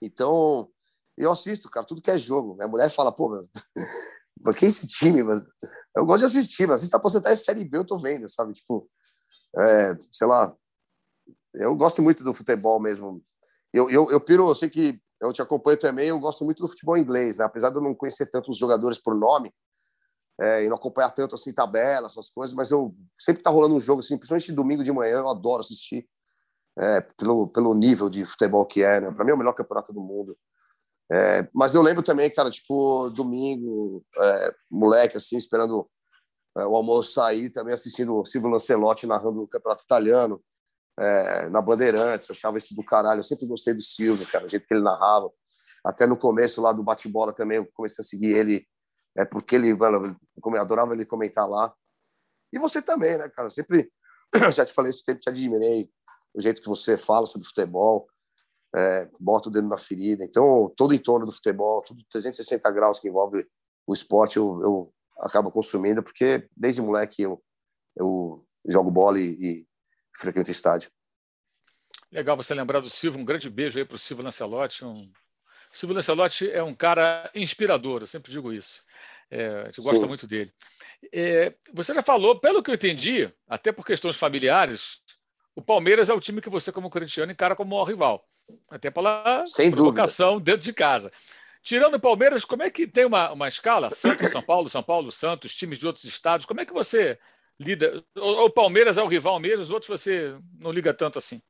Então, 0.00 0.68
eu 1.18 1.32
assisto, 1.32 1.68
cara, 1.70 1.86
tudo 1.86 2.02
que 2.02 2.10
é 2.10 2.18
jogo. 2.18 2.54
Minha 2.54 2.68
mulher 2.68 2.90
fala, 2.90 3.12
pô, 3.12 3.28
mas, 3.28 3.50
que 4.58 4.66
esse 4.66 4.86
time? 4.86 5.22
Mas 5.22 5.46
eu 5.96 6.04
gosto 6.04 6.20
de 6.20 6.24
assistir, 6.26 6.66
mas 6.66 6.80
assista 6.80 6.98
pra 6.98 7.08
você 7.08 7.20
tá 7.20 7.34
Série 7.36 7.64
B, 7.64 7.78
eu 7.78 7.86
tô 7.86 7.98
vendo, 7.98 8.28
sabe? 8.28 8.52
Tipo, 8.52 8.88
é, 9.58 9.96
sei 10.12 10.26
lá, 10.26 10.54
eu 11.54 11.74
gosto 11.74 12.02
muito 12.02 12.22
do 12.22 12.32
futebol 12.32 12.80
mesmo. 12.80 13.20
Eu, 13.72 13.90
eu, 13.90 14.10
eu 14.10 14.20
piro, 14.20 14.48
eu 14.48 14.54
sei 14.54 14.70
que 14.70 15.00
eu 15.20 15.32
te 15.32 15.42
acompanho 15.42 15.78
também, 15.78 16.08
eu 16.08 16.20
gosto 16.20 16.44
muito 16.44 16.62
do 16.62 16.68
futebol 16.68 16.96
inglês, 16.96 17.38
né? 17.38 17.44
Apesar 17.44 17.70
de 17.70 17.76
eu 17.76 17.82
não 17.82 17.94
conhecer 17.94 18.26
tanto 18.26 18.50
os 18.50 18.58
jogadores 18.58 18.98
por 18.98 19.14
nome 19.14 19.52
é, 20.40 20.64
e 20.64 20.68
não 20.68 20.76
acompanhar 20.76 21.10
tanto 21.10 21.34
assim 21.34 21.52
tabela, 21.52 22.06
essas 22.06 22.30
coisas, 22.30 22.54
mas 22.54 22.70
eu 22.70 22.94
sempre 23.18 23.42
tá 23.42 23.50
rolando 23.50 23.74
um 23.74 23.80
jogo 23.80 24.00
assim, 24.00 24.16
principalmente 24.16 24.52
domingo 24.52 24.84
de 24.84 24.92
manhã, 24.92 25.18
eu 25.18 25.28
adoro 25.28 25.60
assistir 25.60 26.08
é, 26.78 27.00
pelo, 27.00 27.48
pelo 27.48 27.74
nível 27.74 28.08
de 28.08 28.24
futebol 28.24 28.64
que 28.64 28.82
é, 28.82 29.00
né? 29.00 29.10
Para 29.10 29.24
mim 29.24 29.32
é 29.32 29.34
o 29.34 29.38
melhor 29.38 29.54
campeonato 29.54 29.92
do 29.92 30.00
mundo. 30.00 30.38
É, 31.10 31.48
mas 31.54 31.74
eu 31.74 31.82
lembro 31.82 32.02
também, 32.02 32.30
cara, 32.30 32.50
tipo, 32.50 33.10
domingo, 33.10 34.04
é, 34.16 34.54
moleque, 34.70 35.16
assim, 35.16 35.36
esperando 35.36 35.88
é, 36.56 36.66
o 36.66 36.76
almoço 36.76 37.12
sair, 37.12 37.50
também 37.50 37.72
assistindo 37.72 38.18
o 38.18 38.24
Silvio 38.24 38.50
Lancelotti 38.50 39.06
narrando 39.06 39.42
o 39.42 39.48
campeonato 39.48 39.84
italiano 39.84 40.42
é, 40.98 41.48
na 41.48 41.62
Bandeirantes, 41.62 42.28
eu 42.28 42.34
achava 42.34 42.58
esse 42.58 42.74
do 42.74 42.84
caralho. 42.84 43.20
Eu 43.20 43.24
sempre 43.24 43.46
gostei 43.46 43.72
do 43.72 43.82
Silvio, 43.82 44.26
cara, 44.26 44.44
o 44.44 44.48
jeito 44.48 44.66
que 44.66 44.74
ele 44.74 44.82
narrava. 44.82 45.30
Até 45.84 46.06
no 46.06 46.16
começo 46.16 46.60
lá 46.60 46.72
do 46.72 46.82
bate-bola 46.82 47.32
também, 47.32 47.58
eu 47.58 47.68
comecei 47.72 48.02
a 48.02 48.06
seguir 48.06 48.36
ele, 48.36 48.66
é 49.16 49.24
porque 49.24 49.54
ele, 49.54 49.72
mano, 49.74 50.18
eu 50.36 50.60
adorava 50.60 50.92
ele 50.92 51.06
comentar 51.06 51.48
lá. 51.48 51.72
E 52.52 52.58
você 52.58 52.82
também, 52.82 53.16
né, 53.16 53.28
cara? 53.28 53.46
Eu 53.46 53.50
sempre, 53.50 53.90
já 54.52 54.66
te 54.66 54.72
falei, 54.72 54.90
esse 54.90 55.04
tempo 55.04 55.20
te 55.20 55.28
admirei, 55.28 55.90
o 56.34 56.40
jeito 56.40 56.60
que 56.60 56.68
você 56.68 56.98
fala 56.98 57.26
sobre 57.26 57.46
futebol, 57.46 58.08
é, 58.76 59.08
bota 59.18 59.48
o 59.48 59.52
dedo 59.52 59.68
na 59.68 59.78
ferida. 59.78 60.24
Então, 60.24 60.72
todo 60.76 60.94
em 60.94 60.98
torno 60.98 61.26
do 61.26 61.32
futebol, 61.32 61.82
tudo 61.82 62.04
360 62.10 62.70
graus 62.70 63.00
que 63.00 63.08
envolve 63.08 63.46
o 63.86 63.94
esporte, 63.94 64.36
eu, 64.36 64.60
eu 64.62 64.94
acabo 65.20 65.50
consumindo, 65.50 66.02
porque 66.02 66.48
desde 66.56 66.82
moleque 66.82 67.22
eu, 67.22 67.42
eu 67.96 68.44
jogo 68.66 68.90
bola 68.90 69.18
e, 69.18 69.36
e 69.40 69.66
frequenta 70.14 70.50
o 70.50 70.52
estádio. 70.52 70.90
Legal 72.10 72.36
você 72.36 72.54
lembrar 72.54 72.80
do 72.80 72.90
Silvio, 72.90 73.20
um 73.20 73.24
grande 73.24 73.50
beijo 73.50 73.78
aí 73.78 73.84
para 73.84 73.96
o 73.96 73.98
Silvio 73.98 74.24
Lancelotti. 74.24 74.84
Um... 74.84 75.10
Silvio 75.70 75.96
Lancelotti 75.96 76.50
é 76.50 76.62
um 76.62 76.74
cara 76.74 77.30
inspirador, 77.34 78.02
eu 78.02 78.06
sempre 78.06 78.32
digo 78.32 78.52
isso. 78.52 78.82
É, 79.30 79.62
a 79.62 79.64
gente 79.66 79.82
gosta 79.82 80.00
Sim. 80.00 80.06
muito 80.06 80.26
dele. 80.26 80.52
É, 81.12 81.54
você 81.72 81.92
já 81.92 82.02
falou, 82.02 82.40
pelo 82.40 82.62
que 82.62 82.70
eu 82.70 82.74
entendi, 82.74 83.32
até 83.46 83.70
por 83.72 83.84
questões 83.84 84.16
familiares, 84.16 85.02
o 85.54 85.62
Palmeiras 85.62 86.08
é 86.08 86.14
o 86.14 86.20
time 86.20 86.40
que 86.40 86.48
você, 86.48 86.72
como 86.72 86.88
corintiano, 86.88 87.30
encara 87.30 87.54
como 87.54 87.76
o 87.76 87.84
rival. 87.84 88.24
Até 88.70 88.90
pela 88.90 89.44
Sem 89.46 89.70
provocação 89.70 90.34
dúvida. 90.34 90.52
dentro 90.52 90.64
de 90.64 90.72
casa. 90.72 91.12
Tirando 91.62 91.94
o 91.94 92.00
Palmeiras, 92.00 92.44
como 92.44 92.62
é 92.62 92.70
que 92.70 92.86
tem 92.86 93.04
uma, 93.04 93.32
uma 93.32 93.48
escala? 93.48 93.90
Santos, 93.90 94.30
São 94.30 94.42
Paulo, 94.42 94.70
São 94.70 94.82
Paulo, 94.82 95.12
Santos, 95.12 95.54
times 95.54 95.78
de 95.78 95.86
outros 95.86 96.04
estados. 96.04 96.46
Como 96.46 96.60
é 96.60 96.64
que 96.64 96.72
você 96.72 97.18
lida. 97.58 98.04
O 98.16 98.50
Palmeiras 98.50 98.96
é 98.96 99.02
o 99.02 99.08
rival 99.08 99.40
mesmo, 99.40 99.62
os 99.62 99.70
outros 99.70 100.00
você 100.00 100.38
não 100.58 100.70
liga 100.70 100.94
tanto 100.94 101.18
assim. 101.18 101.42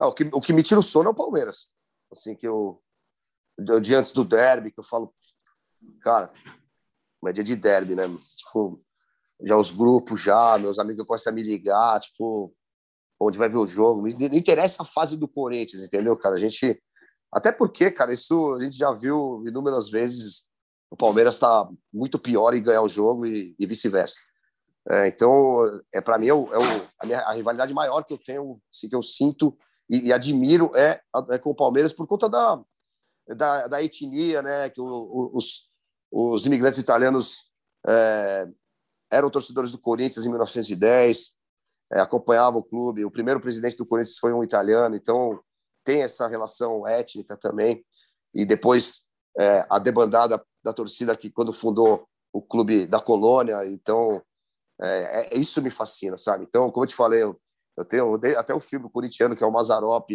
Não, 0.00 0.08
o, 0.08 0.12
que, 0.12 0.28
o 0.32 0.40
que 0.40 0.52
me 0.52 0.62
tira 0.62 0.80
o 0.80 0.82
sono 0.82 1.08
é 1.08 1.12
o 1.12 1.14
Palmeiras. 1.14 1.68
Assim, 2.10 2.34
que 2.34 2.46
eu. 2.46 2.82
dia 3.80 3.98
antes 3.98 4.12
do 4.12 4.24
derby, 4.24 4.72
que 4.72 4.80
eu 4.80 4.84
falo, 4.84 5.14
cara, 6.00 6.32
é 7.26 7.32
dia 7.32 7.44
de 7.44 7.54
derby, 7.54 7.94
né? 7.94 8.04
Tipo, 8.36 8.82
já 9.42 9.56
os 9.56 9.70
grupos, 9.70 10.20
já, 10.20 10.58
meus 10.58 10.78
amigos 10.78 11.06
começam 11.06 11.32
a 11.32 11.34
me 11.34 11.42
ligar, 11.42 12.00
tipo, 12.00 12.54
onde 13.26 13.38
vai 13.38 13.48
ver 13.48 13.58
o 13.58 13.66
jogo. 13.66 14.02
Não 14.02 14.36
interessa 14.36 14.82
a 14.82 14.86
fase 14.86 15.16
do 15.16 15.28
Corinthians, 15.28 15.82
entendeu, 15.82 16.16
cara? 16.16 16.36
A 16.36 16.38
gente. 16.38 16.80
Até 17.32 17.50
porque, 17.50 17.90
cara, 17.90 18.12
isso 18.12 18.54
a 18.54 18.62
gente 18.62 18.76
já 18.76 18.92
viu 18.92 19.42
inúmeras 19.46 19.88
vezes. 19.88 20.46
O 20.90 20.96
Palmeiras 20.96 21.34
está 21.34 21.68
muito 21.92 22.18
pior 22.18 22.54
em 22.54 22.62
ganhar 22.62 22.82
o 22.82 22.88
jogo 22.88 23.24
e, 23.24 23.54
e 23.58 23.66
vice-versa. 23.66 24.16
É, 24.90 25.08
então, 25.08 25.60
é 25.94 26.00
para 26.00 26.18
mim, 26.18 26.28
é, 26.28 26.34
o, 26.34 26.52
é 26.52 26.58
o, 26.58 26.88
a, 26.98 27.06
minha, 27.06 27.20
a, 27.20 27.32
rivalidade 27.32 27.72
maior 27.72 28.02
que 28.02 28.12
eu 28.12 28.18
tenho, 28.18 28.60
assim, 28.70 28.88
que 28.88 28.96
eu 28.96 29.02
sinto 29.02 29.56
e, 29.88 30.08
e 30.08 30.12
admiro 30.12 30.72
é, 30.74 31.00
é, 31.30 31.38
com 31.38 31.50
o 31.50 31.54
Palmeiras 31.54 31.92
por 31.92 32.06
conta 32.06 32.28
da, 32.28 32.60
da, 33.28 33.68
da 33.68 33.82
etnia, 33.82 34.42
né? 34.42 34.68
Que 34.70 34.80
o, 34.80 35.30
os, 35.32 35.68
os 36.10 36.44
imigrantes 36.44 36.78
italianos 36.78 37.50
é, 37.86 38.48
eram 39.10 39.30
torcedores 39.30 39.70
do 39.70 39.78
Corinthians 39.78 40.24
em 40.26 40.28
1910, 40.28 41.36
é, 41.92 42.00
acompanhavam 42.00 42.60
o 42.60 42.64
clube. 42.64 43.04
O 43.04 43.10
primeiro 43.10 43.40
presidente 43.40 43.76
do 43.76 43.86
Corinthians 43.86 44.18
foi 44.18 44.32
um 44.32 44.42
italiano, 44.42 44.96
então 44.96 45.40
tem 45.84 46.02
essa 46.02 46.26
relação 46.26 46.86
étnica 46.86 47.36
também. 47.36 47.84
E 48.34 48.44
depois 48.44 49.10
é, 49.38 49.66
a 49.68 49.78
debandada 49.78 50.42
da 50.64 50.72
torcida 50.72 51.16
que 51.16 51.30
quando 51.30 51.52
fundou 51.52 52.08
o 52.32 52.40
clube 52.40 52.86
da 52.86 53.00
colônia, 53.00 53.66
então 53.66 54.22
é, 54.80 55.34
é, 55.34 55.38
isso 55.38 55.60
me 55.60 55.70
fascina, 55.70 56.16
sabe? 56.16 56.44
Então, 56.44 56.70
como 56.70 56.84
eu 56.84 56.88
te 56.88 56.94
falei, 56.94 57.22
eu, 57.22 57.38
eu 57.76 57.84
tenho 57.84 58.14
até 58.38 58.54
o 58.54 58.60
filme 58.60 58.88
corintiano, 58.90 59.36
que 59.36 59.44
é 59.44 59.46
o 59.46 59.52
Mazarop, 59.52 60.08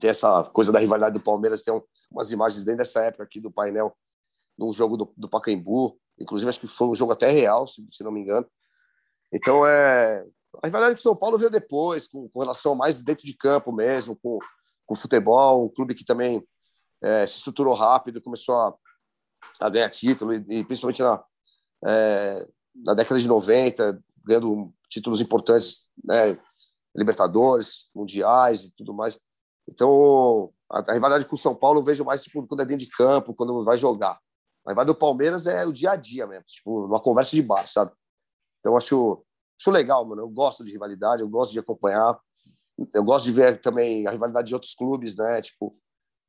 tem 0.00 0.10
essa 0.10 0.42
coisa 0.44 0.72
da 0.72 0.80
rivalidade 0.80 1.14
do 1.14 1.22
Palmeiras, 1.22 1.62
tem 1.62 1.72
um, 1.72 1.82
umas 2.10 2.30
imagens 2.32 2.62
bem 2.62 2.76
dessa 2.76 3.04
época 3.04 3.22
aqui 3.22 3.40
do 3.40 3.52
painel, 3.52 3.96
num 4.58 4.72
jogo 4.72 4.96
do, 4.96 5.12
do 5.16 5.28
Pacaembu, 5.28 5.98
inclusive 6.18 6.48
acho 6.48 6.60
que 6.60 6.66
foi 6.66 6.88
um 6.88 6.94
jogo 6.94 7.12
até 7.12 7.30
real, 7.30 7.68
se, 7.68 7.86
se 7.92 8.02
não 8.02 8.10
me 8.10 8.20
engano. 8.20 8.46
Então, 9.32 9.66
é, 9.66 10.24
a 10.62 10.66
rivalidade 10.66 10.96
com 10.96 11.02
São 11.02 11.16
Paulo 11.16 11.38
veio 11.38 11.50
depois, 11.50 12.08
com, 12.08 12.28
com 12.28 12.40
relação 12.40 12.74
mais 12.74 13.02
dentro 13.02 13.26
de 13.26 13.34
campo 13.34 13.72
mesmo, 13.72 14.16
com, 14.16 14.38
com 14.86 14.94
futebol, 14.94 15.66
um 15.66 15.68
clube 15.68 15.94
que 15.94 16.04
também 16.04 16.46
é, 17.02 17.26
se 17.26 17.36
estruturou 17.36 17.74
rápido, 17.74 18.22
começou 18.22 18.56
a, 18.56 18.74
a 19.60 19.68
ganhar 19.68 19.90
título, 19.90 20.32
e, 20.32 20.44
e 20.48 20.64
principalmente 20.64 21.02
na, 21.02 21.22
é, 21.86 22.48
na 22.74 22.94
década 22.94 23.20
de 23.20 23.28
90, 23.28 24.02
ganhando 24.24 24.72
títulos 24.88 25.20
importantes, 25.20 25.90
né, 26.04 26.38
Libertadores, 26.94 27.88
Mundiais 27.94 28.64
e 28.64 28.72
tudo 28.72 28.94
mais. 28.94 29.18
Então, 29.68 30.52
a, 30.70 30.90
a 30.90 30.94
rivalidade 30.94 31.26
com 31.26 31.34
o 31.34 31.38
São 31.38 31.54
Paulo 31.54 31.80
eu 31.80 31.84
vejo 31.84 32.04
mais 32.04 32.22
tipo, 32.22 32.46
quando 32.46 32.62
é 32.62 32.64
dentro 32.64 32.84
de 32.84 32.90
campo, 32.90 33.34
quando 33.34 33.64
vai 33.64 33.76
jogar. 33.76 34.18
A 34.64 34.70
rivalidade 34.70 34.94
do 34.94 34.98
Palmeiras 34.98 35.46
é 35.46 35.64
o 35.66 35.72
dia 35.72 35.92
a 35.92 35.96
dia 35.96 36.26
mesmo, 36.26 36.44
tipo, 36.46 36.86
uma 36.86 37.00
conversa 37.00 37.36
de 37.36 37.42
bar, 37.42 37.66
sabe? 37.68 37.92
Então, 38.60 38.76
acho, 38.76 39.24
acho 39.60 39.70
legal, 39.70 40.04
mano. 40.04 40.22
Eu 40.22 40.28
gosto 40.28 40.64
de 40.64 40.72
rivalidade, 40.72 41.22
eu 41.22 41.28
gosto 41.28 41.52
de 41.52 41.58
acompanhar. 41.58 42.18
Eu 42.92 43.02
gosto 43.02 43.24
de 43.24 43.32
ver 43.32 43.60
também 43.60 44.06
a 44.06 44.10
rivalidade 44.10 44.48
de 44.48 44.54
outros 44.54 44.74
clubes, 44.74 45.16
né? 45.16 45.40
Tipo, 45.40 45.76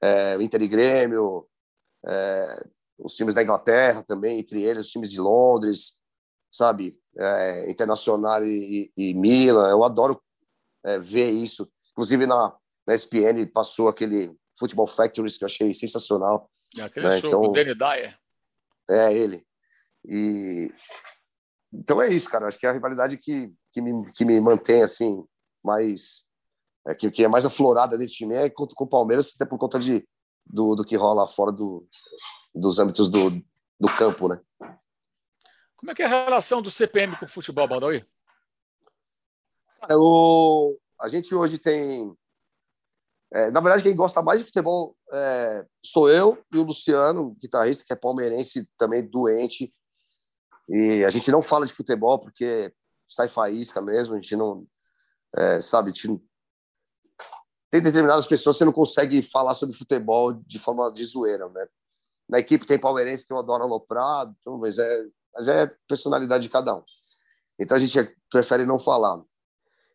é, 0.02 0.36
Inter 0.42 0.62
e 0.62 0.68
Grêmio, 0.68 1.48
é, 2.08 2.68
os 2.98 3.16
times 3.16 3.36
da 3.36 3.44
Inglaterra 3.44 4.04
também, 4.04 4.40
entre 4.40 4.64
eles, 4.64 4.88
os 4.88 4.92
times 4.92 5.12
de 5.12 5.20
Londres, 5.20 6.00
sabe? 6.52 6.98
É, 7.18 7.70
Internacional 7.70 8.46
e, 8.46 8.92
e, 8.96 9.14
Milan. 9.14 9.70
Eu 9.70 9.84
adoro 9.84 10.22
é, 10.86 10.98
ver 11.00 11.30
isso. 11.30 11.70
Inclusive 11.92 12.26
na, 12.26 12.56
na 12.88 12.96
ESPN 12.96 13.46
passou 13.54 13.88
aquele 13.88 14.36
Football 14.58 14.88
Factories 14.88 15.38
que 15.38 15.44
eu 15.44 15.48
achei 15.48 15.74
sensacional. 15.74 16.50
É 16.78 16.82
aquele 16.82 17.08
né? 17.08 17.20
show 17.20 17.30
então, 17.30 17.52
Danny 17.52 17.76
Dyer. 17.76 18.18
É, 18.90 19.14
ele. 19.14 19.46
E 20.06 20.72
então 21.74 22.02
é 22.02 22.10
isso, 22.10 22.30
cara. 22.30 22.48
Acho 22.48 22.60
que 22.60 22.66
é 22.66 22.70
a 22.70 22.74
rivalidade 22.74 23.18
que, 23.18 23.54
que, 23.72 23.82
me, 23.82 24.12
que 24.14 24.26
me 24.26 24.40
mantém 24.40 24.84
assim 24.84 25.24
mais 25.64 26.28
é, 26.88 26.96
que, 26.96 27.12
que 27.12 27.24
é 27.24 27.28
mais 27.28 27.46
aflorada 27.46 27.98
dentro 27.98 28.16
de 28.16 28.26
mim 28.26 28.36
é 28.36 28.50
com, 28.50 28.66
com 28.68 28.86
o 28.86 28.90
Palmeiras, 28.90 29.34
até 29.36 29.46
por 29.46 29.58
conta 29.58 29.78
de, 29.78 30.08
do, 30.46 30.76
do 30.76 30.84
que 30.84 30.96
rola 30.96 31.28
fora 31.28 31.52
do, 31.52 31.86
dos 32.56 32.80
âmbitos 32.80 33.10
do, 33.10 33.32
do 33.80 33.96
campo, 33.98 34.30
né? 34.30 34.40
Como 35.76 35.92
é 35.92 35.96
que 35.96 36.02
é 36.02 36.06
a 36.06 36.26
relação 36.26 36.62
do 36.62 36.72
CPM 36.72 37.18
com 37.18 37.26
o 37.26 37.30
futebol, 37.30 37.68
Baldaí? 37.68 38.04
Cara, 39.80 39.94
eu, 39.94 40.80
a 41.00 41.08
gente 41.08 41.36
hoje 41.36 41.60
tem. 41.60 42.12
É, 43.34 43.52
na 43.52 43.60
verdade, 43.60 43.84
quem 43.84 43.96
gosta 43.96 44.24
mais 44.24 44.40
de 44.40 44.46
futebol 44.46 44.96
é, 45.12 45.66
sou 45.86 46.10
eu 46.10 46.44
e 46.52 46.58
o 46.58 46.64
Luciano, 46.64 47.36
guitarrista, 47.40 47.84
que 47.86 47.94
é 47.94 47.96
palmeirense 47.96 48.68
também 48.78 49.08
doente. 49.08 49.72
E 50.70 51.06
a 51.06 51.10
gente 51.10 51.32
não 51.32 51.42
fala 51.42 51.66
de 51.66 51.74
futebol 51.74 52.20
porque 52.20 52.74
sai 53.08 53.28
faísca 53.28 53.82
mesmo, 53.82 54.16
a 54.16 54.20
gente 54.20 54.36
não. 54.36 54.66
É, 55.36 55.62
sabe, 55.62 55.90
gente, 55.90 56.22
tem 57.70 57.82
determinadas 57.82 58.26
pessoas 58.26 58.56
que 58.56 58.60
você 58.60 58.66
não 58.66 58.72
consegue 58.72 59.22
falar 59.22 59.54
sobre 59.54 59.78
futebol 59.78 60.34
de 60.34 60.58
forma 60.58 60.92
de 60.92 61.06
zoeira, 61.06 61.48
né? 61.50 61.68
Na 62.30 62.40
equipe 62.40 62.66
tem 62.66 62.80
palmeirense 62.80 63.26
que 63.26 63.34
eu 63.34 63.38
adoro 63.38 63.64
aloprar, 63.64 64.34
então, 64.40 64.58
mas, 64.58 64.78
é, 64.80 65.06
mas 65.34 65.48
é 65.48 65.72
personalidade 65.88 66.44
de 66.44 66.50
cada 66.50 66.76
um. 66.76 66.84
Então 67.60 67.76
a 67.78 67.80
gente 67.80 68.16
prefere 68.30 68.66
não 68.66 68.80
falar. 68.80 69.22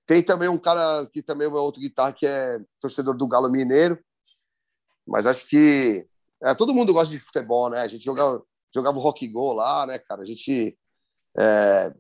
Tem 0.07 0.23
também 0.23 0.49
um 0.49 0.59
cara 0.59 1.07
que 1.13 1.23
também 1.23 1.47
é 1.47 1.51
outro 1.51 1.81
guitarra 1.81 2.13
que 2.13 2.27
é 2.27 2.61
torcedor 2.81 3.17
do 3.17 3.27
Galo 3.27 3.51
Mineiro, 3.51 3.99
mas 5.07 5.27
acho 5.27 5.47
que 5.47 6.07
é, 6.43 6.55
todo 6.55 6.75
mundo 6.75 6.93
gosta 6.93 7.11
de 7.11 7.19
futebol, 7.19 7.71
né? 7.71 7.81
A 7.81 7.89
gente 7.89 8.05
jogava, 8.05 8.43
jogava 8.75 8.99
o 8.99 9.01
rock 9.01 9.27
go 9.29 9.53
lá, 9.53 9.87
né, 9.87 9.99
cara? 9.99 10.23
A 10.23 10.27
gente 10.27 10.77
é, 11.39 11.95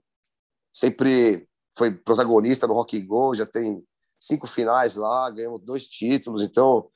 sempre 0.73 1.49
foi 1.77 1.91
protagonista 1.91 2.66
no 2.66 2.75
rock 2.75 3.01
go, 3.01 3.35
já 3.35 3.47
tem 3.47 3.85
cinco 4.18 4.47
finais 4.47 4.97
lá, 4.97 5.31
ganhamos 5.31 5.61
dois 5.62 5.89
títulos, 5.89 6.43
então 6.43 6.89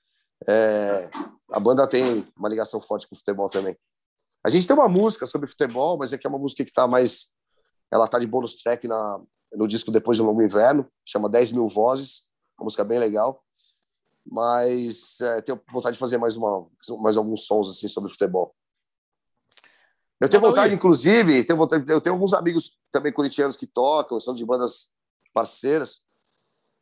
é, 0.47 1.11
a 1.51 1.59
banda 1.59 1.87
tem 1.87 2.27
uma 2.37 2.49
ligação 2.49 2.81
forte 2.81 3.09
com 3.09 3.15
o 3.15 3.19
futebol 3.19 3.49
também. 3.49 3.77
A 4.45 4.51
gente 4.51 4.67
tem 4.67 4.77
uma 4.77 4.89
música 4.89 5.27
sobre 5.27 5.49
futebol, 5.49 5.99
mas 5.99 6.13
é 6.13 6.19
que 6.19 6.27
é 6.27 6.31
uma 6.31 6.39
música 6.39 6.65
que 6.65 6.71
está 6.71 6.87
mais. 6.87 7.35
Ela 7.91 8.05
está 8.05 8.19
de 8.19 8.27
bônus 8.27 8.55
track 8.55 8.87
na, 8.87 9.21
no 9.53 9.67
disco 9.67 9.91
Depois 9.91 10.19
do 10.19 10.25
Longo 10.25 10.43
Inverno, 10.43 10.87
chama 11.05 11.29
10 11.29 11.53
mil 11.53 11.69
vozes, 11.69 12.27
uma 12.59 12.65
música 12.65 12.85
bem 12.85 12.99
legal. 12.99 13.43
Mas 14.25 15.21
é, 15.21 15.41
tenho 15.43 15.61
vontade 15.71 15.95
de 15.95 16.01
fazer 16.01 16.19
mais, 16.19 16.37
uma, 16.37 16.67
mais 17.01 17.17
alguns 17.17 17.45
sons 17.45 17.71
assim 17.71 17.89
sobre 17.89 18.11
futebol. 18.11 18.55
Eu 20.21 20.29
tenho 20.29 20.41
vontade, 20.41 20.75
inclusive, 20.75 21.45
tenho 21.45 21.59
vontade, 21.59 21.85
eu 21.91 22.01
tenho 22.01 22.15
alguns 22.15 22.33
amigos 22.33 22.79
também 22.91 23.13
corintianos 23.13 23.57
que 23.57 23.67
tocam, 23.67 24.19
são 24.19 24.35
de 24.35 24.45
bandas 24.45 24.95
parceiras. 25.35 26.01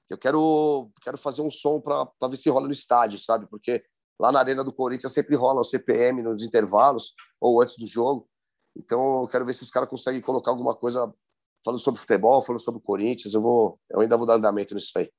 Eu 0.09 0.17
quero, 0.17 0.91
quero 1.03 1.19
fazer 1.19 1.43
um 1.43 1.51
som 1.51 1.81
para 1.81 2.29
ver 2.29 2.37
se 2.37 2.49
rola 2.49 2.67
no 2.67 2.73
estádio, 2.73 3.19
sabe? 3.19 3.47
Porque 3.49 3.85
lá 4.21 4.31
na 4.31 4.39
Arena 4.39 4.63
do 4.63 4.73
Corinthians 4.73 5.13
sempre 5.13 5.35
rola 5.35 5.63
o 5.63 5.65
CPM 5.65 6.23
nos 6.23 6.43
intervalos 6.43 7.15
ou 7.41 7.61
antes 7.61 7.77
do 7.77 7.87
jogo. 7.87 8.29
Então 8.77 9.23
eu 9.23 9.29
quero 9.29 9.45
ver 9.45 9.55
se 9.55 9.63
os 9.63 9.71
caras 9.71 9.89
conseguem 9.89 10.21
colocar 10.21 10.51
alguma 10.51 10.77
coisa 10.77 11.13
falando 11.65 11.81
sobre 11.81 12.01
futebol, 12.01 12.43
falando 12.43 12.61
sobre 12.61 12.79
o 12.79 12.83
Corinthians. 12.83 13.35
Eu 13.35 13.41
vou, 13.41 13.81
eu 13.91 14.01
ainda 14.01 14.17
vou 14.17 14.27
dar 14.27 14.35
andamento 14.35 14.75
nisso 14.75 14.93
aí. 14.97 15.11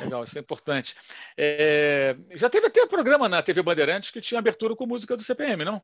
Legal, 0.00 0.24
isso 0.24 0.36
é 0.36 0.40
importante. 0.40 0.96
É... 1.38 2.16
Já 2.32 2.50
teve 2.50 2.66
até 2.66 2.86
programa 2.86 3.28
na 3.28 3.42
TV 3.42 3.62
Bandeirantes 3.62 4.10
que 4.10 4.20
tinha 4.20 4.38
abertura 4.38 4.74
com 4.74 4.86
música 4.86 5.16
do 5.16 5.22
CPM, 5.22 5.64
não? 5.64 5.80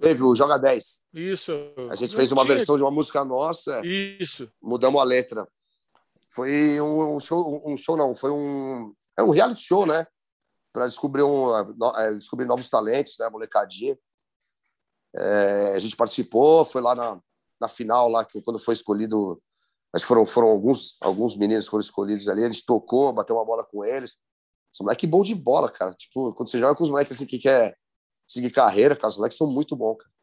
Teve 0.00 0.22
o 0.22 0.34
Joga 0.34 0.58
10. 0.58 1.04
Isso. 1.12 1.52
A 1.90 1.94
gente 1.94 2.14
fez 2.14 2.32
uma 2.32 2.42
tinha... 2.42 2.56
versão 2.56 2.76
de 2.76 2.82
uma 2.82 2.90
música 2.90 3.24
nossa. 3.24 3.80
Isso. 3.84 4.50
Mudamos 4.60 5.00
a 5.00 5.04
letra. 5.04 5.46
Foi 6.28 6.80
um, 6.80 7.20
show, 7.20 7.62
um 7.64 7.76
show 7.76 7.96
não, 7.96 8.14
foi 8.14 8.30
um, 8.30 8.92
é 9.16 9.22
um 9.22 9.30
reality 9.30 9.62
show, 9.62 9.86
né? 9.86 10.04
Para 10.72 10.88
descobrir, 10.88 11.22
um, 11.22 11.54
é, 11.96 12.12
descobrir 12.14 12.46
novos 12.46 12.68
talentos, 12.68 13.16
né? 13.18 13.28
Molecadinha. 13.28 13.96
É, 15.16 15.74
a 15.74 15.78
gente 15.78 15.94
participou, 15.94 16.64
foi 16.64 16.82
lá 16.82 16.94
na, 16.94 17.20
na 17.60 17.68
final, 17.68 18.08
lá 18.08 18.24
que 18.24 18.42
quando 18.42 18.58
foi 18.58 18.74
escolhido, 18.74 19.40
mas 19.92 20.02
foram, 20.02 20.26
foram 20.26 20.48
alguns, 20.48 20.96
alguns 21.00 21.36
meninos 21.36 21.68
foram 21.68 21.80
escolhidos 21.80 22.28
ali, 22.28 22.42
a 22.42 22.50
gente 22.50 22.66
tocou, 22.66 23.12
bateu 23.12 23.36
uma 23.36 23.44
bola 23.44 23.64
com 23.64 23.84
eles. 23.84 24.18
São 24.72 24.84
moleque 24.84 25.06
bom 25.06 25.22
de 25.22 25.36
bola, 25.36 25.70
cara. 25.70 25.94
Tipo, 25.94 26.34
quando 26.34 26.48
você 26.48 26.58
joga 26.58 26.74
com 26.74 26.82
os 26.82 26.90
moleques 26.90 27.16
assim 27.16 27.26
que 27.26 27.38
quer 27.38 27.76
seguir 28.26 28.50
carreira, 28.50 28.96
cara, 28.96 29.08
os 29.08 29.16
moleques 29.16 29.38
são 29.38 29.46
muito 29.46 29.76
bons, 29.76 29.96
cara. 29.96 30.14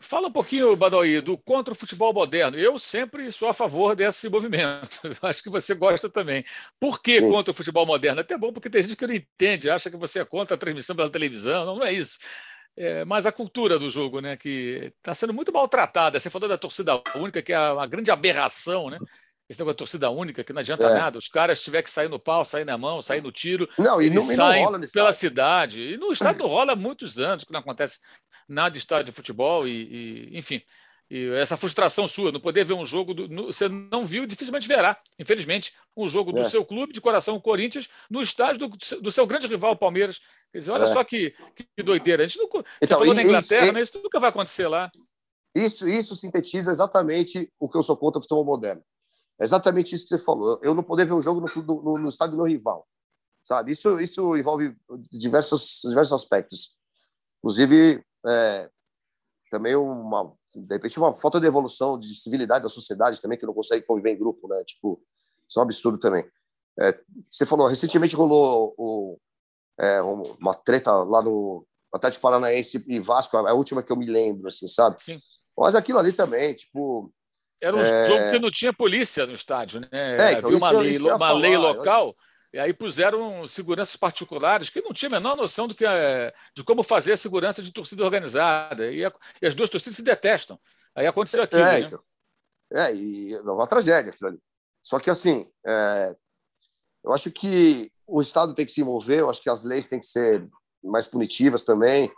Fala 0.00 0.28
um 0.28 0.32
pouquinho, 0.32 0.76
Badawi, 0.76 1.20
do 1.20 1.36
contra 1.36 1.72
o 1.72 1.76
futebol 1.76 2.12
moderno. 2.12 2.56
Eu 2.56 2.78
sempre 2.78 3.30
sou 3.32 3.48
a 3.48 3.52
favor 3.52 3.96
desse 3.96 4.28
movimento. 4.28 5.00
Acho 5.22 5.42
que 5.42 5.50
você 5.50 5.74
gosta 5.74 6.08
também. 6.08 6.44
Por 6.78 7.02
que 7.02 7.18
Sim. 7.20 7.30
contra 7.30 7.50
o 7.50 7.54
futebol 7.54 7.84
moderno? 7.84 8.20
Até 8.20 8.36
bom, 8.38 8.52
porque 8.52 8.70
tem 8.70 8.82
gente 8.82 8.96
que 8.96 9.06
não 9.06 9.14
entende, 9.14 9.68
acha 9.68 9.90
que 9.90 9.96
você 9.96 10.20
é 10.20 10.24
contra 10.24 10.54
a 10.54 10.58
transmissão 10.58 10.94
pela 10.94 11.10
televisão. 11.10 11.66
Não, 11.66 11.76
não 11.76 11.84
é 11.84 11.92
isso. 11.92 12.18
É, 12.76 13.04
mas 13.04 13.26
a 13.26 13.32
cultura 13.32 13.76
do 13.76 13.90
jogo, 13.90 14.20
né, 14.20 14.36
que 14.36 14.92
está 14.98 15.14
sendo 15.14 15.34
muito 15.34 15.52
maltratada. 15.52 16.20
Você 16.20 16.30
falou 16.30 16.48
da 16.48 16.56
torcida 16.56 17.02
única, 17.16 17.42
que 17.42 17.52
é 17.52 17.58
uma 17.72 17.86
grande 17.86 18.10
aberração, 18.10 18.88
né? 18.88 18.98
Esse 19.48 19.58
negócio 19.58 19.74
de 19.74 19.78
torcida 19.78 20.10
única, 20.10 20.44
que 20.44 20.52
não 20.52 20.60
adianta 20.60 20.84
é. 20.84 20.94
nada. 20.94 21.18
Os 21.18 21.28
caras 21.28 21.62
tiver 21.62 21.82
que 21.82 21.90
sair 21.90 22.08
no 22.08 22.18
pau, 22.18 22.44
sair 22.44 22.64
na 22.64 22.76
mão, 22.76 23.00
sair 23.00 23.22
no 23.22 23.32
tiro, 23.32 23.68
não, 23.78 24.00
e 24.00 24.10
não, 24.10 24.20
saem 24.20 24.70
não 24.70 24.80
pela 24.80 25.12
cidade. 25.12 25.80
E 25.80 25.96
no 25.96 26.12
estado 26.12 26.38
não 26.38 26.46
rola 26.46 26.72
há 26.72 26.76
muitos 26.76 27.18
anos, 27.18 27.44
que 27.44 27.52
não 27.52 27.60
acontece 27.60 28.00
nada 28.46 28.70
de 28.70 28.78
estádio 28.78 29.06
de 29.06 29.12
futebol, 29.12 29.66
e, 29.66 30.30
e 30.32 30.38
enfim. 30.38 30.62
E 31.10 31.30
essa 31.30 31.56
frustração 31.56 32.06
sua, 32.06 32.30
não 32.30 32.38
poder 32.38 32.64
ver 32.64 32.74
um 32.74 32.84
jogo, 32.84 33.14
do, 33.14 33.26
no, 33.28 33.46
você 33.46 33.66
não 33.66 34.04
viu 34.04 34.24
e 34.24 34.26
dificilmente 34.26 34.68
verá, 34.68 35.00
infelizmente, 35.18 35.72
um 35.96 36.06
jogo 36.06 36.30
do 36.30 36.40
é. 36.40 36.50
seu 36.50 36.62
clube 36.62 36.92
de 36.92 37.00
coração, 37.00 37.34
o 37.34 37.40
Corinthians, 37.40 37.88
no 38.10 38.20
estádio 38.20 38.68
do, 38.68 39.00
do 39.00 39.10
seu 39.10 39.26
grande 39.26 39.46
rival, 39.46 39.72
o 39.72 39.78
Palmeiras. 39.78 40.20
Quer 40.52 40.58
dizer, 40.58 40.70
olha 40.70 40.84
é. 40.84 40.92
só 40.92 41.02
que, 41.02 41.34
que 41.56 41.82
doideira. 41.82 42.24
A 42.24 42.26
gente 42.26 42.38
não, 42.38 42.44
então, 42.46 42.64
você 42.82 42.86
falou 42.88 43.14
na 43.14 43.22
Inglaterra, 43.22 43.64
isso, 43.64 43.72
né? 43.72 43.80
isso 43.80 44.00
nunca 44.02 44.20
vai 44.20 44.28
acontecer 44.28 44.68
lá. 44.68 44.90
Isso, 45.54 45.88
isso 45.88 46.14
sintetiza 46.14 46.70
exatamente 46.70 47.50
o 47.58 47.70
que 47.70 47.78
eu 47.78 47.82
sou 47.82 47.96
contra 47.96 48.18
o 48.18 48.22
futebol 48.22 48.44
moderno. 48.44 48.82
É 49.40 49.44
exatamente 49.44 49.94
isso 49.94 50.04
que 50.04 50.16
você 50.16 50.22
falou. 50.22 50.58
Eu 50.62 50.74
não 50.74 50.82
poder 50.82 51.04
ver 51.04 51.12
um 51.12 51.22
jogo 51.22 51.40
no, 51.40 51.82
no, 51.82 51.98
no 51.98 52.08
estádio 52.08 52.32
do 52.32 52.38
meu 52.38 52.46
rival, 52.46 52.86
sabe? 53.42 53.72
Isso, 53.72 54.00
isso 54.00 54.36
envolve 54.36 54.76
diversos, 55.10 55.80
diversos 55.84 56.12
aspectos. 56.12 56.76
Inclusive, 57.38 58.04
é, 58.26 58.70
também 59.50 59.76
uma, 59.76 60.32
de 60.54 60.74
repente, 60.74 60.98
uma 60.98 61.14
falta 61.14 61.40
de 61.40 61.46
evolução, 61.46 61.98
de 61.98 62.14
civilidade 62.20 62.64
da 62.64 62.68
sociedade 62.68 63.20
também, 63.20 63.38
que 63.38 63.46
não 63.46 63.54
consegue 63.54 63.86
conviver 63.86 64.10
em 64.10 64.18
grupo, 64.18 64.48
né? 64.48 64.62
Tipo, 64.64 65.00
isso 65.48 65.58
é 65.58 65.60
um 65.60 65.64
absurdo 65.64 65.98
também. 65.98 66.28
É, 66.80 66.98
você 67.28 67.46
falou, 67.46 67.66
recentemente 67.66 68.16
rolou 68.16 68.74
o, 68.76 69.18
é, 69.80 70.02
uma 70.02 70.54
treta 70.54 70.92
lá 70.92 71.22
no 71.22 71.66
Atlético 71.92 72.22
Paranaense 72.22 72.84
e 72.86 73.00
Vasco, 73.00 73.36
a 73.36 73.52
última 73.52 73.82
que 73.82 73.90
eu 73.92 73.96
me 73.96 74.06
lembro, 74.06 74.48
assim, 74.48 74.68
sabe? 74.68 75.02
Sim. 75.02 75.20
Mas 75.56 75.74
aquilo 75.74 75.98
ali 75.98 76.12
também, 76.12 76.54
tipo, 76.54 77.12
era 77.60 77.76
um 77.76 77.80
é... 77.80 78.04
jogo 78.06 78.30
que 78.30 78.38
não 78.38 78.50
tinha 78.50 78.72
polícia 78.72 79.26
no 79.26 79.32
estádio, 79.32 79.80
né? 79.80 79.88
É, 79.90 80.32
então, 80.32 80.48
Havia 80.48 80.58
uma, 80.58 80.70
lei, 80.70 80.98
uma 80.98 81.32
lei 81.32 81.56
local. 81.56 82.16
E 82.52 82.58
aí 82.58 82.72
puseram 82.72 83.46
seguranças 83.46 83.96
particulares 83.96 84.70
que 84.70 84.80
não 84.80 84.92
tinha 84.92 85.10
a 85.10 85.12
menor 85.12 85.36
noção 85.36 85.66
do 85.66 85.74
que 85.74 85.84
é, 85.84 86.32
de 86.54 86.64
como 86.64 86.82
fazer 86.82 87.12
a 87.12 87.16
segurança 87.16 87.62
de 87.62 87.72
torcida 87.72 88.04
organizada. 88.04 88.90
E, 88.90 89.04
a, 89.04 89.12
e 89.42 89.46
as 89.46 89.54
duas 89.54 89.68
torcidas 89.68 89.96
se 89.96 90.02
detestam. 90.02 90.58
Aí 90.94 91.06
aconteceu 91.06 91.42
aquilo. 91.42 91.62
É, 91.62 91.80
né? 91.80 91.86
então, 91.86 92.02
é 92.72 92.94
e 92.94 93.34
é 93.34 93.40
uma 93.40 93.66
tragédia 93.66 94.10
aquilo 94.10 94.30
ali. 94.30 94.38
Só 94.82 94.98
que, 94.98 95.10
assim, 95.10 95.46
é, 95.66 96.16
eu 97.04 97.12
acho 97.12 97.30
que 97.30 97.92
o 98.06 98.22
Estado 98.22 98.54
tem 98.54 98.64
que 98.64 98.72
se 98.72 98.80
envolver, 98.80 99.20
eu 99.20 99.28
acho 99.30 99.42
que 99.42 99.50
as 99.50 99.62
leis 99.62 99.86
têm 99.86 100.00
que 100.00 100.06
ser 100.06 100.48
mais 100.82 101.06
punitivas 101.06 101.64
também. 101.64 102.10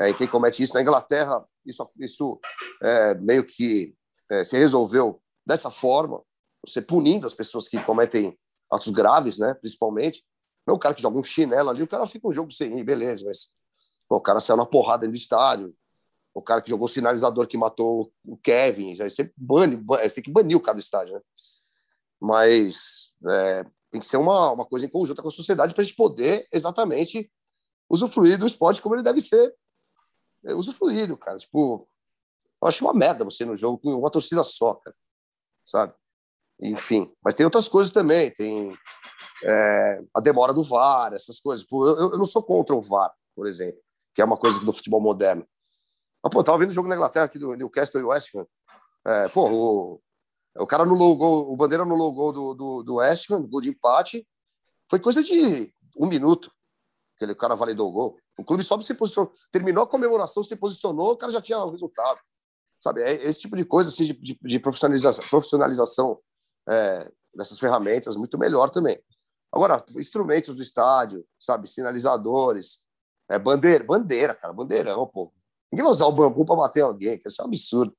É, 0.00 0.10
e 0.10 0.14
quem 0.14 0.26
comete 0.26 0.62
isso 0.62 0.74
na 0.74 0.82
Inglaterra, 0.82 1.44
isso, 1.64 1.88
isso 1.98 2.40
é, 2.82 3.14
meio 3.14 3.44
que 3.44 3.94
é, 4.30 4.44
se 4.44 4.58
resolveu 4.58 5.20
dessa 5.46 5.70
forma, 5.70 6.22
você 6.66 6.82
punindo 6.82 7.26
as 7.26 7.34
pessoas 7.34 7.68
que 7.68 7.80
cometem 7.82 8.36
atos 8.70 8.90
graves, 8.90 9.38
né, 9.38 9.54
principalmente. 9.54 10.24
Não 10.66 10.74
o 10.74 10.78
cara 10.78 10.94
que 10.94 11.02
joga 11.02 11.18
um 11.18 11.22
chinelo 11.22 11.70
ali, 11.70 11.82
o 11.82 11.86
cara 11.86 12.06
fica 12.06 12.26
um 12.26 12.32
jogo 12.32 12.50
sem 12.50 12.78
ir, 12.78 12.84
beleza, 12.84 13.24
mas 13.24 13.54
pô, 14.08 14.16
o 14.16 14.20
cara 14.20 14.40
saiu 14.40 14.56
na 14.56 14.66
porrada 14.66 15.06
do 15.06 15.14
estádio. 15.14 15.74
O 16.34 16.42
cara 16.42 16.60
que 16.60 16.68
jogou 16.68 16.86
o 16.86 16.88
sinalizador 16.88 17.46
que 17.46 17.56
matou 17.56 18.12
o 18.24 18.36
Kevin, 18.36 18.94
já 18.94 19.08
você 19.08 19.32
bane, 19.36 19.76
você 19.76 20.16
tem 20.16 20.24
que 20.24 20.30
banir 20.30 20.56
o 20.56 20.60
cara 20.60 20.76
do 20.76 20.80
estádio, 20.80 21.14
né? 21.14 21.20
Mas 22.20 23.16
é, 23.26 23.64
tem 23.90 24.00
que 24.00 24.06
ser 24.06 24.18
uma, 24.18 24.50
uma 24.50 24.66
coisa 24.66 24.84
em 24.84 24.88
conjunto 24.88 25.22
com 25.22 25.28
a 25.28 25.32
sociedade 25.32 25.72
para 25.72 25.82
a 25.82 25.84
gente 25.84 25.96
poder 25.96 26.46
exatamente 26.52 27.30
usufruir 27.88 28.38
do 28.38 28.46
esporte 28.46 28.82
como 28.82 28.94
ele 28.94 29.02
deve 29.02 29.20
ser 29.20 29.54
é, 30.44 30.54
usufruído, 30.54 31.16
cara. 31.16 31.38
Tipo, 31.38 31.88
eu 32.66 32.68
acho 32.68 32.84
uma 32.84 32.92
merda 32.92 33.24
você 33.24 33.44
no 33.44 33.56
jogo 33.56 33.78
com 33.78 33.94
uma 33.94 34.10
torcida 34.10 34.42
só, 34.42 34.74
cara, 34.74 34.96
sabe? 35.64 35.94
Enfim, 36.60 37.12
mas 37.22 37.34
tem 37.34 37.44
outras 37.44 37.68
coisas 37.68 37.92
também. 37.92 38.30
Tem 38.30 38.76
é, 39.44 40.02
a 40.14 40.20
demora 40.20 40.52
do 40.52 40.64
VAR, 40.64 41.12
essas 41.12 41.38
coisas. 41.38 41.66
Eu, 41.70 42.12
eu, 42.12 42.18
não 42.18 42.24
sou 42.24 42.42
contra 42.42 42.74
o 42.74 42.82
VAR, 42.82 43.12
por 43.34 43.46
exemplo, 43.46 43.80
que 44.14 44.20
é 44.20 44.24
uma 44.24 44.36
coisa 44.36 44.58
do 44.60 44.72
futebol 44.72 45.00
moderno. 45.00 45.46
Mas, 46.22 46.32
pô, 46.32 46.42
tava 46.42 46.58
vendo 46.58 46.70
o 46.70 46.74
jogo 46.74 46.88
na 46.88 46.96
Inglaterra 46.96 47.26
aqui 47.26 47.38
do 47.38 47.54
Newcastle 47.54 48.00
e 48.00 48.04
West 48.04 48.34
Ham. 48.34 48.46
É, 49.06 49.28
pô, 49.28 49.48
o, 49.48 50.00
o 50.58 50.66
cara 50.66 50.84
no 50.84 50.94
logo, 50.94 51.24
o 51.52 51.56
Bandeira 51.56 51.84
no 51.84 51.94
logo 51.94 52.32
do, 52.32 52.54
do, 52.54 52.82
do 52.82 52.94
West 52.96 53.30
Ham, 53.30 53.46
gol 53.46 53.60
de 53.60 53.68
empate. 53.68 54.26
Foi 54.90 54.98
coisa 54.98 55.22
de 55.22 55.72
um 55.96 56.06
minuto. 56.06 56.50
aquele 57.16 57.34
cara 57.34 57.54
validou 57.54 57.88
o 57.88 57.92
gol. 57.92 58.18
O 58.38 58.44
clube 58.44 58.64
só 58.64 58.80
se 58.80 58.94
posicionou, 58.94 59.32
terminou 59.52 59.84
a 59.84 59.86
comemoração, 59.86 60.42
se 60.42 60.56
posicionou, 60.56 61.12
o 61.12 61.16
cara 61.16 61.32
já 61.32 61.40
tinha 61.40 61.58
o 61.58 61.70
resultado. 61.70 62.20
Sabe, 62.80 63.02
é 63.02 63.12
esse 63.24 63.40
tipo 63.40 63.56
de 63.56 63.64
coisa 63.64 63.90
assim, 63.90 64.14
de, 64.20 64.38
de 64.40 64.58
profissionalização, 64.58 65.24
profissionalização 65.28 66.18
é, 66.68 67.10
dessas 67.34 67.58
ferramentas, 67.58 68.16
muito 68.16 68.38
melhor 68.38 68.70
também. 68.70 68.98
Agora, 69.52 69.82
instrumentos 69.96 70.56
do 70.56 70.62
estádio, 70.62 71.26
sabe, 71.40 71.68
sinalizadores, 71.68 72.80
é, 73.30 73.38
bandeira, 73.38 73.84
bandeira, 73.84 74.34
cara, 74.34 74.52
bandeirão, 74.52 75.06
pô. 75.06 75.32
Ninguém 75.72 75.84
vai 75.84 75.92
usar 75.92 76.06
o 76.06 76.12
bambu 76.12 76.44
para 76.44 76.56
bater 76.56 76.82
alguém, 76.82 77.18
que 77.18 77.28
isso 77.28 77.40
é 77.40 77.44
um 77.44 77.48
absurdo. 77.48 77.96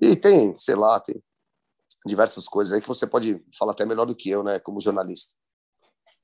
E 0.00 0.14
tem, 0.14 0.54
sei 0.54 0.74
lá, 0.74 1.00
tem 1.00 1.22
diversas 2.04 2.46
coisas 2.46 2.72
aí 2.72 2.80
que 2.80 2.88
você 2.88 3.06
pode 3.06 3.42
falar 3.58 3.72
até 3.72 3.84
melhor 3.84 4.04
do 4.04 4.14
que 4.14 4.28
eu, 4.28 4.42
né, 4.42 4.58
como 4.58 4.80
jornalista. 4.80 5.34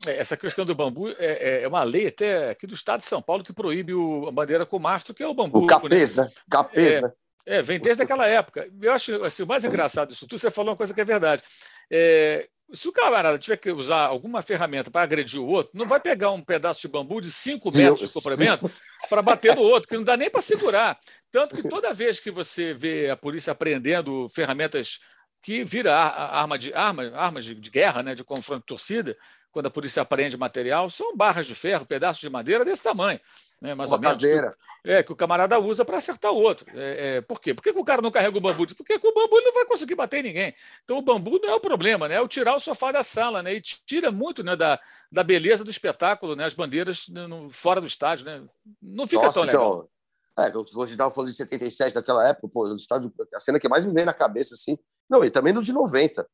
É, 0.06 0.18
essa 0.18 0.36
questão 0.36 0.64
do 0.64 0.74
bambu 0.74 1.08
é, 1.10 1.14
é, 1.18 1.62
é, 1.62 1.68
uma 1.68 1.82
lei 1.84 2.08
até 2.08 2.50
aqui 2.50 2.66
do 2.66 2.74
estado 2.74 3.00
de 3.00 3.06
São 3.06 3.22
Paulo 3.22 3.44
que 3.44 3.52
proíbe 3.52 3.94
o, 3.94 4.28
a 4.28 4.32
bandeira 4.32 4.66
com 4.66 4.78
mastro, 4.78 5.14
que 5.14 5.22
é 5.22 5.26
o 5.26 5.34
bambu. 5.34 5.60
O 5.60 5.66
capês, 5.66 6.16
né? 6.16 6.24
né? 6.24 6.30
Capês, 6.50 6.96
é, 6.96 7.00
né? 7.02 7.12
É, 7.44 7.60
vem 7.60 7.80
desde 7.80 8.02
aquela 8.02 8.28
época. 8.28 8.68
Eu 8.80 8.92
acho 8.92 9.22
assim, 9.24 9.42
o 9.42 9.46
mais 9.46 9.64
engraçado 9.64 10.10
disso 10.10 10.26
tudo, 10.26 10.38
você 10.38 10.50
falou 10.50 10.70
uma 10.70 10.76
coisa 10.76 10.94
que 10.94 11.00
é 11.00 11.04
verdade. 11.04 11.42
É, 11.90 12.48
se 12.72 12.88
o 12.88 12.92
camarada 12.92 13.38
tiver 13.38 13.56
que 13.56 13.70
usar 13.70 14.06
alguma 14.06 14.40
ferramenta 14.40 14.90
para 14.90 15.02
agredir 15.02 15.40
o 15.40 15.46
outro, 15.46 15.72
não 15.74 15.86
vai 15.86 16.00
pegar 16.00 16.30
um 16.30 16.40
pedaço 16.40 16.80
de 16.80 16.88
bambu 16.88 17.20
de 17.20 17.30
5 17.30 17.70
metros 17.76 18.08
de 18.08 18.14
comprimento 18.14 18.70
para 19.10 19.20
bater 19.20 19.54
no 19.54 19.62
outro, 19.62 19.88
que 19.88 19.96
não 19.96 20.04
dá 20.04 20.16
nem 20.16 20.30
para 20.30 20.40
segurar. 20.40 20.98
Tanto 21.30 21.56
que 21.56 21.68
toda 21.68 21.92
vez 21.92 22.18
que 22.18 22.30
você 22.30 22.72
vê 22.72 23.10
a 23.10 23.16
polícia 23.16 23.50
apreendendo 23.50 24.28
ferramentas 24.30 25.00
que 25.42 25.64
vira 25.64 25.94
arma 25.94 26.56
de, 26.56 26.72
arma, 26.72 27.10
armas 27.14 27.44
de, 27.44 27.54
de 27.54 27.70
guerra, 27.70 28.02
né, 28.02 28.14
de 28.14 28.22
confronto 28.22 28.60
de 28.60 28.66
torcida, 28.66 29.16
quando 29.50 29.66
a 29.66 29.70
polícia 29.70 30.00
apreende 30.00 30.36
material, 30.36 30.88
são 30.88 31.14
barras 31.16 31.46
de 31.46 31.54
ferro, 31.54 31.84
pedaços 31.84 32.22
de 32.22 32.30
madeira 32.30 32.64
desse 32.64 32.82
tamanho. 32.82 33.20
Né, 33.62 33.76
mais 33.76 33.90
Uma 33.90 34.00
caseira. 34.00 34.56
Que, 34.82 34.90
é, 34.90 35.02
que 35.04 35.12
o 35.12 35.16
camarada 35.16 35.56
usa 35.60 35.84
para 35.84 35.96
acertar 35.96 36.32
o 36.32 36.36
outro. 36.36 36.66
É, 36.74 37.18
é, 37.18 37.20
por 37.20 37.40
quê? 37.40 37.54
Por 37.54 37.62
que, 37.62 37.72
que, 37.72 37.78
o 37.78 37.84
cara 37.84 38.02
não 38.02 38.10
carrega 38.10 38.36
o 38.36 38.40
bambu? 38.40 38.66
Porque 38.74 38.98
com 38.98 39.06
o 39.06 39.14
bambu 39.14 39.36
ele 39.36 39.46
não 39.46 39.54
vai 39.54 39.64
conseguir 39.66 39.94
bater 39.94 40.18
em 40.18 40.24
ninguém. 40.24 40.54
Então 40.82 40.98
o 40.98 41.02
bambu 41.02 41.38
não 41.40 41.48
é 41.48 41.54
o 41.54 41.60
problema, 41.60 42.08
né? 42.08 42.16
É 42.16 42.20
o 42.20 42.26
tirar 42.26 42.56
o 42.56 42.60
sofá 42.60 42.90
da 42.90 43.04
sala, 43.04 43.40
né? 43.40 43.54
E 43.54 43.60
tira 43.60 44.10
muito 44.10 44.42
né, 44.42 44.56
da, 44.56 44.80
da 45.12 45.22
beleza 45.22 45.62
do 45.62 45.70
espetáculo, 45.70 46.34
né? 46.34 46.44
As 46.44 46.54
bandeiras 46.54 47.06
no, 47.06 47.48
fora 47.50 47.80
do 47.80 47.86
estádio, 47.86 48.24
né? 48.24 48.44
Não 48.82 49.06
fica 49.06 49.26
Nossa, 49.26 49.38
tão 49.38 49.44
legal. 49.44 49.88
Então, 50.34 50.44
é, 50.44 50.74
você 50.74 50.92
estava 50.94 51.14
falando 51.14 51.30
de 51.30 51.36
77 51.36 51.94
daquela 51.94 52.28
época, 52.28 52.48
pô, 52.48 52.66
o 52.66 52.74
estádio, 52.74 53.12
a 53.32 53.38
cena 53.38 53.60
que 53.60 53.68
mais 53.68 53.84
me 53.84 53.92
veio 53.92 54.06
na 54.06 54.14
cabeça, 54.14 54.56
assim. 54.56 54.76
Não, 55.08 55.24
e 55.24 55.30
também 55.30 55.52
no 55.52 55.62
de 55.62 55.72
90. 55.72 56.26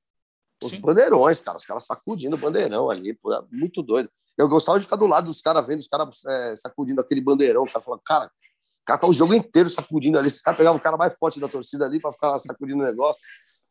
Os 0.62 0.70
Sim. 0.70 0.80
bandeirões, 0.80 1.42
cara, 1.42 1.58
os 1.58 1.66
caras 1.66 1.84
sacudindo 1.84 2.36
o 2.36 2.38
bandeirão 2.38 2.88
ali, 2.88 3.12
pô, 3.12 3.34
é 3.34 3.42
muito 3.52 3.82
doido. 3.82 4.10
Eu 4.38 4.48
gostava 4.48 4.78
de 4.78 4.84
ficar 4.84 4.96
do 4.96 5.06
lado 5.06 5.26
dos 5.26 5.42
caras, 5.42 5.66
vendo 5.66 5.80
os 5.80 5.88
caras 5.88 6.24
é, 6.24 6.56
sacudindo 6.56 7.00
aquele 7.00 7.20
bandeirão. 7.20 7.64
O 7.64 7.66
cara 7.66 7.80
falando, 7.80 8.02
cara, 8.04 8.26
o 8.26 8.84
cara 8.86 9.00
tá 9.00 9.06
o 9.08 9.12
jogo 9.12 9.34
inteiro 9.34 9.68
sacudindo 9.68 10.16
ali. 10.16 10.28
Esse 10.28 10.42
cara 10.42 10.56
pegava 10.56 10.76
o 10.76 10.80
cara 10.80 10.96
mais 10.96 11.16
forte 11.18 11.40
da 11.40 11.48
torcida 11.48 11.84
ali 11.84 12.00
para 12.00 12.12
ficar 12.12 12.38
sacudindo 12.38 12.80
o 12.80 12.86
negócio. 12.86 13.20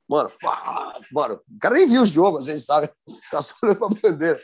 Mano, 0.09 0.29
pá, 0.41 0.99
mano, 1.11 1.35
o 1.35 1.59
cara 1.59 1.75
nem 1.75 1.87
viu 1.87 2.01
o 2.01 2.05
jogo, 2.05 2.37
às 2.37 2.45
vezes, 2.45 2.65
sabe? 2.65 2.89
Tá 3.31 3.41
só 3.41 3.55
olhando 3.63 3.77
pra 3.77 3.89
bandeira. 3.89 4.39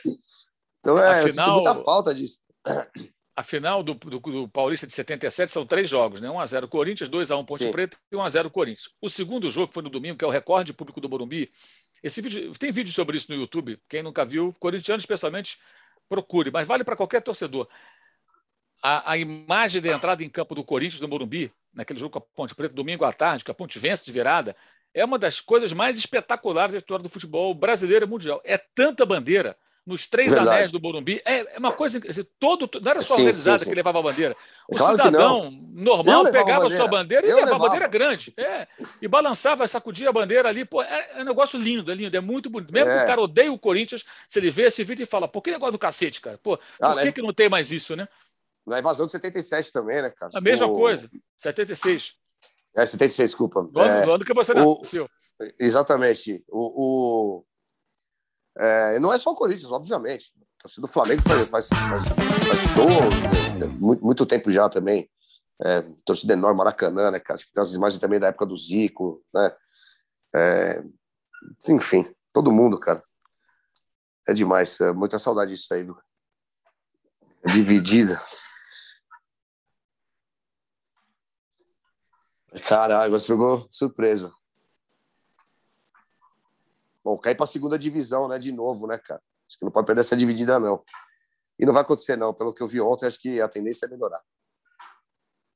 Então 0.80 0.98
é, 0.98 1.22
Afinal, 1.22 1.62
muita 1.62 1.74
falta 1.84 2.14
disso. 2.14 2.38
A 3.36 3.42
final 3.42 3.82
do, 3.82 3.94
do, 3.94 4.20
do, 4.20 4.48
Paulista 4.48 4.86
de 4.86 4.92
77 4.92 5.50
são 5.50 5.66
três 5.66 5.90
jogos, 5.90 6.20
né? 6.20 6.28
1x0 6.28 6.68
Corinthians, 6.68 7.10
2x1 7.10 7.44
Ponte 7.44 7.64
Sim. 7.64 7.70
Preta 7.72 7.96
e 8.12 8.14
1x0 8.14 8.48
Corinthians. 8.48 8.90
O 9.02 9.10
segundo 9.10 9.50
jogo 9.50 9.72
foi 9.74 9.82
no 9.82 9.90
domingo, 9.90 10.16
que 10.16 10.24
é 10.24 10.28
o 10.28 10.30
recorde 10.30 10.72
público 10.72 11.00
do 11.00 11.08
Morumbi, 11.08 11.50
esse 12.04 12.20
vídeo, 12.20 12.52
tem 12.58 12.70
vídeo 12.70 12.92
sobre 12.92 13.16
isso 13.16 13.32
no 13.32 13.36
YouTube. 13.36 13.80
Quem 13.88 14.02
nunca 14.02 14.26
viu, 14.26 14.54
corintiano 14.60 15.00
especialmente, 15.00 15.58
procure, 16.08 16.50
mas 16.50 16.66
vale 16.66 16.84
para 16.84 16.96
qualquer 16.96 17.22
torcedor. 17.22 17.68
A, 18.82 19.12
a, 19.12 19.18
imagem 19.18 19.80
da 19.80 19.92
entrada 19.92 20.22
em 20.22 20.28
campo 20.28 20.54
do 20.54 20.62
Corinthians 20.62 21.00
do 21.00 21.08
Morumbi, 21.08 21.52
naquele 21.72 21.98
jogo 21.98 22.10
com 22.10 22.18
a 22.18 22.20
Ponte 22.20 22.54
Preta, 22.54 22.74
domingo 22.74 23.04
à 23.04 23.12
tarde, 23.12 23.44
que 23.44 23.50
a 23.50 23.54
Ponte 23.54 23.78
vence 23.78 24.04
de 24.04 24.12
virada, 24.12 24.54
é 24.92 25.04
uma 25.04 25.18
das 25.18 25.40
coisas 25.40 25.72
mais 25.72 25.96
espetaculares 25.96 26.72
da 26.72 26.78
história 26.78 27.02
do 27.02 27.08
futebol 27.08 27.54
brasileiro 27.54 28.04
e 28.04 28.08
mundial. 28.08 28.40
É 28.44 28.58
tanta 28.58 29.04
bandeira, 29.04 29.56
nos 29.86 30.06
três 30.06 30.32
Verdade. 30.32 30.56
anéis 30.56 30.70
do 30.70 30.80
Morumbi. 30.80 31.20
É, 31.24 31.56
é 31.56 31.58
uma 31.58 31.72
coisa. 31.72 32.00
Todo, 32.38 32.68
não 32.80 32.90
era 32.90 33.02
só 33.02 33.14
a 33.14 33.16
organizada 33.18 33.64
que 33.64 33.74
levava 33.74 33.98
a 33.98 34.02
bandeira. 34.02 34.36
O 34.68 34.76
claro 34.76 34.96
cidadão 34.96 35.50
normal 35.72 36.30
pegava 36.30 36.66
a 36.66 36.70
sua 36.70 36.88
bandeira 36.88 37.26
e 37.26 37.30
eu 37.30 37.36
levava 37.36 37.56
a 37.56 37.58
bandeira 37.58 37.88
grande. 37.88 38.32
É, 38.36 38.66
e 39.00 39.06
balançava, 39.06 39.66
sacudia 39.68 40.08
a 40.08 40.12
bandeira 40.12 40.48
ali. 40.48 40.64
Pô, 40.64 40.82
é, 40.82 41.10
é 41.16 41.20
um 41.20 41.24
negócio 41.24 41.58
lindo, 41.58 41.92
é 41.92 41.94
lindo, 41.94 42.16
é 42.16 42.20
muito 42.20 42.48
bonito. 42.48 42.72
Mesmo 42.72 42.90
é. 42.90 42.98
que 42.98 43.04
o 43.04 43.06
cara 43.06 43.20
odeie 43.20 43.50
o 43.50 43.58
Corinthians, 43.58 44.04
se 44.26 44.38
ele 44.38 44.50
vê 44.50 44.62
esse 44.62 44.82
vídeo 44.82 45.02
e 45.02 45.06
fala, 45.06 45.28
pô, 45.28 45.42
que 45.42 45.50
negócio 45.50 45.72
do 45.72 45.78
cacete, 45.78 46.20
cara? 46.20 46.38
Pô, 46.38 46.58
ah, 46.80 46.94
por 46.94 47.02
que, 47.02 47.12
que 47.12 47.22
não 47.22 47.32
tem 47.32 47.48
mais 47.48 47.70
isso, 47.70 47.94
né? 47.94 48.08
Na 48.66 48.78
invasão 48.78 49.04
de 49.04 49.12
77 49.12 49.70
também, 49.70 50.00
né, 50.00 50.10
cara? 50.10 50.32
A 50.34 50.40
mesma 50.40 50.66
o... 50.66 50.74
coisa, 50.74 51.10
76. 51.38 52.14
É, 52.74 52.86
76, 52.86 53.30
desculpa. 53.30 53.62
Do 53.62 53.78
ano, 53.78 53.94
é, 53.94 54.02
do 54.02 54.12
ano 54.12 54.24
que 54.24 54.34
você 54.34 54.52
o... 54.52 54.78
nasceu. 54.78 55.08
Exatamente. 55.58 56.42
O, 56.48 57.40
o, 57.40 57.44
é, 58.56 58.98
não 58.98 59.12
é 59.12 59.18
só 59.18 59.32
o 59.32 59.36
Corinthians, 59.36 59.70
obviamente. 59.70 60.32
A 60.58 60.62
torcida 60.62 60.86
do 60.86 60.92
Flamengo 60.92 61.22
faz, 61.22 61.48
faz, 61.48 61.68
faz, 61.68 62.04
faz 62.46 62.60
show 62.72 62.88
né, 63.58 63.66
muito, 63.78 64.04
muito, 64.04 64.26
tempo 64.26 64.50
já 64.50 64.68
também. 64.68 65.10
É, 65.62 65.82
torcida 66.04 66.32
enorme, 66.32 66.58
Maracanã, 66.58 67.10
né, 67.10 67.20
cara? 67.20 67.38
Tem 67.52 67.62
as 67.62 67.72
imagens 67.72 68.00
também 68.00 68.18
da 68.18 68.28
época 68.28 68.46
do 68.46 68.56
Zico, 68.56 69.22
né? 69.32 69.54
É, 70.34 70.82
enfim, 71.68 72.12
todo 72.32 72.52
mundo, 72.52 72.78
cara. 72.78 73.02
É 74.26 74.32
demais. 74.32 74.80
É 74.80 74.92
muita 74.92 75.18
saudade 75.18 75.52
disso 75.52 75.72
aí, 75.72 75.82
viu? 75.82 75.96
É 77.44 77.50
dividida. 77.50 78.20
Caralho, 82.66 83.12
você 83.12 83.26
pegou 83.26 83.66
surpresa. 83.70 84.32
Bom, 87.04 87.18
cair 87.18 87.34
para 87.34 87.44
a 87.44 87.48
segunda 87.48 87.78
divisão, 87.78 88.26
né? 88.28 88.38
De 88.38 88.50
novo, 88.50 88.86
né, 88.86 88.96
cara? 88.96 89.20
Acho 89.46 89.58
que 89.58 89.64
não 89.64 89.70
pode 89.70 89.86
perder 89.86 90.00
essa 90.00 90.16
dividida, 90.16 90.58
não. 90.58 90.82
E 91.58 91.66
não 91.66 91.72
vai 91.72 91.82
acontecer, 91.82 92.16
não. 92.16 92.32
Pelo 92.32 92.54
que 92.54 92.62
eu 92.62 92.66
vi 92.66 92.80
ontem, 92.80 93.06
acho 93.06 93.20
que 93.20 93.40
a 93.40 93.48
tendência 93.48 93.84
é 93.84 93.90
melhorar. 93.90 94.22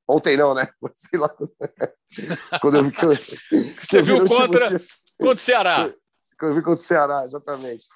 Ontem 0.07 0.36
não, 0.36 0.55
né? 0.55 0.68
Sei 0.94 1.18
lá. 1.18 1.28
Quando 2.61 2.76
eu 2.76 2.84
vi 2.84 2.92
que 2.92 3.05
eu, 3.05 3.12
Você 3.80 4.03
viu 4.03 4.26
contra, 4.26 4.78
contra 5.18 5.34
o 5.34 5.38
Ceará. 5.38 5.94
Quando 6.38 6.53
eu 6.53 6.55
vi 6.55 6.62
contra 6.62 6.80
o 6.80 6.84
Ceará, 6.84 7.24
exatamente. 7.24 7.86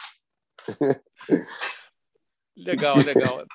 Legal, 2.57 2.97
legal. 2.97 3.47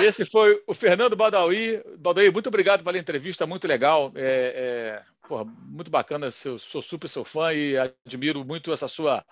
Esse 0.00 0.24
foi 0.24 0.62
o 0.66 0.74
Fernando 0.74 1.16
Badawi. 1.16 1.82
Badawi, 1.98 2.30
muito 2.30 2.48
obrigado 2.48 2.82
pela 2.84 2.98
entrevista, 2.98 3.46
muito 3.46 3.68
legal. 3.68 4.12
É, 4.14 5.02
é 5.06 5.11
porra, 5.26 5.44
muito 5.44 5.90
bacana, 5.90 6.30
sou, 6.30 6.58
sou 6.58 6.82
super 6.82 7.08
seu 7.08 7.24
fã 7.24 7.52
e 7.52 7.76
admiro 8.06 8.44
muito 8.44 8.72
essa 8.72 8.88
sua. 8.88 9.24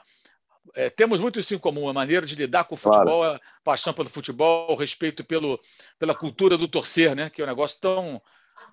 É, 0.74 0.90
temos 0.90 1.20
muito 1.20 1.40
isso 1.40 1.54
em 1.54 1.58
comum, 1.58 1.88
a 1.88 1.92
maneira 1.92 2.24
de 2.26 2.34
lidar 2.34 2.64
com 2.64 2.74
o 2.74 2.78
futebol, 2.78 3.22
claro. 3.22 3.34
a 3.34 3.40
paixão 3.64 3.92
pelo 3.92 4.08
futebol, 4.08 4.70
o 4.70 4.76
respeito 4.76 5.24
pelo, 5.24 5.60
pela 5.98 6.14
cultura 6.14 6.56
do 6.56 6.68
torcer, 6.68 7.14
né? 7.16 7.30
que 7.30 7.40
é 7.40 7.44
um 7.44 7.48
negócio 7.48 7.78
tão 7.80 8.20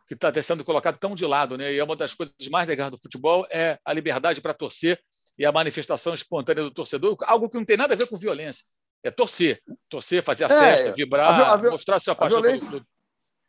que 0.07 0.13
está 0.13 0.31
sendo 0.41 0.63
colocado 0.63 0.97
tão 0.97 1.15
de 1.15 1.25
lado. 1.25 1.57
Né? 1.57 1.73
E 1.73 1.79
é 1.79 1.83
uma 1.83 1.95
das 1.95 2.13
coisas 2.13 2.35
mais 2.49 2.67
legais 2.67 2.91
do 2.91 2.97
futebol 2.97 3.45
é 3.49 3.79
a 3.83 3.93
liberdade 3.93 4.41
para 4.41 4.53
torcer 4.53 5.01
e 5.37 5.45
a 5.45 5.51
manifestação 5.51 6.13
espontânea 6.13 6.63
do 6.63 6.71
torcedor, 6.71 7.15
algo 7.21 7.49
que 7.49 7.57
não 7.57 7.65
tem 7.65 7.77
nada 7.77 7.93
a 7.93 7.97
ver 7.97 8.07
com 8.07 8.17
violência. 8.17 8.65
É 9.03 9.11
torcer, 9.11 9.61
torcer, 9.87 10.23
fazer 10.23 10.45
a 10.45 10.47
é, 10.47 10.59
festa, 10.59 10.91
vibrar, 10.91 11.29
a, 11.29 11.53
a, 11.53 11.57
mostrar 11.57 11.99
sua 11.99 12.15
paixão 12.15 12.41
violência, 12.41 12.71
pelo. 12.71 12.85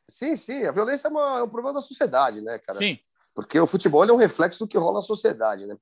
Sim, 0.08 0.36
sim, 0.36 0.64
a 0.64 0.72
violência 0.72 1.08
é, 1.08 1.10
uma, 1.10 1.38
é 1.38 1.42
um 1.42 1.48
problema 1.48 1.74
da 1.74 1.80
sociedade, 1.80 2.40
né, 2.42 2.58
cara? 2.58 2.78
Sim. 2.78 2.98
Porque 3.38 3.60
o 3.60 3.68
futebol 3.68 4.04
é 4.04 4.12
um 4.12 4.16
reflexo 4.16 4.64
do 4.64 4.68
que 4.68 4.76
rola 4.76 4.94
na 4.94 5.00
sociedade, 5.00 5.64
né? 5.64 5.76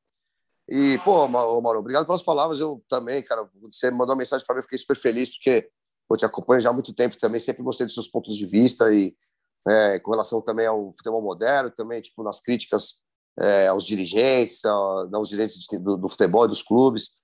E, 0.69 0.99
pô, 0.99 1.27
Mauro, 1.27 1.79
obrigado 1.79 2.05
pelas 2.05 2.23
palavras. 2.23 2.61
Eu 2.61 2.85
também, 2.87 3.23
cara, 3.23 3.49
você 3.63 3.91
mandou 3.91 4.09
uma 4.15 4.19
mensagem 4.19 4.45
para 4.47 4.55
mim, 4.55 4.59
eu 4.59 4.65
fiquei 4.65 4.79
super 4.79 4.95
feliz, 4.95 5.31
porque 5.31 5.67
eu 6.11 6.19
te 6.19 6.27
acompanho 6.27 6.61
já 6.61 6.69
há 6.69 6.73
muito 6.75 6.93
tempo 6.93 7.17
também, 7.17 7.41
sempre 7.41 7.63
gostei 7.63 7.87
dos 7.87 7.95
seus 7.95 8.09
pontos 8.09 8.37
de 8.37 8.45
vista 8.45 8.93
e 8.93 9.17
é, 9.67 9.99
com 10.01 10.11
relação 10.11 10.43
também 10.43 10.67
ao 10.67 10.93
futebol 10.93 11.23
moderno, 11.23 11.71
também, 11.71 12.03
tipo, 12.03 12.23
nas 12.23 12.43
críticas 12.43 13.03
é, 13.41 13.69
aos 13.69 13.87
dirigentes, 13.87 14.63
aos 14.63 15.31
dirigentes 15.31 15.67
do, 15.81 15.97
do, 15.97 16.09
futebol 16.11 16.45
e 16.45 16.49
dos 16.49 16.63
clubes. 16.63 17.23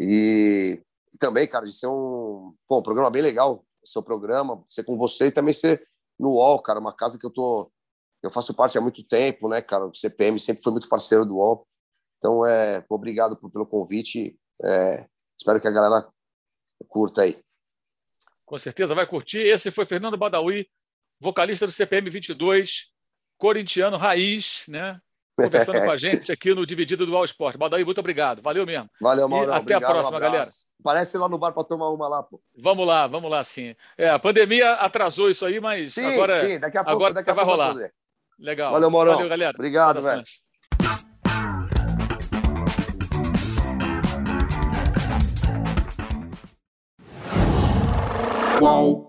E, 0.00 0.80
e, 1.12 1.18
também, 1.18 1.44
cara, 1.48 1.66
de 1.66 1.72
ser 1.72 1.88
um, 1.88 2.54
pô, 2.68 2.78
um 2.78 2.82
programa 2.84 3.10
bem 3.10 3.20
legal, 3.20 3.66
seu 3.84 4.00
programa, 4.00 4.64
ser 4.68 4.84
com 4.84 4.96
você 4.96 5.26
e 5.26 5.32
também 5.32 5.52
ser 5.52 5.84
no 6.16 6.34
UOL, 6.34 6.62
cara, 6.62 6.78
uma 6.78 6.94
casa 6.94 7.18
que 7.18 7.26
eu 7.26 7.32
tô 7.32 7.68
eu 8.22 8.30
faço 8.30 8.54
parte 8.54 8.76
há 8.76 8.80
muito 8.80 9.02
tempo, 9.04 9.48
né, 9.48 9.60
cara? 9.60 9.86
O 9.86 9.94
CPM 9.94 10.38
sempre 10.40 10.62
foi 10.62 10.72
muito 10.72 10.88
parceiro 10.88 11.24
do 11.24 11.36
UOL. 11.36 11.66
Então, 12.18 12.44
é, 12.46 12.84
obrigado 12.88 13.36
pelo 13.36 13.66
convite. 13.66 14.38
É, 14.64 15.06
espero 15.38 15.60
que 15.60 15.68
a 15.68 15.72
galera 15.72 16.08
curta 16.88 17.22
aí. 17.22 17.40
Com 18.44 18.58
certeza 18.58 18.94
vai 18.94 19.06
curtir. 19.06 19.38
Esse 19.38 19.70
foi 19.70 19.86
Fernando 19.86 20.16
Badawi, 20.16 20.68
vocalista 21.20 21.66
do 21.66 21.72
CPM 21.72 22.08
22, 22.10 22.92
corintiano 23.38 23.96
raiz, 23.96 24.64
né? 24.68 25.00
conversando 25.36 25.80
com 25.84 25.90
a 25.90 25.96
gente 25.96 26.32
aqui 26.32 26.54
no 26.54 26.64
Dividido 26.64 27.04
do 27.04 27.14
All 27.14 27.24
Sport. 27.24 27.56
Badaí, 27.56 27.84
muito 27.84 27.98
obrigado. 27.98 28.40
Valeu 28.40 28.64
mesmo. 28.64 28.88
Valeu, 29.00 29.28
Mauro. 29.28 29.52
até 29.52 29.76
obrigado, 29.76 29.84
a 29.84 29.88
próxima, 29.88 30.16
um 30.16 30.20
galera. 30.20 30.48
Parece 30.82 31.18
lá 31.18 31.28
no 31.28 31.38
bar 31.38 31.52
para 31.52 31.64
tomar 31.64 31.90
uma 31.90 32.08
lá, 32.08 32.22
pô. 32.22 32.40
Vamos 32.56 32.86
lá, 32.86 33.06
vamos 33.06 33.30
lá, 33.30 33.44
sim. 33.44 33.74
É, 33.98 34.08
a 34.08 34.18
pandemia 34.18 34.72
atrasou 34.74 35.28
isso 35.28 35.44
aí, 35.44 35.60
mas 35.60 35.94
sim, 35.94 36.04
agora, 36.04 36.48
sim, 36.48 36.58
daqui 36.58 36.78
a 36.78 36.84
pouco, 36.84 36.96
agora 36.96 37.14
daqui 37.14 37.30
a 37.30 37.34
vai 37.34 37.44
pouco 37.44 37.60
rolar. 37.60 37.90
Legal. 38.38 38.72
Valeu, 38.72 38.90
Mauro. 38.90 39.12
Valeu, 39.12 39.28
galera. 39.28 39.56
Obrigado, 39.56 40.02
velho. 40.02 40.22
Qual? 48.58 49.05